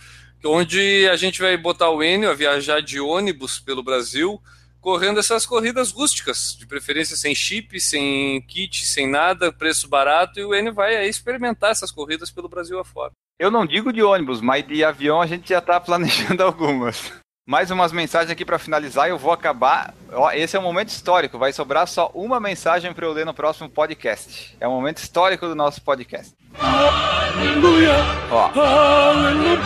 onde 0.45 1.09
a 1.09 1.16
gente 1.16 1.41
vai 1.41 1.57
botar 1.57 1.91
o 1.91 2.03
Enio 2.03 2.30
a 2.30 2.34
viajar 2.34 2.80
de 2.80 2.99
ônibus 2.99 3.61
pelo 3.61 3.82
Brasil, 3.82 4.41
correndo 4.80 5.20
essas 5.20 5.47
corridas 5.47 5.93
rústicas, 5.93 6.57
de 6.59 6.66
preferência 6.66 7.16
sem 7.16 7.34
chip, 7.34 7.80
sem 7.80 8.41
kit, 8.43 8.84
sem 8.84 9.09
nada, 9.09 9.53
preço 9.53 9.89
barato, 9.89 10.41
e 10.41 10.45
o 10.45 10.55
Enio 10.55 10.72
vai 10.72 11.07
experimentar 11.07 11.70
essas 11.70 11.93
corridas 11.93 12.30
pelo 12.30 12.49
Brasil 12.49 12.78
afora. 12.80 13.12
Eu 13.39 13.51
não 13.51 13.64
digo 13.64 13.93
de 13.93 14.03
ônibus, 14.03 14.41
mas 14.41 14.66
de 14.66 14.82
avião 14.82 15.20
a 15.20 15.26
gente 15.26 15.49
já 15.49 15.59
está 15.59 15.78
planejando 15.78 16.43
algumas. 16.43 17.12
Mais 17.49 17.70
umas 17.70 17.92
mensagens 17.92 18.30
aqui 18.30 18.44
para 18.44 18.59
finalizar. 18.59 19.09
Eu 19.09 19.16
vou 19.16 19.32
acabar. 19.32 19.94
Ó, 20.12 20.30
esse 20.32 20.55
é 20.55 20.61
um 20.61 20.62
momento 20.62 20.90
histórico. 20.90 21.38
Vai 21.38 21.51
sobrar 21.51 21.88
só 21.88 22.11
uma 22.12 22.38
mensagem 22.38 22.92
para 22.92 23.07
eu 23.07 23.12
ler 23.14 23.24
no 23.24 23.32
próximo 23.32 23.70
podcast. 23.70 24.55
É 24.61 24.68
um 24.68 24.72
momento 24.72 24.99
histórico 24.99 25.46
do 25.46 25.55
nosso 25.55 25.80
podcast. 25.80 26.34
Aleluia! 26.61 27.94
Ó. 28.30 28.51
Aleluia! 28.55 29.59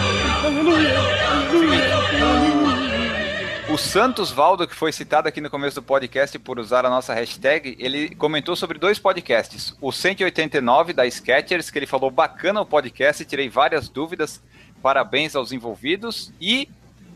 Aleluia! 0.44 0.94
O 3.68 3.76
Santos 3.76 4.30
Valdo, 4.30 4.68
que 4.68 4.76
foi 4.76 4.92
citado 4.92 5.26
aqui 5.26 5.40
no 5.40 5.50
começo 5.50 5.74
do 5.74 5.82
podcast 5.82 6.38
por 6.38 6.60
usar 6.60 6.86
a 6.86 6.90
nossa 6.90 7.12
hashtag, 7.12 7.74
ele 7.80 8.14
comentou 8.14 8.54
sobre 8.54 8.78
dois 8.78 9.00
podcasts. 9.00 9.76
O 9.80 9.90
189 9.90 10.92
da 10.92 11.04
Sketchers, 11.04 11.68
que 11.68 11.80
ele 11.80 11.86
falou 11.86 12.12
bacana 12.12 12.60
o 12.60 12.66
podcast, 12.66 13.24
tirei 13.24 13.48
várias 13.48 13.88
dúvidas. 13.88 14.40
Parabéns 14.80 15.34
aos 15.34 15.50
envolvidos. 15.50 16.32
E 16.40 16.68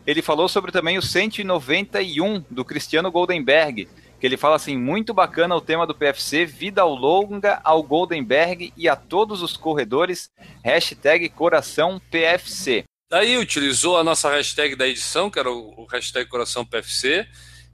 ele 0.07 0.21
falou 0.21 0.47
sobre 0.47 0.71
também 0.71 0.97
o 0.97 1.01
191 1.01 2.45
do 2.49 2.63
Cristiano 2.63 3.11
Goldenberg, 3.11 3.89
que 4.17 4.25
ele 4.25 4.37
fala 4.37 4.55
assim, 4.55 4.77
muito 4.77 5.13
bacana 5.13 5.53
o 5.53 5.61
tema 5.61 5.85
do 5.85 5.93
PFC, 5.93 6.45
vida 6.45 6.85
longa 6.85 7.59
ao 7.61 7.83
Goldenberg 7.83 8.73
e 8.77 8.87
a 8.87 8.95
todos 8.95 9.41
os 9.41 9.57
corredores, 9.57 10.31
hashtag 10.63 11.27
coração 11.27 12.01
PFC. 12.09 12.85
Daí 13.11 13.37
utilizou 13.37 13.97
a 13.97 14.03
nossa 14.03 14.29
hashtag 14.29 14.77
da 14.77 14.87
edição, 14.87 15.29
que 15.29 15.39
era 15.39 15.51
o 15.51 15.85
hashtag 15.91 16.29
coração 16.29 16.65
PFC, 16.65 17.27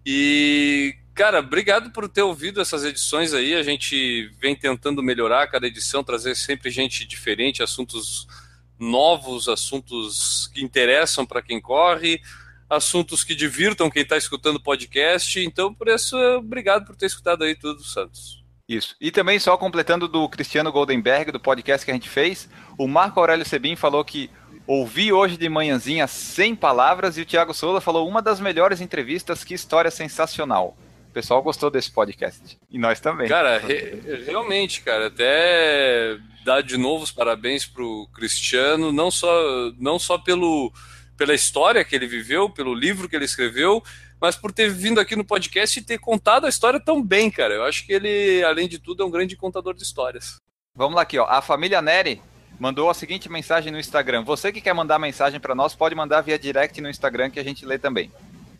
e 0.04 0.96
Cara, 1.16 1.42
obrigado 1.42 1.92
por 1.92 2.10
ter 2.10 2.24
ouvido 2.24 2.60
essas 2.60 2.84
edições 2.84 3.36
aí. 3.36 3.54
A 3.54 3.62
gente 3.62 4.32
vem 4.40 4.56
tentando 4.56 5.04
melhorar 5.04 5.46
cada 5.46 5.68
edição, 5.68 6.04
trazer 6.04 6.36
sempre 6.36 6.72
gente 6.72 7.06
diferente, 7.06 7.62
assuntos 7.62 8.28
novos, 8.80 9.48
assuntos 9.48 10.50
que 10.54 10.64
interessam 10.64 11.26
para 11.26 11.42
quem 11.42 11.62
corre, 11.62 12.22
assuntos 12.70 13.24
que 13.24 13.36
divirtam 13.36 13.90
quem 13.90 14.04
está 14.04 14.18
escutando 14.18 14.62
podcast. 14.62 15.40
Então, 15.40 15.74
por 15.74 15.88
isso, 15.88 16.18
obrigado 16.38 16.86
por 16.86 16.96
ter 16.96 17.06
escutado 17.06 17.44
aí 17.44 17.56
tudo, 17.56 17.84
Santos. 17.84 18.44
Isso. 18.68 18.96
E 19.00 19.12
também, 19.12 19.40
só 19.40 19.58
completando 19.58 20.08
do 20.08 20.28
Cristiano 20.30 20.72
Goldenberg, 20.72 21.32
do 21.32 21.40
podcast 21.40 21.86
que 21.86 21.92
a 21.92 21.94
gente 21.94 22.10
fez, 22.10 22.50
o 22.78 22.88
Marco 22.88 23.20
Aurélio 23.20 23.46
Sebin 23.46 23.76
falou 23.76 24.04
que 24.06 24.30
Ouvi 24.66 25.12
hoje 25.12 25.36
de 25.36 25.50
manhãzinha 25.50 26.08
sem 26.08 26.56
palavras 26.56 27.18
e 27.18 27.22
o 27.22 27.26
Thiago 27.26 27.54
Souza 27.54 27.82
falou 27.82 28.08
uma 28.08 28.22
das 28.22 28.40
melhores 28.40 28.80
entrevistas, 28.80 29.44
que 29.44 29.54
história 29.54 29.92
sensacional. 29.92 30.78
O 31.14 31.22
pessoal 31.22 31.44
gostou 31.44 31.70
desse 31.70 31.92
podcast. 31.92 32.58
E 32.72 32.80
nós 32.80 33.00
também. 33.00 33.28
Cara, 33.28 33.60
re 33.60 34.02
realmente, 34.26 34.82
cara, 34.82 35.08
até 35.08 36.18
dar 36.44 36.64
de 36.64 36.76
novo 36.76 37.04
os 37.04 37.12
parabéns 37.12 37.68
pro 37.68 38.10
Cristiano, 38.16 38.92
não 38.92 39.12
só, 39.12 39.32
não 39.78 40.00
só 40.00 40.18
pelo, 40.18 40.74
pela 41.16 41.36
história 41.36 41.86
que 41.86 41.96
ele 41.96 42.08
viveu, 42.08 42.50
pelo 42.50 42.74
livro 42.74 43.08
que 43.08 43.16
ele 43.16 43.26
escreveu, 43.26 43.84
mas 44.20 44.36
por 44.36 44.52
ter 44.52 44.72
vindo 44.72 45.00
aqui 45.00 45.16
no 45.16 45.24
podcast 45.24 45.78
e 45.78 45.84
ter 45.84 46.00
contado 46.00 46.48
a 46.48 46.50
história 46.50 46.80
tão 46.80 47.00
bem, 47.00 47.30
cara. 47.30 47.54
Eu 47.54 47.64
acho 47.64 47.86
que 47.86 47.94
ele, 47.94 48.44
além 48.44 48.68
de 48.68 48.80
tudo, 48.80 49.04
é 49.04 49.06
um 49.06 49.12
grande 49.12 49.36
contador 49.36 49.76
de 49.76 49.84
histórias. 49.84 50.38
Vamos 50.76 50.96
lá 50.96 51.04
aqui, 51.04 51.20
ó. 51.20 51.26
A 51.26 51.44
família 51.44 51.80
Neri 51.80 52.24
mandou 52.60 52.90
a 52.90 52.94
seguinte 52.96 53.30
mensagem 53.30 53.72
no 53.72 53.80
Instagram. 53.80 54.24
Você 54.24 54.52
que 54.52 54.62
quer 54.62 54.74
mandar 54.74 54.98
mensagem 54.98 55.40
para 55.40 55.54
nós, 55.54 55.76
pode 55.76 55.94
mandar 55.94 56.22
via 56.22 56.40
direct 56.40 56.82
no 56.82 56.90
Instagram 56.90 57.30
que 57.30 57.40
a 57.40 57.44
gente 57.44 57.64
lê 57.68 57.78
também. 57.78 58.12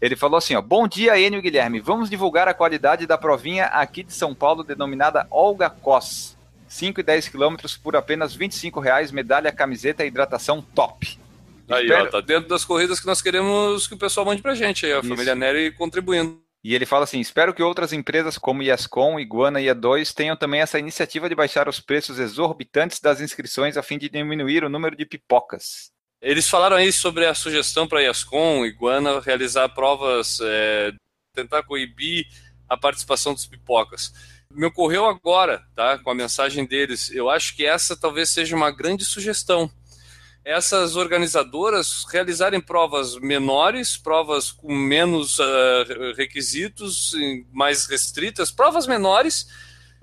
Ele 0.04 0.18
falou 0.18 0.38
assim, 0.38 0.54
ó, 0.54 0.62
bom 0.62 0.86
dia, 0.86 1.18
Enio 1.18 1.42
Guilherme. 1.42 1.80
Vamos 1.80 2.10
divulgar 2.10 2.46
a 2.46 2.54
qualidade 2.54 3.08
da 3.08 3.18
provinha 3.18 3.68
aqui 3.68 4.04
de 4.04 4.12
São 4.12 4.36
Paulo, 4.36 4.62
denominada 4.62 5.26
Olga 5.32 5.70
Cos. 5.70 6.36
5 6.68 7.00
e 7.00 7.04
10 7.04 7.30
quilômetros 7.30 7.78
por 7.78 7.96
apenas 7.96 8.36
25 8.36 8.82
reais, 8.82 9.14
medalha, 9.14 9.50
camiseta 9.50 10.04
e 10.04 10.08
hidratação 10.08 10.62
top. 10.62 11.18
Aí, 11.70 11.86
Espero... 11.86 12.08
ó, 12.08 12.10
tá 12.10 12.20
dentro 12.20 12.50
das 12.50 12.66
corridas 12.66 13.00
que 13.00 13.06
nós 13.06 13.22
queremos 13.22 13.88
que 13.88 13.94
o 13.94 13.98
pessoal 13.98 14.26
mande 14.26 14.42
pra 14.42 14.54
gente 14.54 14.86
aí, 14.86 14.92
a 14.92 15.00
Isso. 15.00 15.08
família 15.08 15.36
Nery 15.36 15.72
contribuindo. 15.72 16.38
E 16.62 16.76
ele 16.76 16.86
fala 16.86 17.06
assim: 17.06 17.22
espero 17.22 17.54
que 17.54 17.64
outras 17.64 17.94
empresas 17.94 18.38
como 18.38 18.62
Yascom, 18.62 19.18
Iguana 19.18 19.62
e 19.62 19.68
A2 19.68 20.14
tenham 20.14 20.36
também 20.36 20.60
essa 20.60 20.78
iniciativa 20.78 21.30
de 21.30 21.36
baixar 21.36 21.70
os 21.70 21.80
preços 21.80 22.20
exorbitantes 22.20 23.00
das 23.00 23.22
inscrições 23.22 23.78
a 23.78 23.82
fim 23.82 23.98
de 23.98 24.10
diminuir 24.10 24.66
o 24.66 24.70
número 24.70 24.98
de 24.98 25.06
pipocas. 25.06 25.94
Eles 26.24 26.50
falaram 26.50 26.78
aí 26.78 26.92
sobre 26.92 27.26
a 27.26 27.36
sugestão 27.36 27.88
para 27.88 28.02
Yascom, 28.02 28.66
Iguana 28.66 29.20
realizar 29.20 29.70
provas, 29.70 30.40
é, 30.42 30.92
tentar 31.36 31.64
coibir 31.64 32.26
a 32.68 32.76
participação 32.76 33.34
dos 33.34 33.46
pipocas. 33.46 34.14
Me 34.50 34.66
ocorreu 34.66 35.06
agora, 35.06 35.64
tá, 35.76 36.00
com 36.00 36.10
a 36.10 36.16
mensagem 36.16 36.66
deles. 36.66 37.12
Eu 37.12 37.30
acho 37.30 37.56
que 37.56 37.66
essa 37.66 37.96
talvez 37.96 38.30
seja 38.30 38.56
uma 38.56 38.72
grande 38.72 39.04
sugestão 39.04 39.70
essas 40.46 40.98
organizadoras 40.98 42.04
realizarem 42.12 42.60
provas 42.60 43.16
menores, 43.16 43.96
provas 43.96 44.52
com 44.52 44.76
menos 44.76 45.40
uh, 45.40 46.14
requisitos, 46.18 47.14
mais 47.52 47.86
restritas, 47.86 48.52
provas 48.52 48.86
menores, 48.86 49.48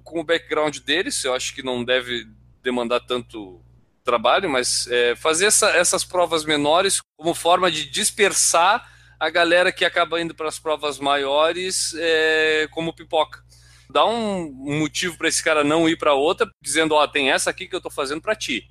com 0.02 0.20
o 0.20 0.24
background 0.24 0.78
deles, 0.78 1.22
eu 1.24 1.34
acho 1.34 1.54
que 1.54 1.62
não 1.62 1.84
deve 1.84 2.26
demandar 2.62 3.00
tanto 3.00 3.60
trabalho, 4.04 4.48
mas 4.48 4.86
é, 4.88 5.14
fazer 5.16 5.46
essa, 5.46 5.70
essas 5.70 6.04
provas 6.04 6.44
menores 6.44 7.00
como 7.16 7.34
forma 7.34 7.70
de 7.70 7.88
dispersar 7.88 8.88
a 9.18 9.28
galera 9.28 9.70
que 9.70 9.84
acaba 9.84 10.20
indo 10.20 10.34
para 10.34 10.48
as 10.48 10.58
provas 10.58 10.98
maiores 10.98 11.94
é, 11.98 12.68
como 12.70 12.94
pipoca. 12.94 13.42
Dá 13.88 14.04
um, 14.06 14.50
motivo 14.52 15.18
para 15.18 15.28
esse 15.28 15.42
cara 15.42 15.64
não 15.64 15.88
ir 15.88 15.96
para 15.96 16.14
outra, 16.14 16.48
dizendo: 16.62 16.94
Ó, 16.94 17.02
oh, 17.02 17.08
tem 17.08 17.30
essa 17.30 17.50
aqui 17.50 17.66
que 17.66 17.74
eu 17.74 17.78
estou 17.78 17.90
fazendo 17.90 18.22
para 18.22 18.36
ti 18.36 18.68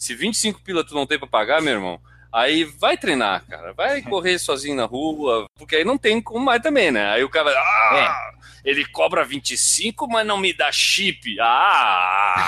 se 0.00 0.14
25 0.14 0.62
pila 0.62 0.82
tu 0.82 0.94
não 0.94 1.06
tem 1.06 1.18
para 1.18 1.28
pagar, 1.28 1.60
meu 1.60 1.74
irmão, 1.74 2.00
aí 2.32 2.64
vai 2.64 2.96
treinar, 2.96 3.44
cara. 3.46 3.74
Vai 3.74 4.00
correr 4.08 4.38
sozinho 4.38 4.74
na 4.74 4.86
rua, 4.86 5.44
porque 5.56 5.76
aí 5.76 5.84
não 5.84 5.98
tem 5.98 6.22
como 6.22 6.42
mais 6.42 6.62
também, 6.62 6.90
né? 6.90 7.10
Aí 7.10 7.22
o 7.22 7.28
cara 7.28 7.52
vai, 7.52 7.54
ah, 7.54 8.32
é. 8.64 8.70
ele 8.70 8.86
cobra 8.86 9.22
25, 9.22 10.08
mas 10.08 10.26
não 10.26 10.38
me 10.38 10.54
dá 10.54 10.72
chip. 10.72 11.38
Ah! 11.38 12.38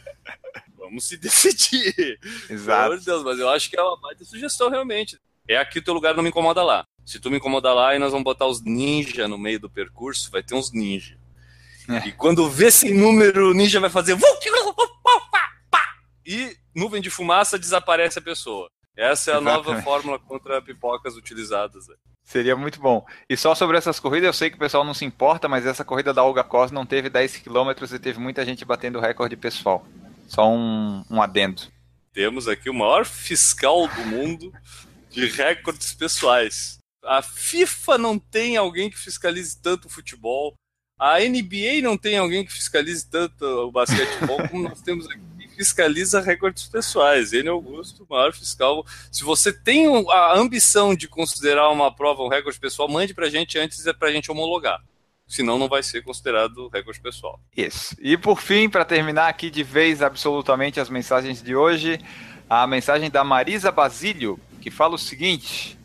Vamos 0.90 1.08
se 1.08 1.16
decidir. 1.18 2.18
Exato. 2.50 2.90
Pelo 2.90 3.00
Deus, 3.02 3.24
mas 3.24 3.38
eu 3.38 3.48
acho 3.48 3.70
que 3.70 3.78
é 3.78 3.82
uma 3.82 3.98
baita 3.98 4.24
sugestão, 4.24 4.68
realmente. 4.68 5.18
É 5.48 5.56
aqui 5.56 5.78
o 5.78 5.82
teu 5.82 5.94
lugar, 5.94 6.14
não 6.14 6.22
me 6.22 6.28
incomoda 6.28 6.62
lá. 6.62 6.84
Se 7.06 7.18
tu 7.18 7.30
me 7.30 7.38
incomoda 7.38 7.72
lá, 7.72 7.90
aí 7.90 7.98
nós 7.98 8.12
vamos 8.12 8.24
botar 8.24 8.46
os 8.46 8.62
ninja 8.62 9.26
no 9.26 9.38
meio 9.38 9.58
do 9.58 9.70
percurso, 9.70 10.30
vai 10.30 10.42
ter 10.42 10.54
uns 10.54 10.70
ninja. 10.72 11.16
É. 11.88 12.08
E 12.08 12.12
quando 12.12 12.48
vê 12.48 12.70
sem 12.70 12.94
número, 12.94 13.50
o 13.50 13.54
ninja 13.54 13.80
vai 13.80 13.90
fazer 13.90 14.16
e 16.30 16.56
nuvem 16.72 17.02
de 17.02 17.10
fumaça 17.10 17.58
desaparece 17.58 18.20
a 18.20 18.22
pessoa. 18.22 18.70
Essa 18.96 19.32
é 19.32 19.34
a 19.34 19.40
Exatamente. 19.40 19.66
nova 19.66 19.82
fórmula 19.82 20.18
contra 20.18 20.62
pipocas 20.62 21.16
utilizadas. 21.16 21.86
Seria 22.22 22.54
muito 22.54 22.78
bom. 22.78 23.04
E 23.28 23.36
só 23.36 23.54
sobre 23.54 23.76
essas 23.76 23.98
corridas, 23.98 24.26
eu 24.28 24.32
sei 24.32 24.50
que 24.50 24.56
o 24.56 24.60
pessoal 24.60 24.84
não 24.84 24.94
se 24.94 25.04
importa, 25.04 25.48
mas 25.48 25.66
essa 25.66 25.84
corrida 25.84 26.14
da 26.14 26.22
Olga 26.22 26.44
Cos 26.44 26.70
não 26.70 26.86
teve 26.86 27.10
10 27.10 27.38
km 27.38 27.70
e 27.92 27.98
teve 27.98 28.20
muita 28.20 28.44
gente 28.44 28.64
batendo 28.64 28.98
o 28.98 29.00
recorde 29.00 29.36
pessoal. 29.36 29.84
Só 30.30 30.48
um, 30.48 31.04
um 31.10 31.20
adendo. 31.20 31.62
Temos 32.12 32.46
aqui 32.46 32.70
o 32.70 32.74
maior 32.74 33.04
fiscal 33.04 33.88
do 33.88 34.06
mundo 34.06 34.52
de 35.10 35.26
recordes 35.26 35.92
pessoais. 35.92 36.78
A 37.04 37.20
FIFA 37.20 37.98
não 37.98 38.16
tem 38.16 38.56
alguém 38.56 38.88
que 38.88 38.96
fiscalize 38.96 39.60
tanto 39.60 39.88
o 39.88 39.90
futebol. 39.90 40.54
A 40.96 41.18
NBA 41.18 41.82
não 41.82 41.98
tem 41.98 42.16
alguém 42.16 42.44
que 42.44 42.52
fiscalize 42.52 43.04
tanto 43.08 43.44
o 43.44 43.72
basquetebol 43.72 44.38
como 44.48 44.68
nós 44.68 44.80
temos 44.80 45.08
aqui 45.10 45.30
fiscaliza 45.60 46.20
recordes 46.20 46.66
pessoais. 46.66 47.34
Ele, 47.34 47.48
Augusto, 47.48 48.06
o 48.08 48.14
maior 48.14 48.32
fiscal. 48.32 48.86
Se 49.12 49.22
você 49.22 49.52
tem 49.52 49.86
a 50.10 50.38
ambição 50.38 50.94
de 50.94 51.06
considerar 51.06 51.68
uma 51.68 51.94
prova 51.94 52.22
um 52.22 52.28
recorde 52.28 52.58
pessoal, 52.58 52.88
mande 52.88 53.12
para 53.12 53.26
a 53.26 53.30
gente 53.30 53.58
antes 53.58 53.86
é 53.86 53.92
para 53.92 54.08
a 54.08 54.12
gente 54.12 54.30
homologar. 54.30 54.82
Senão 55.30 55.60
não 55.60 55.68
vai 55.68 55.80
ser 55.80 56.02
considerado 56.02 56.68
recorde 56.74 57.00
pessoal. 57.00 57.38
Isso. 57.56 57.96
E 58.00 58.16
por 58.16 58.40
fim, 58.40 58.68
para 58.68 58.84
terminar 58.84 59.28
aqui 59.28 59.48
de 59.48 59.62
vez 59.62 60.02
absolutamente 60.02 60.80
as 60.80 60.90
mensagens 60.90 61.40
de 61.40 61.54
hoje, 61.54 62.00
a 62.48 62.66
mensagem 62.66 63.08
da 63.08 63.22
Marisa 63.22 63.70
Basílio, 63.70 64.40
que 64.60 64.72
fala 64.72 64.96
o 64.96 64.98
seguinte: 64.98 65.78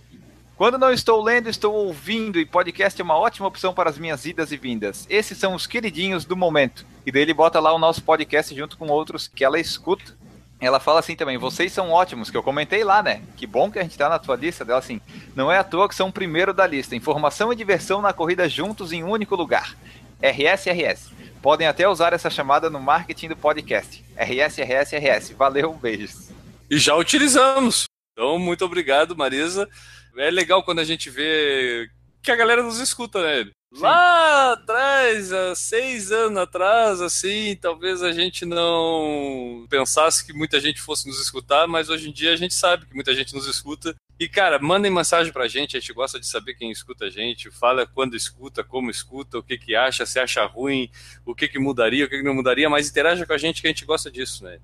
quando 0.57 0.79
não 0.79 0.91
estou 0.91 1.21
lendo, 1.21 1.47
estou 1.47 1.75
ouvindo 1.75 2.39
e 2.39 2.45
podcast 2.45 2.99
é 2.99 3.03
uma 3.03 3.19
ótima 3.19 3.47
opção 3.47 3.71
para 3.71 3.87
as 3.87 3.99
minhas 3.99 4.25
idas 4.25 4.51
e 4.51 4.57
vindas. 4.57 5.05
Esses 5.11 5.37
são 5.37 5.53
os 5.53 5.67
queridinhos 5.67 6.25
do 6.25 6.35
momento. 6.35 6.83
E 7.05 7.11
daí 7.11 7.21
ele 7.21 7.33
bota 7.33 7.59
lá 7.59 7.71
o 7.71 7.77
nosso 7.77 8.01
podcast 8.01 8.55
junto 8.55 8.79
com 8.79 8.87
outros 8.87 9.27
que 9.27 9.45
ela 9.45 9.59
escuta. 9.59 10.17
Ela 10.59 10.79
fala 10.79 10.99
assim 10.99 11.15
também, 11.15 11.37
vocês 11.37 11.71
são 11.71 11.91
ótimos, 11.91 12.31
que 12.31 12.37
eu 12.37 12.43
comentei 12.43 12.83
lá, 12.83 13.03
né? 13.03 13.21
Que 13.35 13.45
bom 13.45 13.69
que 13.69 13.77
a 13.77 13.83
gente 13.83 13.97
tá 13.97 14.07
na 14.07 14.17
tua 14.17 14.35
lista 14.35 14.63
dela 14.63 14.79
assim. 14.79 15.01
Não 15.35 15.51
é 15.51 15.57
à 15.57 15.63
toa 15.63 15.87
que 15.87 15.95
são 15.95 16.07
o 16.07 16.13
primeiro 16.13 16.53
da 16.53 16.65
lista. 16.65 16.95
Informação 16.95 17.51
e 17.51 17.55
diversão 17.55 18.01
na 18.01 18.13
corrida 18.13 18.47
juntos 18.47 18.93
em 18.93 19.03
um 19.03 19.11
único 19.11 19.35
lugar. 19.35 19.75
RSRS. 20.21 21.11
Podem 21.41 21.67
até 21.67 21.87
usar 21.87 22.13
essa 22.13 22.29
chamada 22.29 22.69
no 22.69 22.79
marketing 22.79 23.29
do 23.29 23.35
podcast. 23.35 24.03
RSRSRS. 24.17 25.31
Valeu, 25.37 25.73
beijos. 25.73 26.29
E 26.69 26.77
já 26.77 26.95
utilizamos. 26.95 27.85
Então, 28.13 28.39
muito 28.39 28.63
obrigado, 28.63 29.15
Marisa 29.15 29.69
é 30.17 30.31
legal 30.31 30.63
quando 30.63 30.79
a 30.79 30.83
gente 30.83 31.09
vê 31.09 31.87
que 32.25 32.31
a 32.31 32.35
galera 32.35 32.63
nos 32.63 32.79
escuta, 32.79 33.21
né? 33.21 33.51
Sim. 33.73 33.81
Lá 33.81 34.53
atrás, 34.53 35.33
há 35.33 35.53
seis 35.53 36.11
anos 36.11 36.37
atrás, 36.37 37.01
assim, 37.01 37.57
talvez 37.59 38.01
a 38.01 38.11
gente 38.11 38.45
não 38.45 39.67
pensasse 39.69 40.25
que 40.25 40.31
muita 40.31 40.61
gente 40.61 40.79
fosse 40.79 41.07
nos 41.07 41.19
escutar, 41.19 41.67
mas 41.67 41.89
hoje 41.89 42.09
em 42.09 42.13
dia 42.13 42.31
a 42.31 42.37
gente 42.37 42.53
sabe 42.53 42.85
que 42.85 42.95
muita 42.95 43.13
gente 43.13 43.33
nos 43.35 43.45
escuta. 43.47 43.93
E, 44.17 44.29
cara, 44.29 44.59
mandem 44.59 44.89
mensagem 44.89 45.33
pra 45.33 45.47
gente, 45.49 45.75
a 45.75 45.79
gente 45.81 45.91
gosta 45.91 46.17
de 46.17 46.25
saber 46.25 46.53
quem 46.53 46.71
escuta 46.71 47.05
a 47.05 47.09
gente, 47.09 47.51
fala 47.51 47.85
quando 47.85 48.15
escuta, 48.15 48.63
como 48.63 48.89
escuta, 48.89 49.37
o 49.37 49.43
que 49.43 49.57
que 49.57 49.75
acha, 49.75 50.05
se 50.05 50.19
acha 50.19 50.45
ruim, 50.45 50.89
o 51.25 51.35
que 51.35 51.49
que 51.49 51.59
mudaria, 51.59 52.05
o 52.05 52.09
que 52.09 52.19
que 52.19 52.23
não 52.23 52.33
mudaria, 52.33 52.69
mas 52.69 52.89
interaja 52.89 53.25
com 53.25 53.33
a 53.33 53.37
gente 53.37 53.61
que 53.61 53.67
a 53.67 53.71
gente 53.71 53.83
gosta 53.83 54.09
disso, 54.09 54.45
né? 54.45 54.59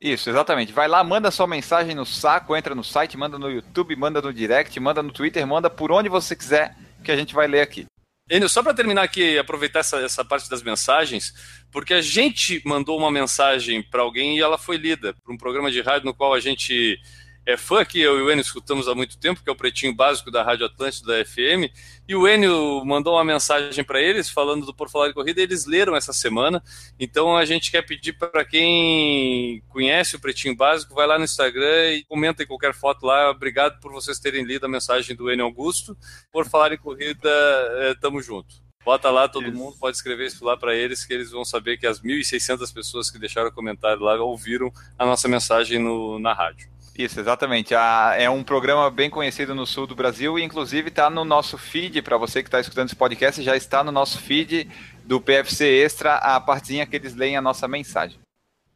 Isso, 0.00 0.30
exatamente. 0.30 0.72
Vai 0.72 0.86
lá, 0.86 1.02
manda 1.02 1.30
sua 1.32 1.46
mensagem 1.48 1.94
no 1.94 2.06
saco, 2.06 2.54
entra 2.54 2.74
no 2.74 2.84
site, 2.84 3.16
manda 3.16 3.36
no 3.36 3.50
YouTube, 3.50 3.96
manda 3.96 4.22
no 4.22 4.32
direct, 4.32 4.78
manda 4.78 5.02
no 5.02 5.10
Twitter, 5.10 5.44
manda 5.44 5.68
por 5.68 5.90
onde 5.90 6.08
você 6.08 6.36
quiser 6.36 6.76
que 7.04 7.12
a 7.12 7.16
gente 7.16 7.34
vai 7.34 7.46
ler 7.46 7.60
aqui. 7.60 7.86
Enio, 8.30 8.48
só 8.48 8.62
para 8.62 8.72
terminar 8.72 9.02
aqui, 9.02 9.38
aproveitar 9.38 9.80
essa, 9.80 9.98
essa 9.98 10.24
parte 10.24 10.48
das 10.48 10.62
mensagens, 10.62 11.34
porque 11.70 11.92
a 11.92 12.00
gente 12.00 12.62
mandou 12.64 12.98
uma 12.98 13.10
mensagem 13.10 13.82
para 13.82 14.00
alguém 14.00 14.38
e 14.38 14.40
ela 14.40 14.56
foi 14.56 14.78
lida 14.78 15.12
para 15.12 15.32
um 15.32 15.36
programa 15.36 15.70
de 15.70 15.82
rádio 15.82 16.06
no 16.06 16.14
qual 16.14 16.32
a 16.32 16.40
gente 16.40 16.98
é 17.46 17.56
fã 17.56 17.84
que 17.84 18.00
eu 18.00 18.18
e 18.18 18.22
o 18.22 18.30
Enio 18.30 18.40
escutamos 18.40 18.88
há 18.88 18.94
muito 18.94 19.18
tempo, 19.18 19.42
que 19.42 19.50
é 19.50 19.52
o 19.52 19.56
Pretinho 19.56 19.94
Básico 19.94 20.30
da 20.30 20.42
Rádio 20.42 20.66
Atlântico 20.66 21.06
da 21.06 21.24
FM, 21.24 21.70
e 22.08 22.14
o 22.14 22.26
Enio 22.26 22.84
mandou 22.84 23.14
uma 23.14 23.24
mensagem 23.24 23.84
para 23.84 24.00
eles 24.00 24.28
falando 24.28 24.64
do 24.64 24.74
Por 24.74 24.88
Falar 24.88 25.08
de 25.08 25.14
Corrida, 25.14 25.42
eles 25.42 25.66
leram 25.66 25.94
essa 25.94 26.12
semana, 26.12 26.62
então 26.98 27.36
a 27.36 27.44
gente 27.44 27.70
quer 27.70 27.82
pedir 27.82 28.14
para 28.14 28.44
quem 28.44 29.62
conhece 29.68 30.16
o 30.16 30.20
Pretinho 30.20 30.56
Básico, 30.56 30.94
vai 30.94 31.06
lá 31.06 31.18
no 31.18 31.24
Instagram 31.24 31.92
e 31.92 32.04
comenta 32.04 32.42
em 32.42 32.46
qualquer 32.46 32.74
foto 32.74 33.04
lá, 33.04 33.30
obrigado 33.30 33.78
por 33.80 33.92
vocês 33.92 34.18
terem 34.18 34.44
lido 34.44 34.64
a 34.64 34.68
mensagem 34.68 35.14
do 35.14 35.30
Enio 35.30 35.44
Augusto, 35.44 35.96
Por 36.32 36.48
Falar 36.48 36.72
em 36.72 36.78
Corrida, 36.78 37.28
é, 37.28 37.94
tamo 38.00 38.22
junto. 38.22 38.64
Bota 38.84 39.10
lá, 39.10 39.26
todo 39.26 39.48
isso. 39.48 39.56
mundo 39.56 39.76
pode 39.78 39.96
escrever 39.96 40.26
isso 40.26 40.44
lá 40.44 40.58
para 40.58 40.74
eles, 40.74 41.06
que 41.06 41.14
eles 41.14 41.30
vão 41.30 41.42
saber 41.42 41.78
que 41.78 41.86
as 41.86 42.02
1.600 42.02 42.72
pessoas 42.72 43.10
que 43.10 43.18
deixaram 43.18 43.50
comentário 43.50 44.02
lá 44.02 44.14
ouviram 44.22 44.70
a 44.98 45.06
nossa 45.06 45.26
mensagem 45.26 45.78
no, 45.78 46.18
na 46.18 46.34
rádio. 46.34 46.73
Isso, 46.96 47.18
exatamente. 47.18 47.74
A, 47.74 48.14
é 48.16 48.30
um 48.30 48.44
programa 48.44 48.88
bem 48.88 49.10
conhecido 49.10 49.54
no 49.54 49.66
sul 49.66 49.86
do 49.86 49.96
Brasil 49.96 50.38
e, 50.38 50.44
inclusive, 50.44 50.88
está 50.88 51.10
no 51.10 51.24
nosso 51.24 51.58
feed. 51.58 52.00
Para 52.02 52.16
você 52.16 52.40
que 52.42 52.48
está 52.48 52.60
escutando 52.60 52.86
esse 52.86 52.96
podcast, 52.96 53.42
já 53.42 53.56
está 53.56 53.82
no 53.82 53.90
nosso 53.90 54.18
feed 54.18 54.70
do 55.04 55.20
PFC 55.20 55.66
Extra 55.66 56.14
a 56.14 56.40
partezinha 56.40 56.86
que 56.86 56.94
eles 56.94 57.14
leem 57.14 57.36
a 57.36 57.42
nossa 57.42 57.66
mensagem. 57.66 58.18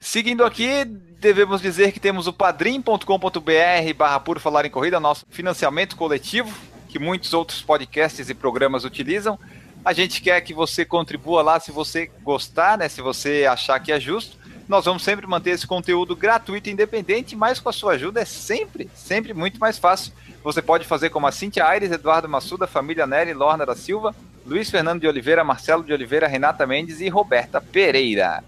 Seguindo 0.00 0.44
aqui, 0.44 0.84
devemos 0.84 1.60
dizer 1.60 1.92
que 1.92 2.00
temos 2.00 2.26
o 2.26 2.32
padrim.com.br 2.32 3.94
barra 3.96 4.20
Puro 4.20 4.40
Falar 4.40 4.64
em 4.64 4.70
Corrida, 4.70 5.00
nosso 5.00 5.24
financiamento 5.28 5.96
coletivo, 5.96 6.52
que 6.88 6.98
muitos 6.98 7.32
outros 7.32 7.62
podcasts 7.62 8.28
e 8.28 8.34
programas 8.34 8.84
utilizam. 8.84 9.38
A 9.84 9.92
gente 9.92 10.20
quer 10.20 10.40
que 10.40 10.52
você 10.52 10.84
contribua 10.84 11.42
lá 11.42 11.58
se 11.60 11.70
você 11.70 12.10
gostar, 12.22 12.78
né? 12.78 12.88
Se 12.88 13.00
você 13.00 13.46
achar 13.48 13.78
que 13.80 13.92
é 13.92 13.98
justo. 13.98 14.36
Nós 14.68 14.84
vamos 14.84 15.02
sempre 15.02 15.26
manter 15.26 15.50
esse 15.50 15.66
conteúdo 15.66 16.14
gratuito 16.14 16.68
e 16.68 16.72
independente, 16.72 17.34
mas 17.34 17.58
com 17.58 17.70
a 17.70 17.72
sua 17.72 17.94
ajuda 17.94 18.20
é 18.20 18.26
sempre, 18.26 18.90
sempre 18.94 19.32
muito 19.32 19.58
mais 19.58 19.78
fácil. 19.78 20.12
Você 20.44 20.60
pode 20.60 20.86
fazer 20.86 21.08
como 21.08 21.26
a 21.26 21.32
Cintia 21.32 21.66
Aires, 21.66 21.90
Eduardo 21.90 22.28
Massuda, 22.28 22.66
Família 22.66 23.06
Nery, 23.06 23.32
Lorna 23.32 23.64
da 23.64 23.74
Silva, 23.74 24.14
Luiz 24.46 24.70
Fernando 24.70 25.00
de 25.00 25.08
Oliveira, 25.08 25.42
Marcelo 25.42 25.82
de 25.82 25.92
Oliveira, 25.92 26.28
Renata 26.28 26.66
Mendes 26.66 27.00
e 27.00 27.08
Roberta 27.08 27.62
Pereira. 27.62 28.44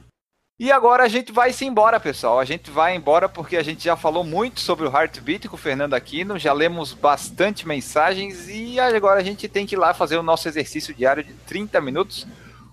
E 0.59 0.71
agora 0.71 1.05
a 1.05 1.09
gente 1.09 1.33
vai 1.33 1.55
se 1.55 1.64
embora, 1.64 1.99
pessoal. 1.99 2.39
A 2.39 2.45
gente 2.45 2.71
vai 2.71 2.95
embora 2.95 3.27
porque 3.27 3.57
a 3.57 3.62
gente 3.62 3.83
já 3.83 3.97
falou 3.97 4.23
muito 4.23 4.61
sobre 4.61 4.87
o 4.87 4.95
Heartbeat 4.95 5.49
com 5.49 5.57
o 5.57 5.59
Fernando 5.59 5.95
Aquino, 5.95 6.39
já 6.39 6.53
lemos 6.53 6.93
bastante 6.93 7.66
mensagens 7.66 8.47
e 8.47 8.79
agora 8.79 9.21
a 9.21 9.25
gente 9.25 9.49
tem 9.49 9.66
que 9.66 9.75
ir 9.75 9.79
lá 9.79 9.95
fazer 9.95 10.18
o 10.18 10.23
nosso 10.23 10.47
exercício 10.47 10.93
diário 10.93 11.25
de 11.25 11.33
30 11.33 11.81
minutos. 11.81 12.27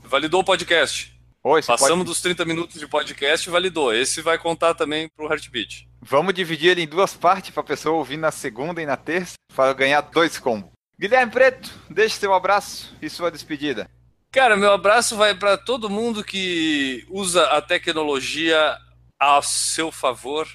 Validou 0.03 0.41
o 0.41 0.43
podcast. 0.43 1.16
Oi, 1.43 1.61
Passamos 1.63 1.97
pode- 1.99 2.03
dos 2.05 2.21
30 2.21 2.43
minutos 2.45 2.79
de 2.79 2.87
podcast 2.87 3.47
e 3.47 3.51
validou. 3.51 3.93
Esse 3.93 4.21
vai 4.21 4.37
contar 4.37 4.73
também 4.73 5.07
pro 5.15 5.27
Heartbeat. 5.31 5.87
Vamos 6.01 6.33
dividir 6.33 6.71
ele 6.71 6.81
em 6.81 6.87
duas 6.87 7.13
partes 7.15 7.51
para 7.51 7.61
a 7.61 7.65
pessoa 7.65 7.95
ouvir 7.97 8.17
na 8.17 8.31
segunda 8.31 8.81
e 8.81 8.85
na 8.85 8.97
terça 8.97 9.35
para 9.55 9.73
ganhar 9.73 10.01
dois 10.01 10.37
combos. 10.37 10.69
Guilherme 10.99 11.31
Preto, 11.31 11.71
deixe 11.89 12.15
seu 12.15 12.33
abraço 12.33 12.95
e 13.01 13.09
sua 13.09 13.31
despedida. 13.31 13.89
Cara, 14.31 14.57
meu 14.57 14.71
abraço 14.73 15.15
vai 15.15 15.33
para 15.35 15.57
todo 15.57 15.89
mundo 15.89 16.23
que 16.23 17.05
usa 17.09 17.43
a 17.45 17.61
tecnologia 17.61 18.77
a 19.19 19.41
seu 19.41 19.91
favor, 19.91 20.47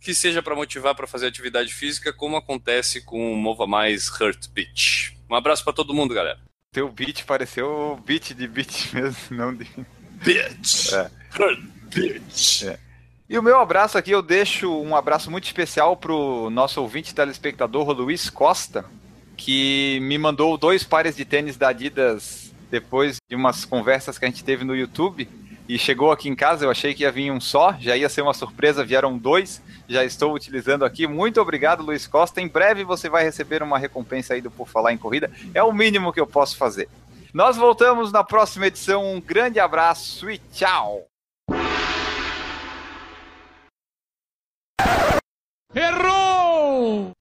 que 0.00 0.14
seja 0.14 0.42
para 0.42 0.54
motivar 0.54 0.94
para 0.94 1.06
fazer 1.06 1.26
atividade 1.26 1.72
física, 1.74 2.12
como 2.12 2.36
acontece 2.36 3.02
com 3.04 3.32
o 3.32 3.36
Mova 3.36 3.66
Mais 3.66 4.08
Heartbeat. 4.20 5.18
Um 5.28 5.34
abraço 5.34 5.62
para 5.64 5.72
todo 5.74 5.92
mundo, 5.94 6.14
galera. 6.14 6.38
Teu 6.72 6.88
beat 6.90 7.24
pareceu 7.24 8.00
beat 8.06 8.32
de 8.32 8.46
beat 8.48 8.90
mesmo, 8.94 9.36
não 9.36 9.54
de. 9.54 9.66
Bitch. 10.22 10.92
É. 10.92 11.10
Heartbeat. 11.38 12.68
É. 12.68 12.78
E 13.28 13.38
o 13.38 13.42
meu 13.42 13.60
abraço 13.60 13.96
aqui, 13.96 14.10
eu 14.10 14.22
deixo 14.22 14.70
um 14.82 14.96
abraço 14.96 15.30
muito 15.30 15.44
especial 15.44 15.96
pro 15.96 16.50
nosso 16.50 16.80
ouvinte 16.82 17.14
telespectador, 17.14 17.90
Luiz 17.92 18.28
Costa, 18.28 18.84
que 19.36 20.00
me 20.02 20.18
mandou 20.18 20.58
dois 20.58 20.82
pares 20.82 21.14
de 21.14 21.24
tênis 21.24 21.56
da 21.56 21.68
Adidas 21.68 22.52
depois 22.70 23.18
de 23.28 23.36
umas 23.36 23.64
conversas 23.64 24.18
que 24.18 24.24
a 24.24 24.28
gente 24.28 24.44
teve 24.44 24.64
no 24.64 24.74
YouTube. 24.74 25.28
E 25.68 25.78
chegou 25.78 26.10
aqui 26.10 26.28
em 26.28 26.34
casa, 26.34 26.64
eu 26.64 26.70
achei 26.70 26.92
que 26.92 27.04
ia 27.04 27.12
vir 27.12 27.30
um 27.30 27.40
só, 27.40 27.76
já 27.78 27.96
ia 27.96 28.08
ser 28.08 28.22
uma 28.22 28.34
surpresa, 28.34 28.84
vieram 28.84 29.16
dois, 29.16 29.62
já 29.88 30.04
estou 30.04 30.34
utilizando 30.34 30.84
aqui. 30.84 31.06
Muito 31.06 31.40
obrigado, 31.40 31.84
Luiz 31.84 32.08
Costa. 32.08 32.40
Em 32.40 32.48
breve 32.48 32.82
você 32.82 33.08
vai 33.08 33.22
receber 33.22 33.62
uma 33.62 33.78
recompensa 33.78 34.34
aí 34.34 34.40
do 34.40 34.50
Por 34.50 34.68
Falar 34.68 34.92
em 34.92 34.98
Corrida. 34.98 35.30
É 35.54 35.62
o 35.62 35.72
mínimo 35.72 36.12
que 36.12 36.18
eu 36.18 36.26
posso 36.26 36.56
fazer. 36.56 36.88
Nós 37.32 37.56
voltamos 37.56 38.10
na 38.12 38.24
próxima 38.24 38.66
edição. 38.66 39.04
Um 39.14 39.20
grande 39.20 39.60
abraço 39.60 40.30
e 40.30 40.38
tchau! 40.38 41.06
Errou! 45.74 47.12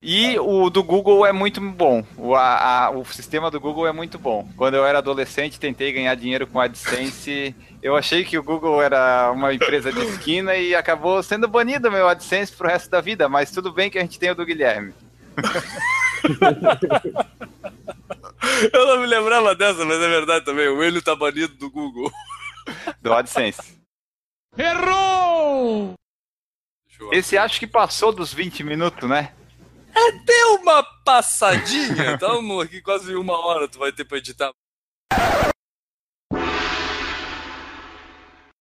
E 0.00 0.38
o 0.38 0.70
do 0.70 0.82
Google 0.82 1.26
é 1.26 1.32
muito 1.32 1.60
bom. 1.60 2.04
O, 2.16 2.34
a- 2.34 2.84
a- 2.86 2.90
o 2.90 3.04
sistema 3.04 3.50
do 3.50 3.60
Google 3.60 3.86
é 3.86 3.92
muito 3.92 4.18
bom. 4.18 4.48
Quando 4.56 4.74
eu 4.74 4.86
era 4.86 4.98
adolescente, 4.98 5.58
tentei 5.58 5.92
ganhar 5.92 6.14
dinheiro 6.14 6.46
com 6.46 6.60
AdSense. 6.60 7.54
Eu 7.82 7.96
achei 7.96 8.24
que 8.24 8.38
o 8.38 8.42
Google 8.42 8.80
era 8.80 9.30
uma 9.32 9.52
empresa 9.52 9.92
de 9.92 10.00
esquina 10.00 10.54
e 10.54 10.74
acabou 10.74 11.22
sendo 11.22 11.48
banido 11.48 11.90
meu 11.90 12.08
AdSense 12.08 12.52
pro 12.52 12.68
resto 12.68 12.88
da 12.88 13.00
vida. 13.00 13.28
Mas 13.28 13.50
tudo 13.50 13.72
bem 13.72 13.90
que 13.90 13.98
a 13.98 14.02
gente 14.02 14.18
tem 14.18 14.30
o 14.30 14.34
do 14.36 14.46
Guilherme. 14.46 14.94
Eu 18.72 18.86
não 18.86 19.00
me 19.00 19.06
lembrava 19.06 19.54
dessa, 19.54 19.84
mas 19.84 20.00
é 20.00 20.08
verdade 20.08 20.44
também. 20.44 20.68
O 20.68 20.82
Enio 20.82 21.02
tá 21.02 21.14
banido 21.14 21.54
do 21.56 21.70
Google. 21.70 22.10
Do 23.00 23.12
AdSense. 23.14 23.78
Errou! 24.56 25.94
Esse 27.12 27.38
acho 27.38 27.58
que 27.60 27.66
passou 27.66 28.12
dos 28.12 28.34
20 28.34 28.64
minutos, 28.64 29.08
né? 29.08 29.32
Deu 30.24 30.54
uma 30.56 30.82
passadinha. 31.04 32.14
Estamos 32.14 32.64
aqui 32.64 32.80
quase 32.80 33.14
uma 33.14 33.38
hora, 33.38 33.68
tu 33.68 33.78
vai 33.78 33.92
ter 33.92 34.04
pra 34.04 34.18
editar. 34.18 34.52